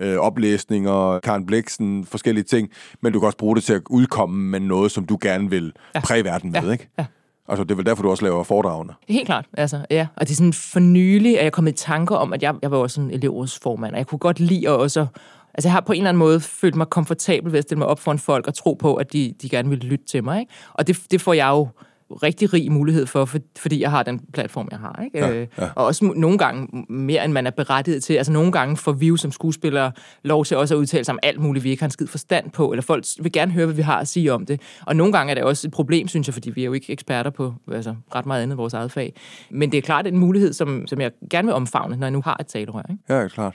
øh, 0.00 0.16
oplæsninger, 0.16 1.18
Karen 1.18 1.46
Bliksen, 1.46 2.04
forskellige 2.04 2.44
ting, 2.44 2.68
men 3.02 3.12
du 3.12 3.20
kan 3.20 3.26
også 3.26 3.38
bruge 3.38 3.56
det 3.56 3.64
til 3.64 3.72
at 3.72 3.82
udkomme 3.90 4.50
med 4.50 4.60
noget, 4.60 4.92
som 4.92 5.04
du 5.04 5.18
gerne 5.20 5.50
vil 5.50 5.72
Ja. 5.94 6.00
præge 6.00 6.24
verden 6.24 6.52
med, 6.52 6.62
Ja, 6.62 6.72
ikke? 6.72 6.88
ja. 6.98 7.04
Altså, 7.48 7.64
det 7.64 7.70
er 7.70 7.74
vel 7.76 7.86
derfor, 7.86 8.02
du 8.02 8.10
også 8.10 8.24
laver 8.24 8.44
foredragene. 8.44 8.92
Helt 9.08 9.26
klart, 9.26 9.46
altså, 9.56 9.86
ja. 9.90 10.06
Og 10.16 10.28
det 10.28 10.30
er 10.30 10.36
sådan 10.36 10.52
for 10.52 10.80
nylig, 10.80 11.38
at 11.38 11.44
jeg 11.44 11.52
kom 11.52 11.66
i 11.66 11.72
tanker 11.72 12.16
om, 12.16 12.32
at 12.32 12.42
jeg, 12.42 12.54
jeg 12.62 12.70
var 12.70 12.78
også 12.78 12.94
sådan 12.94 13.10
elevrådsformand, 13.10 13.92
og 13.92 13.98
jeg 13.98 14.06
kunne 14.06 14.18
godt 14.18 14.40
lide 14.40 14.68
at 14.68 14.74
også... 14.74 15.06
Altså, 15.54 15.68
jeg 15.68 15.72
har 15.72 15.80
på 15.80 15.92
en 15.92 15.98
eller 15.98 16.08
anden 16.08 16.18
måde 16.18 16.40
følt 16.40 16.74
mig 16.74 16.86
komfortabel 16.86 17.52
ved 17.52 17.58
at 17.58 17.64
stille 17.64 17.78
mig 17.78 17.86
op 17.86 18.00
for 18.00 18.12
en 18.12 18.18
folk 18.18 18.46
og 18.46 18.54
tro 18.54 18.74
på, 18.74 18.94
at 18.94 19.12
de, 19.12 19.34
de 19.42 19.48
gerne 19.48 19.68
vil 19.68 19.78
lytte 19.78 20.04
til 20.04 20.24
mig, 20.24 20.40
ikke? 20.40 20.52
Og 20.72 20.86
det, 20.86 20.98
det 21.10 21.20
får 21.20 21.32
jeg 21.32 21.48
jo 21.48 21.68
rigtig 22.10 22.52
rig 22.52 22.72
mulighed 22.72 23.06
for, 23.06 23.24
for, 23.24 23.38
fordi 23.58 23.80
jeg 23.80 23.90
har 23.90 24.02
den 24.02 24.20
platform, 24.32 24.68
jeg 24.70 24.78
har. 24.78 25.02
Ikke? 25.04 25.18
Ja, 25.18 25.32
Øh, 25.32 25.46
ja. 25.58 25.68
Og 25.76 25.84
også 25.84 26.12
nogle 26.16 26.38
gange 26.38 26.84
mere, 26.88 27.24
end 27.24 27.32
man 27.32 27.46
er 27.46 27.50
berettiget 27.50 28.04
til. 28.04 28.14
Altså 28.14 28.32
nogle 28.32 28.52
gange 28.52 28.76
får 28.76 28.92
vi 28.92 29.06
jo 29.06 29.16
som 29.16 29.32
skuespillere 29.32 29.92
lov 30.24 30.44
til 30.44 30.56
også 30.56 30.74
at 30.74 30.78
udtale 30.78 31.04
sig 31.04 31.12
om 31.12 31.18
alt 31.22 31.40
muligt, 31.40 31.64
vi 31.64 31.70
ikke 31.70 31.82
har 31.82 31.86
en 31.86 31.90
skid 31.90 32.06
forstand 32.06 32.50
på, 32.50 32.72
eller 32.72 32.82
folk 32.82 33.04
vil 33.20 33.32
gerne 33.32 33.52
høre, 33.52 33.66
hvad 33.66 33.74
vi 33.74 33.82
har 33.82 33.98
at 33.98 34.08
sige 34.08 34.32
om 34.32 34.46
det. 34.46 34.60
Og 34.86 34.96
nogle 34.96 35.12
gange 35.12 35.30
er 35.30 35.34
det 35.34 35.44
også 35.44 35.68
et 35.68 35.72
problem, 35.72 36.08
synes 36.08 36.28
jeg, 36.28 36.34
fordi 36.34 36.50
vi 36.50 36.60
er 36.60 36.66
jo 36.66 36.72
ikke 36.72 36.92
eksperter 36.92 37.30
på 37.30 37.54
altså, 37.72 37.94
ret 38.14 38.26
meget 38.26 38.42
andet 38.42 38.58
vores 38.58 38.74
eget 38.74 38.92
fag. 38.92 39.14
Men 39.50 39.72
det 39.72 39.78
er 39.78 39.82
klart 39.82 40.06
en 40.06 40.18
mulighed, 40.18 40.52
som, 40.52 40.86
som 40.86 41.00
jeg 41.00 41.10
gerne 41.30 41.46
vil 41.46 41.54
omfavne, 41.54 41.96
når 41.96 42.06
jeg 42.06 42.12
nu 42.12 42.22
har 42.24 42.36
et 42.40 42.46
talerør. 42.46 42.82
Ikke? 42.90 43.14
Ja, 43.14 43.28
klart. 43.28 43.54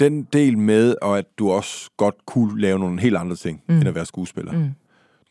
Den 0.00 0.22
del 0.32 0.58
med, 0.58 0.94
og 1.02 1.18
at 1.18 1.24
du 1.38 1.50
også 1.50 1.90
godt 1.96 2.14
kunne 2.26 2.60
lave 2.60 2.78
nogle 2.78 3.00
helt 3.00 3.16
andre 3.16 3.36
ting, 3.36 3.60
mm. 3.68 3.74
end 3.74 3.88
at 3.88 3.94
være 3.94 4.06
skuespiller. 4.06 4.52
Mm. 4.52 4.68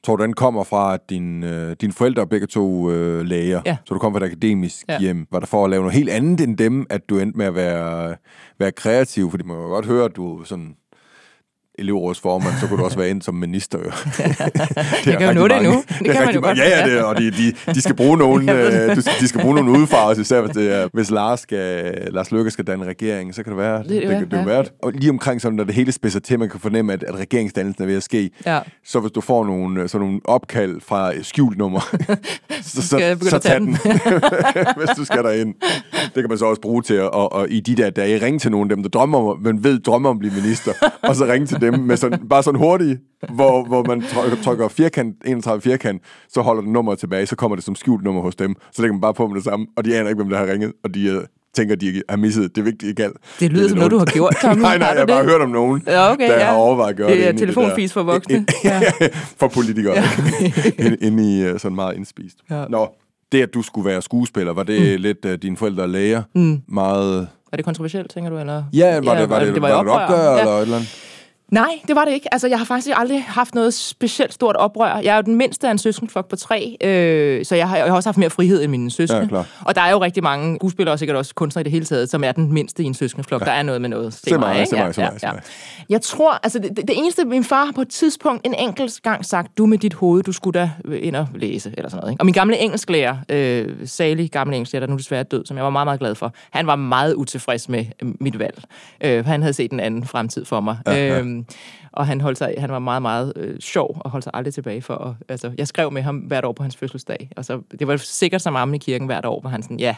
Tror 0.03 0.15
du, 0.15 0.23
den 0.23 0.33
kommer 0.33 0.63
fra, 0.63 0.93
at 0.93 1.09
din, 1.09 1.43
øh, 1.43 1.75
dine 1.81 1.93
forældre 1.93 2.21
er 2.21 2.25
begge 2.25 2.47
to 2.47 2.91
øh, 2.91 3.25
læger, 3.25 3.61
Ja. 3.65 3.77
så 3.85 3.93
du 3.93 3.99
kom 3.99 4.13
fra 4.13 4.19
et 4.19 4.23
akademisk 4.23 4.85
ja. 4.89 4.99
Hjem. 4.99 5.27
Var 5.31 5.39
der 5.39 5.45
for 5.47 5.63
at 5.63 5.69
lave 5.69 5.81
noget 5.81 5.95
helt 5.95 6.09
andet 6.09 6.41
end 6.41 6.57
dem, 6.57 6.85
at 6.89 7.09
du 7.09 7.19
endte 7.19 7.37
med 7.37 7.45
at 7.45 7.55
være, 7.55 8.15
være 8.59 8.71
kreativ? 8.71 9.31
Fordi 9.31 9.43
man 9.43 9.57
kan 9.57 9.69
godt 9.69 9.85
høre, 9.85 10.05
at 10.05 10.15
du 10.15 10.43
sådan 10.43 10.75
elevrådsformand, 11.79 12.53
så 12.61 12.67
kunne 12.67 12.79
du 12.79 12.83
også 12.85 12.97
være 12.97 13.09
ind 13.09 13.21
som 13.21 13.35
minister. 13.35 13.79
Jo. 13.79 13.85
det 15.05 15.17
kan 15.17 15.27
jo 15.27 15.33
nå 15.33 15.47
det 15.47 15.63
nu. 15.63 15.83
Det 15.99 16.11
kan 16.11 16.25
man 16.25 16.35
jo 16.35 16.41
godt. 16.41 16.57
Ja, 16.57 16.79
ja, 16.79 16.89
det, 16.89 17.03
og 17.03 17.17
de, 17.17 17.31
de, 17.31 17.53
de 17.73 17.81
skal 17.81 17.95
bruge 17.95 18.17
nogen, 18.17 18.47
Jeg 18.49 18.89
øh, 18.89 18.95
de 18.95 19.27
skal 19.27 19.41
bruge 19.41 19.55
nogle 19.55 19.79
udfarvelser, 19.79 20.21
især 20.21 20.41
hvis, 20.41 20.55
det 20.55 20.75
er, 20.75 20.87
hvis 20.93 21.11
Lars, 21.11 21.39
skal, 21.39 21.93
Lars 22.11 22.31
Løkke 22.31 22.51
skal 22.51 22.65
danne 22.67 22.85
regering, 22.85 23.35
så 23.35 23.43
kan 23.43 23.51
det 23.51 23.59
være, 23.59 23.77
det, 23.77 23.89
det, 23.89 24.01
det 24.01 24.09
det, 24.09 24.19
det, 24.19 24.31
det 24.31 24.37
ja. 24.37 24.45
være. 24.45 24.65
Og 24.83 24.91
lige 24.91 25.09
omkring 25.09 25.41
sådan, 25.41 25.55
når 25.55 25.63
det 25.63 25.75
hele 25.75 25.91
spidser 25.91 26.19
til, 26.19 26.39
man 26.39 26.49
kan 26.49 26.59
fornemme, 26.59 26.93
at, 26.93 27.03
at 27.03 27.15
regeringsdannelsen 27.15 27.83
er 27.83 27.87
ved 27.87 27.95
at 27.95 28.03
ske, 28.03 28.29
Ja. 28.45 28.59
så 28.85 28.99
hvis 28.99 29.11
du 29.11 29.21
får 29.21 29.45
nogle, 29.45 29.87
sådan 29.87 30.07
nogle 30.07 30.21
opkald 30.25 30.81
fra 30.81 31.11
skjult 31.21 31.57
nummer, 31.57 31.79
så, 32.61 32.87
så, 32.87 32.97
jeg 32.97 33.17
så 33.21 33.29
tage 33.29 33.39
tag 33.39 33.59
den, 33.59 33.77
hvis 34.77 34.89
du 34.97 35.05
skal 35.05 35.23
derind. 35.23 35.53
Det 36.15 36.23
kan 36.23 36.29
man 36.29 36.37
så 36.37 36.45
også 36.45 36.61
bruge 36.61 36.81
til 36.81 36.93
at 36.93 37.09
og, 37.15 37.33
og 37.33 37.49
i 37.49 37.59
de 37.59 37.75
der 37.75 37.89
dage 37.89 38.25
ringe 38.25 38.39
til 38.39 38.51
nogle 38.51 38.71
af 38.71 38.75
dem, 38.75 38.83
der 38.83 38.89
drømmer 38.89 39.17
om, 39.31 39.39
man 39.41 39.63
ved 39.63 39.79
drømmer 39.79 40.09
om 40.09 40.15
at 40.15 40.19
blive 40.19 40.33
minister, 40.33 40.71
og 41.01 41.15
så 41.15 41.25
ringe 41.25 41.47
til 41.47 41.61
dem 41.71 41.79
med 41.79 41.97
sådan, 41.97 42.27
bare 42.29 42.43
sådan 42.43 42.59
hurtigt, 42.59 42.99
hvor, 43.33 43.63
hvor 43.63 43.83
man 43.83 44.01
trykker, 44.01 44.37
trykker 44.43 44.67
firkant, 44.67 45.15
31 45.25 45.61
firkant, 45.61 46.01
så 46.29 46.41
holder 46.41 46.61
den 46.61 46.73
nummer 46.73 46.95
tilbage, 46.95 47.25
så 47.25 47.35
kommer 47.35 47.55
det 47.55 47.65
som 47.65 47.75
skjult 47.75 48.03
nummer 48.03 48.21
hos 48.21 48.35
dem, 48.35 48.55
så 48.73 48.81
lægger 48.81 48.93
man 48.93 49.01
bare 49.01 49.13
på 49.13 49.27
med 49.27 49.35
det 49.35 49.43
samme, 49.43 49.65
og 49.77 49.85
de 49.85 49.97
aner 49.97 50.09
ikke, 50.09 50.21
hvem 50.23 50.29
der 50.29 50.37
har 50.37 50.45
ringet, 50.51 50.71
og 50.83 50.95
de 50.95 51.17
uh, 51.17 51.23
tænker, 51.55 51.75
de 51.75 52.01
har 52.09 52.17
misset 52.17 52.55
det 52.55 52.65
vigtige 52.65 52.93
galt. 52.93 53.17
Det 53.39 53.51
lyder 53.51 53.63
er 53.65 53.69
som 53.69 53.77
noget, 53.77 53.91
du 53.91 53.97
har 53.97 54.05
gjort, 54.05 54.35
Tommy. 54.41 54.61
nej, 54.69 54.77
nej, 54.77 54.87
jeg 54.87 54.97
har 54.99 55.05
bare 55.05 55.23
det? 55.23 55.31
hørt 55.31 55.41
om 55.41 55.49
nogen, 55.49 55.83
Ja, 55.87 56.11
okay, 56.11 56.29
der 56.29 56.37
ja. 56.39 56.45
har 56.45 56.55
overvejet 56.55 56.89
at 56.89 56.97
gøre 56.97 57.09
det. 57.09 57.17
Det 57.17 57.25
er 57.25 57.29
inde 57.29 57.37
i 57.43 57.45
telefonfis 57.45 57.93
for 57.93 58.03
voksne. 58.03 58.45
Ja. 58.63 58.81
for 59.39 59.47
politikere. 59.47 59.95
Inde, 60.79 60.97
inde 61.07 61.37
i 61.39 61.51
uh, 61.51 61.59
sådan 61.59 61.75
meget 61.75 61.95
indspist. 61.95 62.35
Ja. 62.49 62.65
Nå, 62.69 62.87
det 63.31 63.41
at 63.41 63.53
du 63.53 63.61
skulle 63.61 63.89
være 63.89 64.01
skuespiller, 64.01 64.53
var 64.53 64.63
det 64.63 64.79
mm. 64.97 65.01
lidt 65.01 65.25
uh, 65.25 65.31
dine 65.33 65.57
forældre 65.57 65.83
er 65.83 65.87
læger? 65.87 66.23
Mm. 66.35 66.61
Meget... 66.67 67.27
Er 67.51 67.57
det 67.57 67.65
kontroversielt, 67.65 68.11
tænker 68.11 68.29
du? 68.29 68.37
Eller? 68.37 68.63
Ja, 68.73 68.93
var 68.93 68.99
det, 68.99 69.05
var 69.05 69.15
det, 69.19 69.29
var 69.29 69.39
det, 69.39 69.61
var 69.61 69.67
det 69.67 69.73
et 69.75 69.79
oprør. 69.79 70.03
opgør, 70.05 70.31
Ja. 70.33 70.39
eller 70.39 70.53
et 70.53 70.61
eller 70.61 70.75
andet? 70.75 71.11
Nej, 71.51 71.79
det 71.87 71.95
var 71.95 72.05
det 72.05 72.11
ikke. 72.11 72.33
Altså, 72.33 72.47
jeg 72.47 72.57
har 72.57 72.65
faktisk 72.65 72.97
aldrig 72.99 73.23
haft 73.27 73.55
noget 73.55 73.73
specielt 73.73 74.33
stort 74.33 74.55
oprør. 74.55 74.97
Jeg 74.97 75.11
er 75.11 75.15
jo 75.15 75.21
den 75.21 75.35
mindste 75.35 75.67
af 75.67 75.71
en 75.71 75.77
søskenflok 75.77 76.29
på 76.29 76.35
tre, 76.35 76.77
øh, 76.81 77.45
så 77.45 77.55
jeg 77.55 77.69
har, 77.69 77.77
jeg 77.77 77.85
har 77.85 77.95
også 77.95 78.09
haft 78.09 78.17
mere 78.17 78.29
frihed 78.29 78.63
end 78.63 78.71
mine 78.71 78.91
søskende. 78.91 79.37
Ja, 79.37 79.43
og 79.65 79.75
der 79.75 79.81
er 79.81 79.91
jo 79.91 80.01
rigtig 80.01 80.23
mange 80.23 80.57
skuespillere, 80.61 80.93
og 80.93 80.99
sikkert 80.99 81.17
også 81.17 81.35
kunstnere 81.35 81.61
i 81.61 81.63
det 81.63 81.71
hele 81.71 81.85
taget, 81.85 82.09
som 82.09 82.23
er 82.23 82.31
den 82.31 82.53
mindste 82.53 82.83
i 82.83 82.85
en 82.85 82.93
søskenflok. 82.93 83.41
Ja. 83.41 83.45
Der 83.45 83.51
er 83.51 83.63
noget 83.63 83.81
med 83.81 83.89
noget. 83.89 84.19
Mig, 84.39 84.59
ikke? 84.59 84.69
se 84.69 84.75
mig, 84.75 84.95
se 84.95 85.01
mig, 85.01 85.19
mig. 85.23 85.41
Jeg 85.89 86.01
tror, 86.01 86.39
altså 86.43 86.59
det, 86.59 86.77
det 86.77 86.97
eneste, 86.97 87.25
min 87.25 87.43
far 87.43 87.65
har 87.65 87.71
på 87.71 87.81
et 87.81 87.89
tidspunkt 87.89 88.45
en 88.45 88.53
enkelt 88.53 88.99
gang 89.03 89.25
sagt, 89.25 89.57
du 89.57 89.65
med 89.65 89.77
dit 89.77 89.93
hoved, 89.93 90.23
du 90.23 90.31
skulle 90.31 90.59
da 90.59 90.69
ind 90.95 91.15
og 91.15 91.27
læse, 91.35 91.73
eller 91.77 91.89
sådan 91.89 92.01
noget. 92.01 92.11
Ikke? 92.11 92.21
Og 92.21 92.25
min 92.25 92.33
gamle 92.33 92.57
engelsklærer, 92.57 93.17
øh, 93.29 93.67
salig 93.85 94.31
gamle 94.31 94.55
engelsklærer, 94.55 94.85
der 94.85 94.91
nu 94.91 94.97
desværre 94.97 95.19
er 95.19 95.23
død, 95.23 95.45
som 95.45 95.57
jeg 95.57 95.63
var 95.63 95.69
meget, 95.69 95.87
meget 95.87 95.99
glad 95.99 96.15
for, 96.15 96.33
han 96.49 96.67
var 96.67 96.75
meget 96.75 97.13
utilfreds 97.13 97.69
med 97.69 97.85
øh, 98.01 98.09
mit 98.19 98.39
valg. 98.39 98.63
Øh, 99.01 99.25
han 99.25 99.41
havde 99.41 99.53
set 99.53 99.71
en 99.71 99.79
anden 99.79 100.05
fremtid 100.05 100.45
for 100.45 100.59
mig. 100.59 100.77
Ja, 100.87 101.07
ja. 101.07 101.34
Øhm, 101.35 101.45
og 101.91 102.07
han, 102.07 102.21
holdt 102.21 102.37
sig, 102.37 102.55
han 102.57 102.71
var 102.71 102.79
meget, 102.79 103.01
meget 103.01 103.33
øh, 103.35 103.59
sjov 103.59 103.97
og 103.99 104.11
holdt 104.11 104.23
sig 104.23 104.31
aldrig 104.33 104.53
tilbage 104.53 104.81
for 104.81 104.93
at, 104.93 105.13
altså, 105.29 105.51
jeg 105.57 105.67
skrev 105.67 105.91
med 105.91 106.01
ham 106.01 106.17
hvert 106.17 106.45
år 106.45 106.51
på 106.51 106.63
hans 106.63 106.77
fødselsdag, 106.77 107.29
og 107.37 107.45
så, 107.45 107.61
det 107.79 107.87
var 107.87 107.97
sikkert 107.97 108.41
som 108.41 108.55
armen 108.55 108.75
i 108.75 108.77
kirken 108.77 109.05
hvert 109.05 109.25
år, 109.25 109.39
hvor 109.41 109.49
han 109.49 109.63
sådan, 109.63 109.79
ja, 109.79 109.95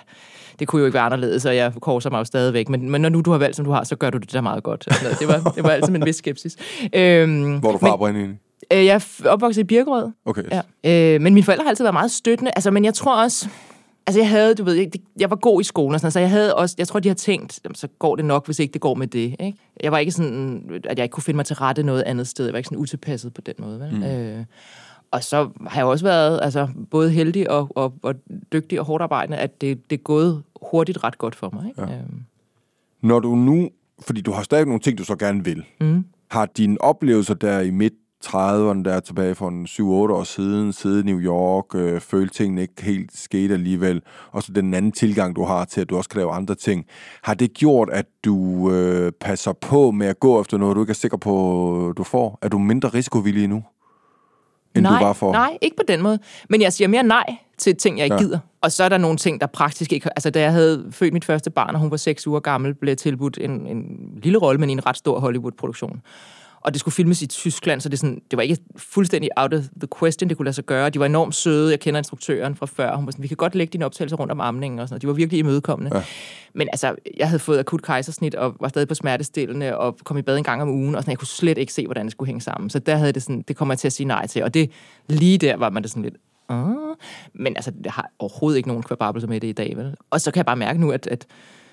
det 0.59 0.67
kunne 0.67 0.79
jo 0.79 0.85
ikke 0.85 0.93
være 0.93 1.03
anderledes, 1.03 1.45
og 1.45 1.55
jeg 1.55 1.73
korser 1.81 2.09
mig 2.09 2.19
jo 2.19 2.23
stadigvæk, 2.23 2.69
men, 2.69 2.89
men 2.89 3.01
når 3.01 3.09
nu 3.09 3.21
du 3.21 3.31
har 3.31 3.37
valgt, 3.37 3.55
som 3.55 3.65
du 3.65 3.71
har, 3.71 3.83
så 3.83 3.95
gør 3.95 4.09
du 4.09 4.17
det 4.17 4.33
da 4.33 4.41
meget 4.41 4.63
godt. 4.63 4.87
Altså, 4.87 5.17
det, 5.19 5.27
var, 5.27 5.51
det 5.51 5.63
var 5.63 5.69
altid 5.69 5.95
en 5.95 6.05
vis 6.05 6.15
skepsis. 6.15 6.55
Øhm, 6.93 7.57
Hvor 7.59 7.71
du 7.71 7.77
fra, 7.77 8.09
egentlig? 8.09 8.39
Øh, 8.73 8.85
jeg 8.85 8.95
er 8.95 9.29
opvokset 9.29 9.61
i 9.61 9.63
Birkerød. 9.63 10.11
Okay. 10.25 10.43
Ja. 10.83 11.13
Øh, 11.15 11.21
men 11.21 11.33
mine 11.33 11.43
forældre 11.43 11.63
har 11.63 11.69
altid 11.69 11.83
været 11.83 11.93
meget 11.93 12.11
støttende. 12.11 12.51
Altså, 12.55 12.71
men 12.71 12.85
jeg 12.85 12.93
tror 12.93 13.23
også... 13.23 13.49
Altså, 14.07 14.19
jeg 14.19 14.29
havde, 14.29 14.55
du 14.55 14.63
ved, 14.63 14.73
jeg, 14.73 14.91
jeg 15.19 15.29
var 15.29 15.35
god 15.35 15.61
i 15.61 15.63
skolen 15.63 15.93
og 15.93 15.99
sådan 15.99 16.11
så 16.11 16.19
jeg 16.19 16.29
havde 16.29 16.55
også... 16.55 16.75
Jeg 16.77 16.87
tror, 16.87 16.99
de 16.99 17.07
har 17.09 17.15
tænkt, 17.15 17.59
jamen, 17.63 17.75
så 17.75 17.87
går 17.99 18.15
det 18.15 18.25
nok, 18.25 18.45
hvis 18.45 18.59
ikke 18.59 18.73
det 18.73 18.81
går 18.81 18.95
med 18.95 19.07
det, 19.07 19.35
ikke? 19.39 19.57
Jeg 19.83 19.91
var 19.91 19.97
ikke 19.97 20.11
sådan, 20.11 20.81
at 20.83 20.97
jeg 20.97 21.03
ikke 21.03 21.13
kunne 21.13 21.23
finde 21.23 21.35
mig 21.35 21.45
til 21.45 21.55
rette 21.55 21.83
noget 21.83 22.03
andet 22.03 22.27
sted. 22.27 22.45
Jeg 22.45 22.53
var 22.53 22.57
ikke 22.57 22.67
sådan 22.67 22.77
utilpasset 22.77 23.33
på 23.33 23.41
den 23.41 23.53
måde, 23.59 23.79
vel? 23.79 23.95
Mm. 23.95 24.03
Øh, 24.03 24.45
og 25.11 25.23
så 25.23 25.49
har 25.67 25.79
jeg 25.79 25.85
også 25.85 26.05
været 26.05 26.39
altså, 26.43 26.67
både 26.91 27.09
heldig 27.11 27.49
og, 27.51 27.67
og, 27.75 27.93
og 28.03 28.15
dygtig 28.53 28.79
og 28.79 28.85
hårdt 28.85 29.01
arbejdende, 29.01 29.37
at 29.37 29.61
det, 29.61 29.89
det 29.89 29.97
er 29.99 30.03
gået 30.03 30.43
hurtigt 30.61 31.03
ret 31.03 31.17
godt 31.17 31.35
for 31.35 31.49
mig. 31.53 31.67
Ikke? 31.67 31.81
Ja. 31.81 31.97
Øhm, 31.97 32.23
Når 33.01 33.19
du 33.19 33.35
nu, 33.35 33.69
fordi 33.99 34.21
du 34.21 34.31
har 34.31 34.43
stadig 34.43 34.65
nogle 34.65 34.79
ting, 34.79 34.97
du 34.97 35.03
så 35.03 35.15
gerne 35.15 35.43
vil, 35.43 35.63
mm. 35.81 36.05
har 36.27 36.45
dine 36.45 36.81
oplevelser 36.81 37.33
der 37.33 37.59
i 37.59 37.69
midt 37.69 37.93
30'erne, 38.25 38.83
der 38.83 38.93
er 38.93 38.99
tilbage 38.99 39.35
for 39.35 39.47
en 39.47 39.65
7-8 39.65 39.83
år 39.83 40.23
siden, 40.23 40.73
sidde 40.73 40.99
i 40.99 41.03
New 41.03 41.19
York, 41.19 41.65
øh, 41.75 42.01
følte 42.01 42.33
tingene 42.33 42.61
ikke 42.61 42.73
helt 42.81 43.17
skete 43.17 43.53
alligevel, 43.53 44.01
og 44.31 44.43
så 44.43 44.51
den 44.51 44.73
anden 44.73 44.91
tilgang, 44.91 45.35
du 45.35 45.43
har 45.43 45.65
til, 45.65 45.81
at 45.81 45.89
du 45.89 45.97
også 45.97 46.09
kan 46.09 46.17
lave 46.17 46.31
andre 46.31 46.55
ting. 46.55 46.85
Har 47.23 47.33
det 47.33 47.53
gjort, 47.53 47.89
at 47.91 48.05
du 48.25 48.71
øh, 48.71 49.11
passer 49.21 49.53
på 49.53 49.91
med 49.91 50.07
at 50.07 50.19
gå 50.19 50.41
efter 50.41 50.57
noget, 50.57 50.75
du 50.75 50.81
ikke 50.81 50.91
er 50.91 50.95
sikker 50.95 51.17
på, 51.17 51.93
du 51.97 52.03
får? 52.03 52.39
Er 52.41 52.49
du 52.49 52.57
mindre 52.57 52.89
risikovillig 52.89 53.47
nu? 53.47 53.63
End 54.75 54.83
nej, 54.83 54.99
du 54.99 55.05
var 55.05 55.13
for? 55.13 55.31
nej, 55.31 55.57
ikke 55.61 55.75
på 55.77 55.83
den 55.87 56.01
måde. 56.01 56.19
Men 56.49 56.61
jeg 56.61 56.73
siger 56.73 56.87
mere 56.87 57.03
nej 57.03 57.35
til 57.57 57.75
ting, 57.75 57.97
jeg 57.97 58.05
ikke 58.05 58.15
Ja. 58.15 58.21
gider. 58.21 58.39
Og 58.61 58.71
så 58.71 58.83
er 58.83 58.89
der 58.89 58.97
nogle 58.97 59.17
ting, 59.17 59.41
der 59.41 59.47
praktisk 59.47 59.93
ikke... 59.93 60.09
Altså, 60.15 60.29
da 60.29 60.41
jeg 60.41 60.51
havde 60.51 60.87
født 60.91 61.13
mit 61.13 61.25
første 61.25 61.49
barn, 61.49 61.75
og 61.75 61.81
hun 61.81 61.91
var 61.91 61.97
seks 61.97 62.27
uger 62.27 62.39
gammel, 62.39 62.73
blev 62.73 62.95
tilbudt 62.95 63.37
en, 63.41 63.51
en 63.67 63.85
lille 64.23 64.37
rolle, 64.37 64.59
men 64.59 64.69
i 64.69 64.73
en 64.73 64.85
ret 64.85 64.97
stor 64.97 65.19
Hollywood-produktion. 65.19 66.01
Og 66.67 66.73
det 66.73 66.79
skulle 66.79 66.93
filmes 66.93 67.21
i 67.21 67.27
Tyskland, 67.27 67.81
så 67.81 67.89
det, 67.89 67.99
sådan, 67.99 68.21
det 68.31 68.37
var 68.37 68.43
ikke 68.43 68.57
fuldstændig 68.77 69.29
out 69.37 69.53
of 69.53 69.63
the 69.79 69.87
question, 69.99 70.29
det 70.29 70.37
kunne 70.37 70.45
lade 70.45 70.55
sig 70.55 70.65
gøre. 70.65 70.89
De 70.89 70.99
var 70.99 71.05
enormt 71.05 71.35
søde. 71.35 71.71
Jeg 71.71 71.79
kender 71.79 71.97
instruktøren 71.97 72.55
fra 72.55 72.65
før. 72.65 72.95
Hun 72.95 73.05
var 73.05 73.11
sådan, 73.11 73.23
vi 73.23 73.27
kan 73.27 73.37
godt 73.37 73.55
lægge 73.55 73.71
dine 73.71 73.85
optagelser 73.85 74.17
rundt 74.17 74.31
om 74.31 74.41
amningen 74.41 74.79
og 74.79 74.87
sådan 74.87 74.93
noget. 74.93 75.01
De 75.01 75.07
var 75.07 75.13
virkelig 75.13 75.39
imødekommende. 75.39 75.97
Ja. 75.97 76.03
Men 76.53 76.67
altså, 76.71 76.95
jeg 77.17 77.27
havde 77.27 77.39
fået 77.39 77.59
akut 77.59 77.81
kejsersnit 77.81 78.35
og 78.35 78.55
var 78.59 78.67
stadig 78.67 78.87
på 78.87 78.95
smertestillende 78.95 79.77
og 79.77 79.97
kom 80.03 80.17
i 80.17 80.21
bad 80.21 80.37
en 80.37 80.43
gang 80.43 80.61
om 80.61 80.69
ugen, 80.69 80.95
og 80.95 81.01
sådan, 81.01 81.11
jeg 81.11 81.17
kunne 81.17 81.27
slet 81.27 81.57
ikke 81.57 81.73
se, 81.73 81.85
hvordan 81.85 82.05
det 82.05 82.11
skulle 82.11 82.27
hænge 82.27 82.41
sammen. 82.41 82.69
Så 82.69 82.79
der 82.79 82.95
havde 82.95 83.11
det 83.11 83.23
sådan, 83.23 83.43
det 83.47 83.55
kommer 83.55 83.73
jeg 83.73 83.79
til 83.79 83.87
at 83.87 83.93
sige 83.93 84.07
nej 84.07 84.27
til. 84.27 84.43
Og 84.43 84.53
det 84.53 84.71
lige 85.07 85.37
der 85.37 85.57
var 85.57 85.69
man 85.69 85.83
det 85.83 85.91
sådan 85.91 86.03
lidt, 86.03 86.15
Ah. 86.49 86.65
Men 87.33 87.55
altså, 87.55 87.71
det 87.83 87.91
har 87.91 88.09
overhovedet 88.19 88.57
ikke 88.57 88.69
nogen 88.69 88.83
kvababelser 88.83 89.27
med 89.27 89.39
det 89.39 89.47
i 89.47 89.51
dag, 89.51 89.73
vel? 89.77 89.95
Og 90.09 90.21
så 90.21 90.31
kan 90.31 90.37
jeg 90.37 90.45
bare 90.45 90.55
mærke 90.55 90.81
nu, 90.81 90.91
at, 90.91 91.07
at 91.07 91.25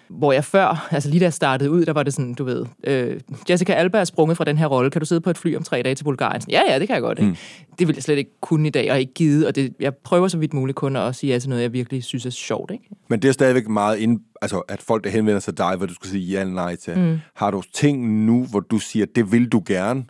hvor 0.08 0.32
jeg 0.32 0.44
før, 0.44 0.88
altså 0.90 1.10
lige 1.10 1.20
da 1.20 1.24
jeg 1.24 1.32
startede 1.32 1.70
ud, 1.70 1.84
der 1.84 1.92
var 1.92 2.02
det 2.02 2.14
sådan, 2.14 2.34
du 2.34 2.44
ved, 2.44 2.66
øh, 2.84 3.20
Jessica 3.50 3.72
Alba 3.72 3.98
er 3.98 4.04
sprunget 4.04 4.36
fra 4.36 4.44
den 4.44 4.58
her 4.58 4.66
rolle, 4.66 4.90
kan 4.90 5.00
du 5.00 5.06
sidde 5.06 5.20
på 5.20 5.30
et 5.30 5.38
fly 5.38 5.56
om 5.56 5.62
tre 5.62 5.82
dage 5.82 5.94
til 5.94 6.04
Bulgarien? 6.04 6.40
Sådan, 6.40 6.52
ja, 6.52 6.72
ja, 6.72 6.78
det 6.78 6.88
kan 6.88 6.94
jeg 6.94 7.02
godt. 7.02 7.18
Ikke? 7.18 7.30
Mm. 7.30 7.36
Det 7.78 7.88
vil 7.88 7.94
jeg 7.96 8.02
slet 8.02 8.18
ikke 8.18 8.30
kunne 8.40 8.68
i 8.68 8.70
dag, 8.70 8.92
og 8.92 9.00
ikke 9.00 9.14
give, 9.14 9.46
og 9.46 9.56
det, 9.56 9.74
jeg 9.80 9.94
prøver 9.94 10.28
så 10.28 10.38
vidt 10.38 10.54
muligt 10.54 10.76
kun 10.76 10.96
at 10.96 11.16
sige 11.16 11.32
ja 11.32 11.38
til 11.38 11.48
noget, 11.48 11.62
jeg 11.62 11.72
virkelig 11.72 12.04
synes 12.04 12.26
er 12.26 12.30
sjovt. 12.30 12.70
Ikke? 12.70 12.84
Men 13.08 13.22
det 13.22 13.28
er 13.28 13.32
stadigvæk 13.32 13.68
meget 13.68 13.98
ind, 13.98 14.20
altså 14.42 14.58
at 14.58 14.82
folk, 14.82 15.04
der 15.04 15.10
henvender 15.10 15.40
sig 15.40 15.56
til 15.56 15.58
dig, 15.58 15.76
hvor 15.76 15.86
du 15.86 15.94
skal 15.94 16.10
sige 16.10 16.26
ja 16.26 16.40
eller 16.40 16.54
nej 16.54 16.76
til. 16.76 16.98
Mm. 16.98 17.18
Har 17.34 17.50
du 17.50 17.62
ting 17.72 18.24
nu, 18.26 18.46
hvor 18.50 18.60
du 18.60 18.78
siger, 18.78 19.06
det 19.06 19.32
vil 19.32 19.48
du 19.48 19.62
gerne, 19.66 20.04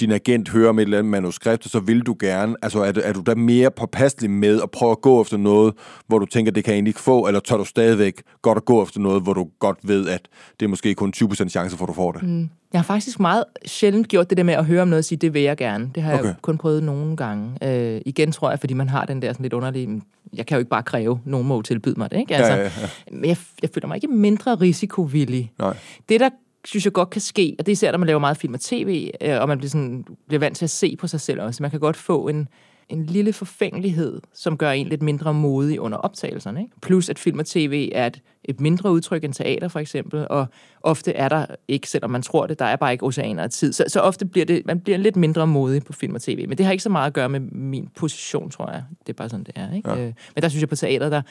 din 0.00 0.12
agent 0.12 0.48
hører 0.48 0.68
om 0.68 0.78
et 0.78 0.82
eller 0.82 0.98
andet 0.98 1.10
manuskript, 1.10 1.70
så 1.70 1.80
vil 1.80 2.00
du 2.00 2.16
gerne, 2.20 2.56
altså 2.62 2.82
er, 2.82 2.92
er 3.02 3.12
du 3.12 3.22
da 3.26 3.34
mere 3.34 3.70
påpasselig 3.70 4.30
med 4.30 4.62
at 4.62 4.70
prøve 4.70 4.90
at 4.90 5.00
gå 5.00 5.22
efter 5.22 5.36
noget, 5.36 5.74
hvor 6.06 6.18
du 6.18 6.26
tænker, 6.26 6.52
det 6.52 6.64
kan 6.64 6.72
jeg 6.72 6.76
egentlig 6.76 6.90
ikke 6.90 7.00
få, 7.00 7.26
eller 7.26 7.40
tør 7.40 7.56
du 7.56 7.64
stadigvæk 7.64 8.22
godt 8.42 8.56
at 8.56 8.64
gå 8.64 8.82
efter 8.82 9.00
noget, 9.00 9.22
hvor 9.22 9.32
du 9.32 9.48
godt 9.58 9.78
ved, 9.82 10.08
at 10.08 10.28
det 10.60 10.66
er 10.66 10.70
måske 10.70 10.94
kun 10.94 11.12
20% 11.16 11.48
chance 11.48 11.76
for, 11.76 11.84
at 11.84 11.88
du 11.88 11.94
får 11.94 12.12
det? 12.12 12.22
Mm. 12.22 12.48
Jeg 12.72 12.80
har 12.80 12.84
faktisk 12.84 13.20
meget 13.20 13.44
sjældent 13.66 14.08
gjort 14.08 14.30
det 14.30 14.38
der 14.38 14.44
med 14.44 14.54
at 14.54 14.64
høre 14.64 14.82
om 14.82 14.88
noget 14.88 14.98
og 14.98 15.04
sige, 15.04 15.18
det 15.18 15.34
vil 15.34 15.42
jeg 15.42 15.56
gerne. 15.56 15.90
Det 15.94 16.02
har 16.02 16.14
okay. 16.14 16.24
jeg 16.24 16.34
kun 16.42 16.58
prøvet 16.58 16.82
nogle 16.82 17.16
gange. 17.16 17.58
Øh, 17.62 18.00
igen 18.06 18.32
tror 18.32 18.50
jeg, 18.50 18.60
fordi 18.60 18.74
man 18.74 18.88
har 18.88 19.04
den 19.04 19.22
der 19.22 19.32
sådan 19.32 19.44
lidt 19.44 19.52
underlige, 19.52 20.02
jeg 20.32 20.46
kan 20.46 20.54
jo 20.54 20.58
ikke 20.58 20.68
bare 20.68 20.82
kræve, 20.82 21.20
nogen 21.24 21.46
må 21.46 21.62
tilbyde 21.62 21.94
mig 21.98 22.10
det. 22.10 22.18
Ikke? 22.18 22.36
Altså, 22.36 22.52
ja, 22.52 22.58
ja, 22.58 22.64
ja. 22.64 22.88
Men 23.10 23.24
jeg, 23.24 23.36
jeg 23.62 23.70
føler 23.74 23.86
mig 23.86 23.94
ikke 23.94 24.08
mindre 24.08 24.54
risikovillig. 24.54 25.52
Nej. 25.58 25.76
Det, 26.08 26.20
der 26.20 26.28
synes 26.64 26.84
jeg 26.84 26.92
godt 26.92 27.10
kan 27.10 27.20
ske, 27.20 27.56
og 27.58 27.66
det 27.66 27.72
er 27.72 27.74
især, 27.74 27.90
når 27.90 27.98
man 27.98 28.06
laver 28.06 28.20
meget 28.20 28.36
film 28.36 28.54
og 28.54 28.60
tv, 28.60 29.10
øh, 29.20 29.40
og 29.40 29.48
man 29.48 29.58
bliver, 29.58 29.70
sådan, 29.70 30.04
bliver 30.28 30.40
vant 30.40 30.56
til 30.56 30.64
at 30.64 30.70
se 30.70 30.96
på 30.96 31.06
sig 31.06 31.20
selv 31.20 31.40
også. 31.40 31.62
Man 31.62 31.70
kan 31.70 31.80
godt 31.80 31.96
få 31.96 32.28
en, 32.28 32.48
en 32.88 33.06
lille 33.06 33.32
forfængelighed, 33.32 34.20
som 34.34 34.56
gør 34.56 34.70
en 34.70 34.86
lidt 34.86 35.02
mindre 35.02 35.34
modig 35.34 35.80
under 35.80 35.98
optagelserne. 35.98 36.60
Ikke? 36.60 36.72
Plus 36.82 37.08
at 37.08 37.18
film 37.18 37.38
og 37.38 37.46
tv 37.46 37.90
er 37.94 38.06
et, 38.06 38.20
et 38.44 38.60
mindre 38.60 38.92
udtryk 38.92 39.24
end 39.24 39.32
teater 39.32 39.68
for 39.68 39.78
eksempel, 39.78 40.26
og 40.30 40.46
ofte 40.82 41.12
er 41.12 41.28
der 41.28 41.46
ikke, 41.68 41.90
selvom 41.90 42.10
man 42.10 42.22
tror 42.22 42.46
det, 42.46 42.58
der 42.58 42.64
er 42.64 42.76
bare 42.76 42.92
ikke 42.92 43.06
oceaner 43.06 43.42
af 43.42 43.50
tid. 43.50 43.72
Så, 43.72 43.84
så 43.88 44.00
ofte 44.00 44.24
bliver 44.24 44.46
det, 44.46 44.62
man 44.66 44.80
bliver 44.80 44.98
lidt 44.98 45.16
mindre 45.16 45.46
modig 45.46 45.84
på 45.84 45.92
film 45.92 46.14
og 46.14 46.22
tv, 46.22 46.48
men 46.48 46.58
det 46.58 46.66
har 46.66 46.72
ikke 46.72 46.82
så 46.82 46.90
meget 46.90 47.06
at 47.06 47.12
gøre 47.12 47.28
med 47.28 47.40
min 47.40 47.88
position, 47.96 48.50
tror 48.50 48.70
jeg. 48.70 48.84
Det 49.06 49.08
er 49.08 49.16
bare 49.16 49.28
sådan, 49.28 49.44
det 49.44 49.52
er. 49.56 49.74
Ikke? 49.74 49.90
Ja. 49.90 49.96
Øh, 49.96 50.12
men 50.34 50.42
der 50.42 50.48
synes 50.48 50.60
jeg 50.60 50.68
på 50.68 50.76
teater, 50.76 51.08
der, 51.08 51.20
der 51.20 51.22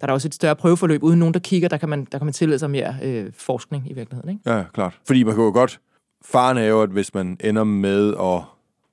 er 0.00 0.06
der 0.06 0.12
også 0.12 0.28
et 0.28 0.34
større 0.34 0.56
prøveforløb, 0.56 1.02
uden 1.02 1.18
nogen, 1.18 1.34
der 1.34 1.40
kigger, 1.40 1.68
der 1.68 1.76
kan 1.76 1.88
man, 1.88 2.06
der 2.12 2.18
kan 2.18 2.24
man 2.26 2.32
tillade 2.32 2.58
sig 2.58 2.70
mere 2.70 2.94
øh, 3.02 3.32
forskning 3.36 3.90
i 3.90 3.92
virkeligheden. 3.92 4.30
Ikke? 4.30 4.50
Ja, 4.50 4.64
klart. 4.74 4.98
Fordi 5.06 5.24
man 5.24 5.34
kan 5.34 5.44
jo 5.44 5.50
godt, 5.50 5.80
faren 6.24 6.58
er 6.58 6.66
jo, 6.66 6.82
at 6.82 6.90
hvis 6.90 7.14
man 7.14 7.36
ender 7.40 7.64
med 7.64 8.14
at 8.20 8.42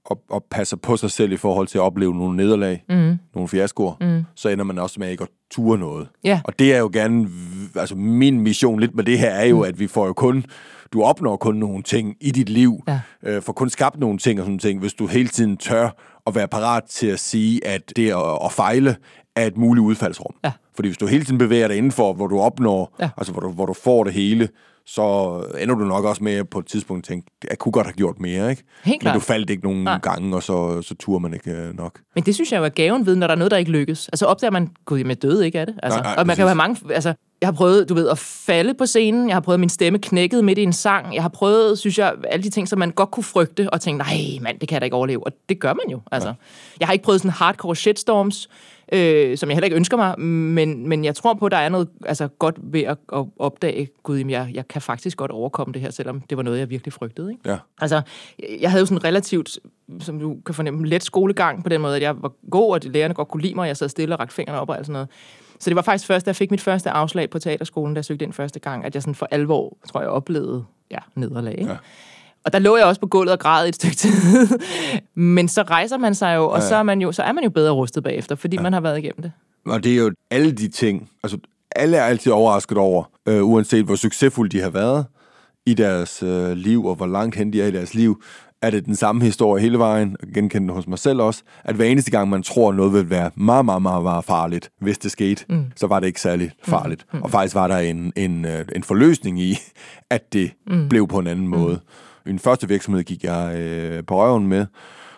og, 0.06 0.22
og 0.30 0.46
passer 0.52 0.78
på 0.78 0.98
sig 0.98 1.12
selv 1.12 1.32
i 1.32 1.38
forhold 1.38 1.68
til 1.68 1.78
at 1.78 1.82
opleve 1.82 2.16
nogle 2.16 2.38
nederlag, 2.38 2.84
mm. 2.90 3.18
nogle 3.36 3.48
fiaskoer, 3.48 3.94
mm. 4.02 4.26
så 4.36 4.50
ender 4.50 4.66
man 4.66 4.80
også 4.80 5.00
med 5.00 5.10
ikke 5.10 5.24
at 5.24 5.30
ture 5.52 5.78
noget. 5.78 6.08
Yeah. 6.28 6.40
Og 6.44 6.60
det 6.60 6.74
er 6.74 6.80
jo 6.80 6.90
gerne, 6.94 7.30
altså 7.76 7.96
min 7.96 8.42
mission 8.42 8.80
lidt 8.80 8.96
med 8.96 9.04
det 9.04 9.20
her 9.20 9.30
er 9.30 9.46
jo, 9.46 9.58
mm. 9.58 9.64
at 9.64 9.80
vi 9.80 9.88
får 9.88 10.06
jo 10.06 10.14
kun, 10.14 10.46
du 10.94 11.04
opnår 11.04 11.38
kun 11.38 11.56
nogle 11.56 11.84
ting 11.84 12.16
i 12.22 12.32
dit 12.32 12.50
liv, 12.50 12.84
ja. 12.88 13.00
øh, 13.24 13.42
får 13.42 13.54
kun 13.54 13.70
skabt 13.70 14.00
nogle 14.00 14.18
ting 14.18 14.40
og 14.40 14.46
sådan 14.46 14.60
ting, 14.60 14.80
hvis 14.80 14.94
du 14.94 15.08
hele 15.08 15.28
tiden 15.28 15.58
tør 15.58 15.90
at 16.28 16.36
være 16.36 16.48
parat 16.48 16.84
til 16.84 17.08
at 17.08 17.20
sige, 17.20 17.68
at 17.68 17.94
det 17.96 18.10
at, 18.12 18.38
at 18.46 18.52
fejle 18.52 18.96
er 19.36 19.46
et 19.46 19.58
muligt 19.58 19.84
udfaldsrum. 19.84 20.36
Ja. 20.44 20.52
Fordi 20.76 20.88
hvis 20.88 20.98
du 20.98 21.08
hele 21.08 21.26
tiden 21.26 21.38
bevæger 21.38 21.68
dig 21.68 21.78
indenfor, 21.78 22.14
hvor 22.14 22.28
du 22.28 22.40
opnår, 22.40 22.96
ja. 23.00 23.10
altså 23.18 23.34
hvor 23.34 23.42
du, 23.42 23.50
hvor 23.50 23.66
du 23.66 23.74
får 23.74 24.04
det 24.04 24.14
hele, 24.14 24.50
så 24.96 25.44
ender 25.60 25.76
du 25.76 25.84
nok 25.86 26.06
også 26.06 26.24
med 26.24 26.44
på 26.44 26.60
et 26.60 26.66
tidspunkt 26.66 27.06
tænke, 27.06 27.28
jeg 27.50 27.58
kunne 27.58 27.72
godt 27.72 27.88
have 27.88 27.94
gjort 27.94 28.20
mere, 28.20 28.50
ikke? 28.50 28.64
Helt 28.84 29.02
klart. 29.02 29.16
Men 29.16 29.20
du 29.20 29.26
faldt 29.26 29.50
ikke 29.50 29.64
nogen 29.64 29.84
Nej. 29.84 30.00
gange, 30.04 30.36
og 30.36 30.44
så, 30.44 30.82
så 30.82 30.96
turde 30.96 31.20
man 31.20 31.34
ikke 31.34 31.52
øh, 31.52 31.78
nok. 31.78 32.00
Men 32.16 32.24
det 32.24 32.36
synes 32.36 32.52
jeg 32.52 32.60
jo 32.60 32.64
er 32.64 32.70
gaven 32.70 33.06
ved, 33.06 33.16
når 33.16 33.28
der 33.28 33.34
er 33.34 33.38
noget, 33.38 33.52
der 33.52 33.58
ikke 33.58 33.72
lykkes. 33.72 34.08
Altså 34.08 34.26
opdager 34.26 34.52
man, 34.52 34.70
gud, 34.86 35.04
med 35.04 35.16
døde 35.16 35.46
ikke 35.46 35.60
af 35.60 35.66
det? 35.66 35.76
Altså, 35.84 36.00
nej, 36.00 36.04
nej, 36.04 36.16
og 36.18 36.18
man 36.18 36.28
præcis. 36.28 36.38
kan 36.38 36.44
jo 36.44 36.48
have 36.48 36.56
mange, 36.56 36.94
altså, 36.94 37.14
jeg 37.42 37.48
har 37.48 37.54
prøvet, 37.54 37.90
du 37.90 37.94
ved, 37.94 38.10
at 38.10 38.18
falde 38.18 38.74
på 38.74 38.86
scenen. 38.86 39.28
Jeg 39.28 39.36
har 39.36 39.42
prøvet, 39.42 39.56
at 39.56 39.60
min 39.60 39.70
stemme 39.70 40.00
knækket 40.00 40.44
midt 40.44 40.58
i 40.58 40.64
en 40.64 40.74
sang. 40.74 41.16
Jeg 41.16 41.22
har 41.22 41.30
prøvet, 41.30 41.80
synes 41.80 42.00
jeg, 42.00 42.14
alle 42.30 42.44
de 42.44 42.50
ting, 42.50 42.68
som 42.68 42.80
man 42.80 42.92
godt 42.92 43.12
kunne 43.12 43.24
frygte, 43.24 43.70
og 43.70 43.82
tænke, 43.82 43.98
nej, 43.98 44.18
mand, 44.42 44.60
det 44.60 44.70
kan 44.70 44.74
jeg 44.74 44.82
da 44.82 44.86
ikke 44.86 44.96
overleve. 44.96 45.26
Og 45.26 45.32
det 45.50 45.60
gør 45.60 45.74
man 45.74 45.92
jo, 45.92 46.02
altså. 46.12 46.30
Ja. 46.30 46.34
Jeg 46.80 46.88
har 46.88 46.94
ikke 46.94 47.04
prøvet 47.04 47.22
sådan 47.22 47.32
hardcore 47.32 47.76
shitstorms 47.76 48.50
øh, 48.92 49.38
som 49.38 49.50
jeg 49.50 49.56
heller 49.56 49.66
ikke 49.66 49.76
ønsker 49.76 49.98
mig, 49.98 50.20
men, 50.20 50.90
men 50.90 51.06
jeg 51.06 51.16
tror 51.16 51.34
på, 51.34 51.46
at 51.46 51.52
der 51.52 51.58
er 51.58 51.70
noget 51.70 51.90
altså, 52.06 52.28
godt 52.28 52.56
ved 52.62 52.82
at, 52.82 52.98
at 53.14 53.26
opdage, 53.40 53.90
gud, 54.04 54.18
jamen, 54.18 54.32
jeg, 54.32 54.52
jeg 54.54 54.68
kan 54.68 54.82
faktisk 54.82 55.18
godt 55.18 55.32
overkomme 55.32 55.74
det 55.74 55.82
her, 55.82 55.92
selvom 55.92 56.22
det 56.22 56.38
var 56.38 56.44
noget, 56.44 56.60
jeg 56.60 56.70
virkelig 56.70 56.94
frygtede. 56.94 57.32
Ikke? 57.32 57.50
Ja. 57.50 57.58
Altså, 57.82 58.02
jeg 58.62 58.72
havde 58.72 58.82
jo 58.82 58.86
sådan 58.86 59.04
relativt, 59.04 59.60
som 60.00 60.20
du 60.20 60.38
kan 60.46 60.56
fornemme, 60.56 60.88
let 60.88 61.04
skolegang 61.04 61.64
på 61.64 61.70
den 61.70 61.82
måde, 61.82 61.96
at 61.96 62.02
jeg 62.02 62.22
var 62.22 62.32
god, 62.52 62.74
og 62.74 62.80
lærerne 62.84 63.14
godt 63.14 63.28
kunne 63.28 63.44
lide 63.44 63.56
mig, 63.56 63.62
og 63.62 63.68
jeg 63.68 63.78
sad 63.78 63.90
stille 63.90 64.16
og 64.16 64.20
rakte 64.20 64.36
fingrene 64.36 64.60
op 64.60 64.70
og 64.70 64.78
alt 64.78 64.86
sådan 64.86 64.94
noget. 64.94 65.08
Så 65.60 65.70
det 65.70 65.76
var 65.76 65.82
faktisk 65.82 66.08
først, 66.08 66.26
da 66.26 66.30
jeg 66.30 66.36
fik 66.36 66.52
mit 66.52 66.62
første 66.62 66.90
afslag 66.90 67.30
på 67.30 67.40
teaterskolen, 67.40 67.94
da 67.94 67.98
jeg 67.98 68.06
søgte 68.06 68.26
ind 68.26 68.34
første 68.34 68.60
gang, 68.60 68.86
at 68.86 68.96
jeg 68.96 69.02
sådan 69.04 69.16
for 69.16 69.28
alvor, 69.32 69.78
tror 69.90 70.02
jeg, 70.02 70.10
oplevede 70.10 70.66
ja, 70.92 70.98
nederlag. 71.16 71.60
Ikke? 71.60 71.72
Ja. 71.72 71.78
Og 72.46 72.54
der 72.54 72.60
lå 72.60 72.78
jeg 72.78 72.86
også 72.86 73.02
på 73.02 73.08
gulvet 73.08 73.34
og 73.34 73.40
græd 73.40 73.68
et 73.68 73.76
stykke 73.76 73.96
tid. 73.96 74.12
Men 75.14 75.48
så 75.48 75.62
rejser 75.62 75.98
man 75.98 76.16
sig 76.16 76.36
jo, 76.36 76.50
og 76.50 76.60
ja. 76.60 76.68
så, 76.68 76.76
er 76.76 76.84
man 76.84 77.02
jo, 77.02 77.12
så 77.12 77.24
er 77.24 77.32
man 77.32 77.44
jo 77.44 77.50
bedre 77.50 77.72
rustet 77.72 78.04
bagefter, 78.04 78.36
fordi 78.36 78.58
ja. 78.58 78.62
man 78.62 78.74
har 78.74 78.80
været 78.80 78.98
igennem 78.98 79.22
det. 79.22 79.32
Og 79.66 79.84
det 79.84 79.92
er 79.92 79.98
jo 79.98 80.12
alle 80.32 80.52
de 80.52 80.68
ting, 80.68 81.10
altså 81.24 81.38
alle 81.76 81.98
er 81.98 82.04
altid 82.04 82.32
overrasket 82.32 82.78
over, 82.78 83.04
øh, 83.28 83.44
uanset 83.44 83.86
hvor 83.86 83.96
succesfulde 83.96 84.58
de 84.58 84.64
har 84.64 84.70
været 84.70 85.06
i 85.66 85.74
deres 85.74 86.24
øh, 86.24 86.52
liv, 86.52 86.86
og 86.86 86.96
hvor 86.96 87.08
langt 87.08 87.36
hen 87.36 87.54
de 87.54 87.62
er 87.62 87.68
i 87.68 87.72
deres 87.72 87.94
liv, 87.94 88.22
er 88.62 88.70
det 88.70 88.86
den 88.86 88.96
samme 88.96 89.24
historie 89.24 89.62
hele 89.62 89.80
vejen, 89.80 90.16
og 90.22 90.28
genkendte 90.34 90.74
hos 90.74 90.88
mig 90.88 91.00
selv 91.00 91.22
også, 91.22 91.44
at 91.64 91.76
hver 91.76 91.86
eneste 91.86 92.12
gang, 92.12 92.30
man 92.30 92.44
tror, 92.44 92.72
noget 92.72 92.94
vil 92.94 93.10
være 93.10 93.32
meget, 93.36 93.66
meget, 93.66 93.82
meget, 93.82 94.04
meget 94.04 94.26
farligt, 94.26 94.70
hvis 94.82 94.98
det 94.98 95.12
skete, 95.12 95.46
mm. 95.50 95.66
så 95.76 95.88
var 95.88 96.00
det 96.00 96.08
ikke 96.08 96.22
særlig 96.22 96.52
farligt. 96.64 97.06
Mm. 97.12 97.18
Mm. 97.18 97.24
Og 97.24 97.32
faktisk 97.32 97.56
var 97.56 97.68
der 97.68 97.78
en, 97.78 98.14
en, 98.16 98.46
øh, 98.46 98.66
en 98.76 98.84
forløsning 98.84 99.40
i, 99.40 99.58
at 100.10 100.34
det 100.34 100.52
mm. 100.68 100.90
blev 100.90 101.08
på 101.08 101.20
en 101.20 101.28
anden 101.28 101.46
mm. 101.46 101.52
måde. 101.52 101.80
Den 102.32 102.40
første 102.40 102.68
virksomhed 102.68 103.04
gik 103.04 103.24
jeg 103.24 103.56
øh, 103.58 104.04
på 104.06 104.22
røven 104.22 104.48
med, 104.48 104.66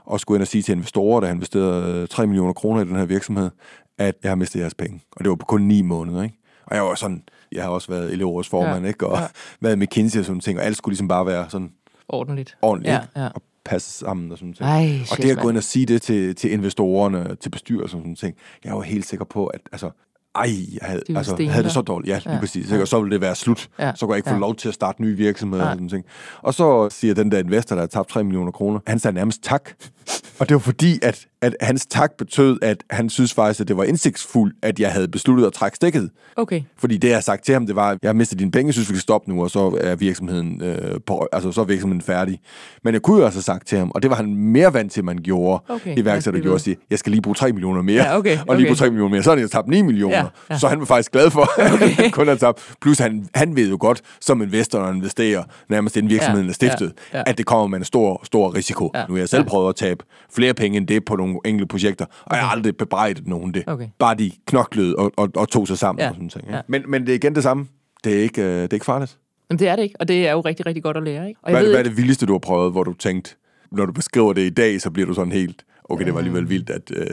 og 0.05 0.19
skulle 0.19 0.37
ind 0.37 0.41
og 0.41 0.47
sige 0.47 0.61
til 0.61 0.71
investorer, 0.71 1.19
der 1.19 1.29
investerede 1.29 2.07
3 2.07 2.27
millioner 2.27 2.53
kroner 2.53 2.81
i 2.81 2.85
den 2.85 2.95
her 2.95 3.05
virksomhed, 3.05 3.49
at 3.97 4.15
jeg 4.23 4.31
har 4.31 4.35
mistet 4.35 4.59
jeres 4.59 4.73
penge. 4.73 5.01
Og 5.11 5.23
det 5.23 5.29
var 5.29 5.35
på 5.35 5.45
kun 5.45 5.61
9 5.61 5.81
måneder, 5.81 6.23
ikke? 6.23 6.35
Og 6.65 6.75
jeg 6.75 6.83
var 6.83 6.95
sådan, 6.95 7.23
jeg 7.51 7.63
har 7.63 7.69
også 7.69 7.87
været 7.91 8.13
elevrådets 8.13 8.49
formand, 8.49 8.83
ja, 8.83 8.87
ikke? 8.87 9.07
Og 9.07 9.17
ja. 9.17 9.27
været 9.61 9.77
med 9.77 9.87
McKinsey 9.87 10.19
og 10.19 10.25
sådan 10.25 10.39
ting, 10.39 10.59
og 10.59 10.65
alt 10.65 10.77
skulle 10.77 10.93
ligesom 10.93 11.07
bare 11.07 11.25
være 11.25 11.49
sådan... 11.49 11.71
Ordentligt. 12.07 12.57
Ordentligt, 12.61 12.93
ja, 12.93 13.21
ja. 13.23 13.27
Og 13.27 13.41
passe 13.65 13.91
sammen 13.91 14.31
og 14.31 14.37
sådan 14.37 14.53
ting. 14.53 14.69
Ej, 14.69 14.99
og 15.11 15.17
det 15.17 15.31
at 15.31 15.37
gå 15.37 15.49
ind 15.49 15.57
og 15.57 15.63
sige 15.63 15.85
det 15.85 16.01
til, 16.01 16.35
til 16.35 16.51
investorerne, 16.51 17.35
til 17.35 17.49
bestyrelsen 17.49 17.99
og 17.99 18.03
sådan 18.03 18.15
ting, 18.15 18.35
jeg 18.63 18.75
var 18.75 18.81
helt 18.81 19.05
sikker 19.05 19.25
på, 19.25 19.47
at 19.47 19.61
altså, 19.71 19.89
ej, 20.35 20.49
jeg 20.81 20.87
havde, 20.89 21.03
det 21.07 21.17
altså, 21.17 21.47
havde 21.49 21.63
det 21.63 21.71
så 21.71 21.81
dårligt. 21.81 22.09
Ja, 22.09 22.19
lige 22.23 22.33
ja. 22.33 22.39
præcis. 22.39 22.71
Ja. 22.71 22.81
Og 22.81 22.87
så 22.87 22.99
ville 22.99 23.13
det 23.13 23.21
være 23.21 23.35
slut. 23.35 23.69
Ja. 23.79 23.91
Så 23.95 24.05
kunne 24.05 24.13
jeg 24.13 24.17
ikke 24.17 24.29
få 24.29 24.35
ja. 24.35 24.39
lov 24.39 24.55
til 24.55 24.67
at 24.67 24.73
starte 24.73 25.01
nye 25.01 25.17
virksomheder. 25.17 25.63
Ja. 25.63 25.69
Og, 25.69 25.75
sådan 25.75 25.89
ting. 25.89 26.05
og 26.41 26.53
så 26.53 26.89
siger 26.89 27.13
den 27.13 27.31
der 27.31 27.39
investor, 27.39 27.75
der 27.75 27.81
har 27.81 27.87
tabt 27.87 28.09
3 28.09 28.23
millioner 28.23 28.51
kroner, 28.51 28.79
han 28.87 28.99
sagde 28.99 29.15
nærmest 29.15 29.43
tak. 29.43 29.69
Og 30.39 30.49
det 30.49 30.55
var 30.55 30.59
fordi, 30.59 30.99
at, 31.01 31.25
at 31.41 31.55
hans 31.61 31.85
tak 31.85 32.11
betød, 32.17 32.59
at 32.61 32.83
han 32.89 33.09
synes 33.09 33.33
faktisk, 33.33 33.61
at 33.61 33.67
det 33.67 33.77
var 33.77 33.83
indsigtsfuldt, 33.83 34.55
at 34.61 34.79
jeg 34.79 34.91
havde 34.91 35.07
besluttet 35.07 35.45
at 35.45 35.53
trække 35.53 35.75
stikket. 35.75 36.09
Okay. 36.35 36.61
Fordi 36.77 36.97
det, 36.97 37.07
jeg 37.07 37.15
har 37.15 37.21
sagt 37.21 37.45
til 37.45 37.53
ham, 37.53 37.65
det 37.65 37.75
var, 37.75 37.89
at 37.89 37.97
jeg 38.01 38.09
har 38.09 38.13
mistet 38.13 38.39
dine 38.39 38.51
penge, 38.51 38.73
synes, 38.73 38.89
vi 38.89 38.93
kan 38.93 39.01
stoppe 39.01 39.31
nu, 39.31 39.43
og 39.43 39.51
så 39.51 39.77
er 39.81 39.95
virksomheden, 39.95 40.61
øh, 40.63 40.99
på, 41.05 41.27
altså, 41.31 41.51
så 41.51 41.61
er 41.61 41.65
virksomheden 41.65 42.01
færdig. 42.01 42.39
Men 42.83 42.93
jeg 42.93 43.01
kunne 43.01 43.19
jo 43.19 43.25
også 43.25 43.35
have 43.35 43.43
sagt 43.43 43.67
til 43.67 43.77
ham, 43.77 43.91
og 43.95 44.01
det 44.01 44.09
var 44.09 44.15
han 44.15 44.35
mere 44.35 44.73
vant 44.73 44.91
til, 44.91 45.03
man 45.03 45.17
gjorde, 45.17 45.63
okay. 45.69 45.97
iværksætter 45.97 46.39
ja, 46.39 46.43
gjorde, 46.43 46.55
at 46.55 46.61
sige, 46.61 46.77
jeg 46.89 46.99
skal 46.99 47.11
lige 47.11 47.21
bruge 47.21 47.35
3 47.35 47.51
millioner 47.51 47.81
mere, 47.81 48.03
ja, 48.03 48.17
okay. 48.17 48.37
og 48.47 48.55
lige 48.55 48.67
bruge 48.67 48.75
3 48.75 48.89
millioner 48.89 49.11
mere, 49.11 49.23
så 49.23 49.29
har 49.29 49.37
jeg 49.37 49.51
tabt 49.51 49.67
9 49.67 49.81
millioner. 49.81 50.15
Ja, 50.15 50.25
ja. 50.49 50.57
Så 50.57 50.67
han 50.67 50.79
var 50.79 50.85
faktisk 50.85 51.11
glad 51.11 51.31
for, 51.31 51.49
okay. 51.73 52.09
kun 52.11 52.29
at 52.29 52.39
tabt. 52.39 52.73
Plus 52.81 52.99
han, 52.99 53.27
han 53.35 53.55
ved 53.55 53.69
jo 53.69 53.77
godt, 53.79 54.01
som 54.21 54.41
investor 54.41 54.79
og 54.79 54.95
investerer, 54.95 55.43
nærmest 55.69 55.97
inden 55.97 56.09
virksomheden 56.09 56.45
ja, 56.45 56.49
er 56.49 56.53
stiftet, 56.53 56.93
ja, 57.13 57.17
ja. 57.17 57.23
at 57.25 57.37
det 57.37 57.45
kommer 57.45 57.67
med 57.67 57.77
en 57.77 57.85
stor, 57.85 58.21
stor 58.23 58.55
risiko. 58.55 58.91
Ja, 58.95 59.05
nu 59.07 59.13
har 59.13 59.19
jeg 59.19 59.29
selv 59.29 59.43
ja. 59.43 59.49
prøvet 59.49 59.69
at 59.69 59.75
tabe 59.91 60.05
flere 60.29 60.53
penge 60.53 60.77
end 60.77 60.87
det 60.87 61.05
på 61.05 61.15
nogle 61.15 61.39
enkelte 61.45 61.67
projekter, 61.67 62.05
og 62.05 62.11
okay. 62.25 62.35
jeg 62.35 62.45
har 62.45 62.51
aldrig 62.51 62.77
bebrejdet 62.77 63.27
nogen 63.27 63.53
det. 63.53 63.63
Okay. 63.67 63.87
Bare 63.99 64.15
de 64.15 64.31
knoklede 64.47 64.95
og, 64.95 65.11
og, 65.17 65.29
og 65.35 65.49
tog 65.49 65.67
sig 65.67 65.77
sammen. 65.77 66.01
Ja. 66.01 66.09
Og 66.09 66.15
sådan 66.15 66.29
ting, 66.29 66.45
ja. 66.49 66.61
Men, 66.67 66.83
men 66.87 67.01
det 67.01 67.09
er 67.09 67.15
igen 67.15 67.35
det 67.35 67.43
samme. 67.43 67.67
Det 68.03 68.17
er 68.17 68.21
ikke, 68.21 68.41
øh, 68.41 68.47
det 68.47 68.69
er 68.69 68.73
ikke 68.73 68.85
farligt. 68.85 69.17
Jamen, 69.49 69.59
det 69.59 69.67
er 69.67 69.75
det 69.75 69.83
ikke, 69.83 69.95
og 69.99 70.07
det 70.07 70.27
er 70.27 70.31
jo 70.31 70.41
rigtig, 70.41 70.65
rigtig 70.65 70.83
godt 70.83 70.97
at 70.97 71.03
lære. 71.03 71.27
Ikke? 71.27 71.39
Og 71.43 71.51
hvad, 71.51 71.61
ved 71.61 71.69
hvad 71.69 71.79
er 71.79 71.83
det 71.83 71.97
vildeste, 71.97 72.25
du 72.25 72.33
har 72.33 72.39
prøvet, 72.39 72.71
hvor 72.71 72.83
du 72.83 72.93
tænkte, 72.93 73.35
når 73.71 73.85
du 73.85 73.91
beskriver 73.91 74.33
det 74.33 74.41
i 74.41 74.49
dag, 74.49 74.81
så 74.81 74.91
bliver 74.91 75.07
du 75.07 75.13
sådan 75.13 75.31
helt, 75.31 75.65
okay, 75.83 76.05
det 76.05 76.13
var 76.13 76.19
alligevel 76.19 76.49
vildt, 76.49 76.69
at, 76.69 76.91
øh, 76.95 77.07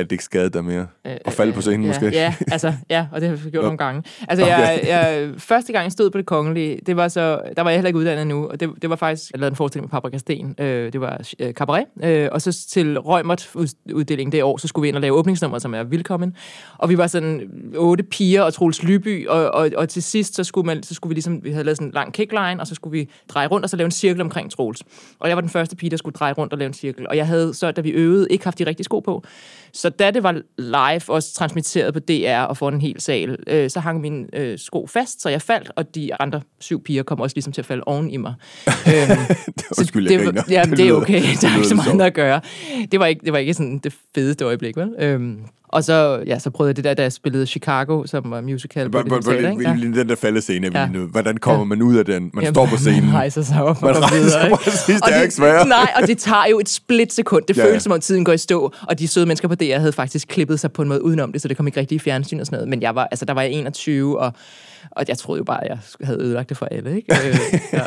at 0.00 0.10
det 0.10 0.12
ikke 0.12 0.24
skadede 0.24 0.50
dig 0.50 0.64
mere? 0.64 0.86
Øh, 1.06 1.16
at 1.24 1.32
falde 1.32 1.52
på 1.52 1.60
scenen 1.60 1.82
ja, 1.82 1.88
måske? 1.88 2.06
Ja, 2.06 2.34
altså, 2.52 2.74
ja, 2.90 3.06
og 3.12 3.20
det 3.20 3.28
har 3.28 3.36
jeg 3.36 3.52
gjort 3.52 3.64
nogle 3.64 3.78
gange. 3.78 4.02
Altså, 4.28 4.44
okay. 4.44 4.58
jeg, 4.58 4.80
jeg, 4.86 5.30
første 5.38 5.72
gang 5.72 5.84
jeg 5.84 5.92
stod 5.92 6.10
på 6.10 6.18
det 6.18 6.26
kongelige, 6.26 6.80
det 6.86 6.96
var 6.96 7.08
så, 7.08 7.40
der 7.56 7.62
var 7.62 7.70
jeg 7.70 7.78
heller 7.78 7.88
ikke 7.88 7.98
uddannet 7.98 8.26
nu, 8.26 8.46
og 8.46 8.60
det, 8.60 8.70
det 8.82 8.90
var 8.90 8.96
faktisk, 8.96 9.32
jeg 9.32 9.40
lavede 9.40 9.52
en 9.52 9.56
forestilling 9.56 9.84
med 9.84 9.90
Paprika 9.90 10.18
Sten, 10.18 10.54
øh, 10.58 10.92
det 10.92 11.00
var 11.00 11.20
øh, 11.38 11.52
cabaret, 11.52 11.84
øh, 12.02 12.28
og 12.32 12.42
så 12.42 12.66
til 12.70 12.98
Rømert 12.98 13.50
uddelingen 13.92 14.32
det 14.32 14.42
år, 14.42 14.56
så 14.56 14.68
skulle 14.68 14.82
vi 14.82 14.88
ind 14.88 14.96
og 14.96 15.02
lave 15.02 15.16
åbningsnummer, 15.16 15.58
som 15.58 15.74
er 15.74 15.82
velkommen, 15.82 16.36
og 16.78 16.88
vi 16.88 16.98
var 16.98 17.06
sådan 17.06 17.50
otte 17.76 18.04
piger 18.04 18.42
og 18.42 18.54
Troels 18.54 18.82
Lyby, 18.82 19.26
og, 19.28 19.50
og, 19.50 19.70
og 19.76 19.88
til 19.88 20.02
sidst, 20.02 20.34
så 20.34 20.44
skulle, 20.44 20.66
man, 20.66 20.82
så 20.82 20.94
skulle 20.94 21.10
vi 21.10 21.14
ligesom, 21.14 21.44
vi 21.44 21.50
havde 21.50 21.64
lavet 21.64 21.76
sådan 21.76 21.88
en 21.88 21.92
lang 21.94 22.12
kickline, 22.12 22.60
og 22.60 22.66
så 22.66 22.74
skulle 22.74 22.98
vi 22.98 23.10
dreje 23.28 23.46
rundt, 23.46 23.64
og 23.64 23.70
så 23.70 23.76
lave 23.76 23.84
en 23.84 23.90
cirkel 23.90 24.20
omkring 24.20 24.50
Troels. 24.50 24.82
Og 25.18 25.28
jeg 25.28 25.36
var 25.36 25.40
den 25.40 25.50
første 25.50 25.76
pige, 25.76 25.90
der 25.90 25.96
skulle 25.96 26.14
dreje 26.14 26.32
rundt 26.32 26.52
og 26.52 26.58
lave 26.58 26.66
en 26.66 26.74
cirkel, 26.74 27.08
og 27.08 27.16
jeg 27.16 27.26
havde 27.26 27.54
så, 27.54 27.70
da 27.70 27.80
vi 27.80 27.90
øvede, 27.90 28.26
ikke 28.30 28.44
haft 28.44 28.58
de 28.58 28.66
rigtige 28.66 28.84
sko 28.84 29.00
på, 29.00 29.24
så 29.72 29.89
da 29.98 30.10
det 30.10 30.22
var 30.22 30.40
live, 30.58 31.14
også 31.14 31.34
transmitteret 31.34 31.94
på 31.94 32.00
DR 32.00 32.40
og 32.40 32.56
foran 32.56 32.74
en 32.74 32.80
hel 32.80 33.00
sal, 33.00 33.36
øh, 33.46 33.70
så 33.70 33.80
hang 33.80 34.00
min 34.00 34.28
øh, 34.32 34.58
sko 34.58 34.86
fast, 34.86 35.22
så 35.22 35.28
jeg 35.28 35.42
faldt, 35.42 35.70
og 35.76 35.94
de 35.94 36.14
andre 36.20 36.40
syv 36.60 36.82
piger 36.82 37.02
kom 37.02 37.20
også 37.20 37.36
ligesom 37.36 37.52
til 37.52 37.60
at 37.60 37.66
falde 37.66 37.84
oven 37.86 38.10
i 38.10 38.16
mig. 38.16 38.34
øhm, 38.66 39.18
Undskyld, 39.78 40.08
det, 40.08 40.14
jeg 40.14 40.24
griner. 40.24 40.42
Ja, 40.50 40.62
det, 40.62 40.78
det 40.78 40.88
er 40.88 40.92
okay. 40.92 41.22
Der 41.40 41.48
er 41.48 41.56
ikke 41.56 41.68
så 41.68 41.74
meget 41.74 42.00
at 42.00 42.14
gøre. 42.14 42.40
Det 42.92 43.00
var 43.00 43.06
ikke, 43.06 43.24
det 43.24 43.32
var 43.32 43.38
ikke 43.38 43.54
sådan 43.54 43.78
det 43.78 43.94
fedeste 44.14 44.44
øjeblik, 44.44 44.76
vel? 44.76 44.94
Øhm, 44.98 45.38
og 45.72 45.84
så, 45.84 46.22
ja, 46.26 46.38
så 46.38 46.50
prøvede 46.50 46.68
jeg 46.70 46.76
det 46.76 46.84
der, 46.84 46.94
da 46.94 47.02
jeg 47.02 47.12
spillede 47.12 47.46
Chicago, 47.46 48.06
som 48.06 48.30
var 48.30 48.40
musical 48.40 48.88
hvor- 48.88 49.02
teater, 49.02 49.50
ikke? 49.50 49.62
Ja. 49.62 49.76
Den 50.00 50.08
der 50.08 50.14
faldescene 50.14 50.70
Ja. 50.74 50.86
nu. 50.86 51.06
Hvordan 51.06 51.36
kommer 51.36 51.60
Ja. 51.60 51.64
man 51.64 51.82
ud 51.82 51.96
af 51.96 52.04
den? 52.04 52.30
Man 52.34 52.44
Jamen, 52.44 52.54
står 52.54 52.66
på 52.66 52.76
scenen. 52.76 53.04
Man 53.04 53.14
rejser 53.14 53.42
sig 53.42 53.62
op 53.62 53.82
Man 53.82 53.96
rejser 53.96 54.14
videre. 54.16 54.30
sig 54.30 54.50
præcis, 54.64 55.00
det 55.00 55.16
er 55.16 55.22
ikke 55.22 55.34
svært. 55.34 55.68
Nej, 55.68 55.92
og 56.02 56.08
det 56.08 56.18
tager 56.18 56.46
jo 56.50 56.58
et 56.60 56.68
splitsekund. 56.68 57.44
Det 57.48 57.56
Ja, 57.56 57.62
ja, 57.62 57.66
ja. 57.66 57.72
føles 57.72 57.82
som 57.82 57.92
om 57.92 58.00
tiden 58.00 58.24
går 58.24 58.32
i 58.32 58.38
stå, 58.38 58.72
og 58.88 58.98
de 58.98 59.08
søde 59.08 59.26
mennesker 59.26 59.48
på 59.48 59.54
DR 59.54 59.78
havde 59.78 59.92
faktisk 59.92 60.28
klippet 60.28 60.60
sig 60.60 60.72
på 60.72 60.82
en 60.82 60.88
måde 60.88 61.04
udenom 61.04 61.32
det, 61.32 61.42
så 61.42 61.48
det 61.48 61.56
kom 61.56 61.66
ikke 61.66 61.80
rigtig 61.80 61.96
i 61.96 61.98
fjernsyn 61.98 62.40
og 62.40 62.46
sådan 62.46 62.56
noget. 62.56 62.68
Men 62.68 62.82
jeg 62.82 62.94
var, 62.94 63.08
altså, 63.10 63.24
der 63.24 63.32
var 63.34 63.42
jeg 63.42 63.50
21, 63.52 64.20
og, 64.20 64.32
og 64.90 65.04
jeg 65.08 65.18
troede 65.18 65.38
jo 65.38 65.44
bare, 65.44 65.64
at 65.64 65.68
jeg 65.70 66.06
havde 66.06 66.20
ødelagt 66.22 66.48
det 66.48 66.56
for 66.56 66.66
alle. 66.66 66.96
Ikke? 66.96 67.14
Øh, 67.28 67.36
ja, 67.72 67.82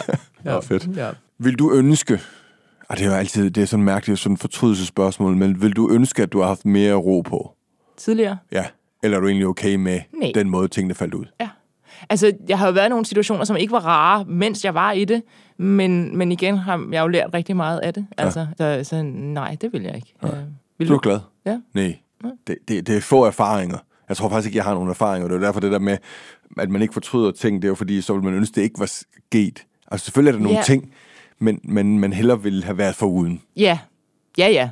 Nå, 0.46 0.62
fedt. 0.62 0.88
Ja. 0.98 1.08
Vil 1.40 1.56
du 1.56 1.74
ønske, 1.74 2.20
og 2.90 2.98
det 2.98 3.06
er 3.06 3.10
jo 3.10 3.16
altid 3.16 3.50
det 3.52 3.62
er 3.64 3.68
sådan 3.68 3.86
mærkeligt, 3.86 4.20
sådan 4.20 4.34
et 4.34 4.40
fortrydelsesspørgsmål, 4.40 5.36
men 5.36 5.62
vil 5.62 5.76
du 5.76 5.92
ønske, 5.92 6.24
at 6.24 6.34
du 6.34 6.40
har 6.40 6.48
haft 6.48 6.66
mere 6.66 6.94
ro 6.94 7.22
på? 7.22 7.52
Tidligere? 7.98 8.38
Ja. 8.52 8.66
Eller 9.04 9.18
er 9.18 9.22
du 9.22 9.28
egentlig 9.28 9.48
okay 9.48 9.76
med 9.76 10.00
Nej. 10.14 10.32
den 10.36 10.50
måde, 10.50 10.68
tingene 10.68 10.94
faldt 10.94 11.14
ud? 11.14 11.26
Ja. 11.42 11.50
Altså, 12.10 12.32
jeg 12.48 12.60
har 12.60 12.68
jo 12.68 12.74
været 12.74 12.86
i 12.86 12.90
nogle 12.90 13.06
situationer, 13.06 13.44
som 13.44 13.58
ikke 13.58 13.72
var 13.72 13.80
rare, 13.86 14.26
mens 14.26 14.66
jeg 14.66 14.74
var 14.74 14.92
i 14.92 15.06
det, 15.06 15.22
men, 15.58 16.18
men 16.18 16.32
igen 16.32 16.58
har 16.58 16.88
jeg 16.92 17.02
jo 17.02 17.08
lært 17.08 17.30
rigtig 17.34 17.56
meget 17.56 17.80
af 17.80 17.94
det. 17.94 18.08
Altså, 18.18 18.48
så, 18.58 18.80
så 18.84 19.02
nej, 19.04 19.58
det 19.62 19.74
vil 19.74 19.82
jeg 19.84 19.96
ikke. 19.96 20.14
Ja. 20.24 20.28
Vil 20.78 20.88
Du 20.88 20.94
er 20.96 21.00
glad? 21.00 21.20
Ja. 21.46 21.58
Nej. 21.74 21.98
Det, 22.48 22.58
det, 22.68 22.88
det 22.88 22.98
er 22.98 23.02
få 23.02 23.24
erfaringer. 23.26 23.78
Jeg 24.10 24.18
tror 24.18 24.30
faktisk 24.30 24.48
ikke, 24.48 24.58
jeg 24.58 24.64
har 24.66 24.74
nogen 24.74 24.90
erfaringer. 24.90 25.28
Det 25.28 25.36
er 25.36 25.40
derfor 25.40 25.60
det 25.60 25.72
der 25.72 25.80
med, 25.80 25.98
at 26.58 26.70
man 26.70 26.82
ikke 26.82 26.94
fortryder 26.94 27.32
ting, 27.32 27.62
det 27.62 27.68
er 27.68 27.70
jo 27.70 27.76
fordi, 27.76 28.02
så 28.02 28.14
vil 28.14 28.24
man 28.24 28.34
ønske, 28.34 28.56
det 28.56 28.62
ikke 28.62 28.80
var 28.80 28.86
sket. 29.30 29.66
Altså 29.92 30.06
selvfølgelig 30.06 30.30
er 30.34 30.38
der 30.38 30.44
nogle 30.44 30.58
Ja. 30.58 30.64
ting, 30.64 30.94
men, 31.40 31.60
men 31.64 32.00
man 32.00 32.14
hellere 32.14 32.44
ville 32.44 32.64
have 32.64 32.78
været 32.78 32.96
foruden. 32.96 33.42
Ja, 33.58 33.80
ja, 34.38 34.48
ja. 34.48 34.70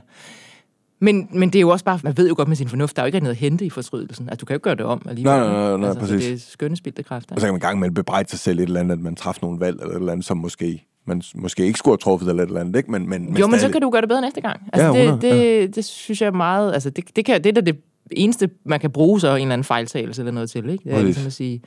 Men, 1.03 1.27
men 1.31 1.49
det 1.49 1.59
er 1.59 1.61
jo 1.61 1.69
også 1.69 1.85
bare, 1.85 1.99
man 2.03 2.17
ved 2.17 2.27
jo 2.27 2.33
godt 2.37 2.47
med 2.47 2.55
sin 2.55 2.67
fornuft, 2.67 2.95
der 2.95 3.01
er 3.01 3.05
jo 3.05 3.07
ikke 3.07 3.19
noget 3.19 3.35
at 3.35 3.39
hente 3.39 3.65
i 3.65 3.69
fortrydelsen. 3.69 4.29
Altså, 4.29 4.39
du 4.39 4.45
kan 4.45 4.53
jo 4.53 4.55
ikke 4.55 4.63
gøre 4.63 4.75
det 4.75 4.85
om 4.85 5.01
alligevel. 5.09 5.31
Nej, 5.33 5.47
nej, 5.47 5.69
nej, 5.69 5.77
nej, 5.77 5.89
altså, 5.89 5.99
præcis. 5.99 6.23
Så 6.23 6.29
det 6.29 6.35
er 6.35 6.39
skønne 6.51 6.75
spildte 6.77 7.03
kræfter. 7.03 7.35
Og 7.35 7.41
så 7.41 7.47
kan 7.47 7.53
man 7.53 7.59
gang 7.59 7.79
med 7.79 7.91
bebrejde 7.91 8.29
sig 8.29 8.39
selv 8.39 8.59
et 8.59 8.63
eller 8.63 8.79
andet, 8.79 8.93
at 8.93 8.99
man 8.99 9.15
træffede 9.15 9.45
nogle 9.45 9.59
valg, 9.59 9.79
eller 9.81 9.93
et 9.93 9.99
eller 9.99 10.11
andet, 10.11 10.25
som 10.25 10.37
måske, 10.37 10.87
man 11.05 11.21
måske 11.35 11.65
ikke 11.65 11.79
skulle 11.79 11.91
have 11.93 11.97
truffet, 11.97 12.29
eller 12.29 12.43
et 12.43 12.47
eller 12.47 12.61
andet, 12.61 12.75
ikke? 12.75 12.91
Men, 12.91 13.09
men, 13.09 13.37
jo, 13.37 13.47
men 13.47 13.53
så 13.53 13.59
stadig. 13.59 13.73
kan 13.73 13.81
du 13.81 13.89
gøre 13.89 14.01
det 14.01 14.09
bedre 14.09 14.21
næste 14.21 14.41
gang. 14.41 14.61
Altså, 14.73 14.87
Ja, 14.87 14.93
det, 14.93 15.03
100, 15.03 15.35
det, 15.35 15.75
det, 15.75 15.85
synes 15.85 16.21
jeg 16.21 16.27
er 16.27 16.31
meget... 16.31 16.73
Altså, 16.73 16.89
det, 16.89 17.15
det, 17.15 17.25
kan, 17.25 17.43
det 17.43 17.57
er 17.57 17.61
da 17.61 17.71
det 17.71 17.77
eneste, 18.11 18.49
man 18.65 18.79
kan 18.79 18.91
bruge 18.91 19.19
så 19.19 19.35
en 19.35 19.41
eller 19.41 19.53
anden 19.53 19.63
fejltagelse 19.63 20.21
eller 20.21 20.31
noget 20.31 20.49
til, 20.49 20.69
ikke? 20.69 20.89
Det 20.89 20.93
er 20.93 21.01
ligesom 21.01 21.25
at 21.25 21.33
sige, 21.33 21.61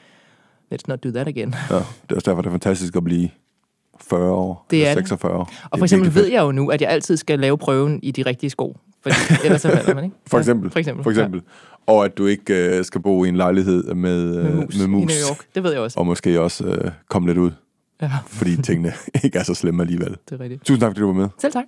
let's 0.75 0.85
not 0.89 1.05
do 1.05 1.11
that 1.11 1.29
again. 1.29 1.55
Ja, 1.71 1.77
det 1.77 2.11
er 2.11 2.15
også 2.15 2.31
derfor, 2.31 2.43
det 2.43 2.49
er 2.49 2.53
fantastisk 2.53 2.97
at 2.97 3.05
blive 3.05 3.31
40 4.01 4.33
år, 4.33 4.67
Det 4.71 4.87
er 4.87 4.95
det. 4.95 5.09
46 5.09 5.33
år. 5.33 5.53
Og 5.71 5.79
for 5.79 5.85
eksempel 5.85 6.15
ved 6.15 6.27
jeg 6.27 6.43
jo 6.43 6.53
nu, 6.53 6.69
at 6.71 6.81
jeg 6.81 6.91
altid 6.91 7.17
skal 7.17 7.39
lave 7.39 7.59
prøven 7.59 8.01
i 8.03 8.11
de 8.11 8.23
rigtige 8.23 8.51
sko. 8.51 8.77
Fordi 9.05 9.17
ellers 9.45 9.63
så 9.63 9.69
falder 9.71 9.95
man, 9.95 10.05
ikke? 10.05 10.17
For 10.27 10.39
eksempel. 10.39 10.69
Ja, 10.69 10.73
for 10.73 10.79
eksempel. 10.79 11.03
For 11.03 11.11
eksempel. 11.11 11.43
Og 11.87 12.05
at 12.05 12.19
du 12.19 12.27
ikke 12.27 12.77
øh, 12.79 12.85
skal 12.85 13.01
bo 13.03 13.25
i 13.25 13.29
en 13.29 13.37
lejlighed 13.37 13.95
med, 13.95 14.35
Ja, 14.35 14.39
øh, 14.41 14.45
med 14.45 14.55
mus, 14.55 14.79
med 14.79 14.87
mus. 14.87 15.03
i 15.03 15.05
New 15.05 15.29
York. 15.31 15.39
Det 15.55 15.63
ved 15.63 15.73
jeg 15.73 15.81
også. 15.81 15.99
Og 16.01 16.07
måske 16.07 16.41
også 16.41 16.65
øh, 16.67 16.91
komme 17.09 17.29
lidt 17.29 17.39
ud, 17.39 17.51
Ja, 18.03 18.11
fordi 18.27 18.63
tingene 18.63 18.93
ikke 19.25 19.39
er 19.39 19.43
så 19.43 19.55
slemme 19.55 19.83
alligevel. 19.83 20.17
det 20.31 20.33
er 20.33 20.41
rigtigt. 20.41 20.65
Tusind 20.65 20.81
tak, 20.81 20.91
fordi 20.91 21.01
du 21.01 21.07
var 21.07 21.13
med. 21.13 21.29
Selv 21.41 21.53
tak. 21.53 21.65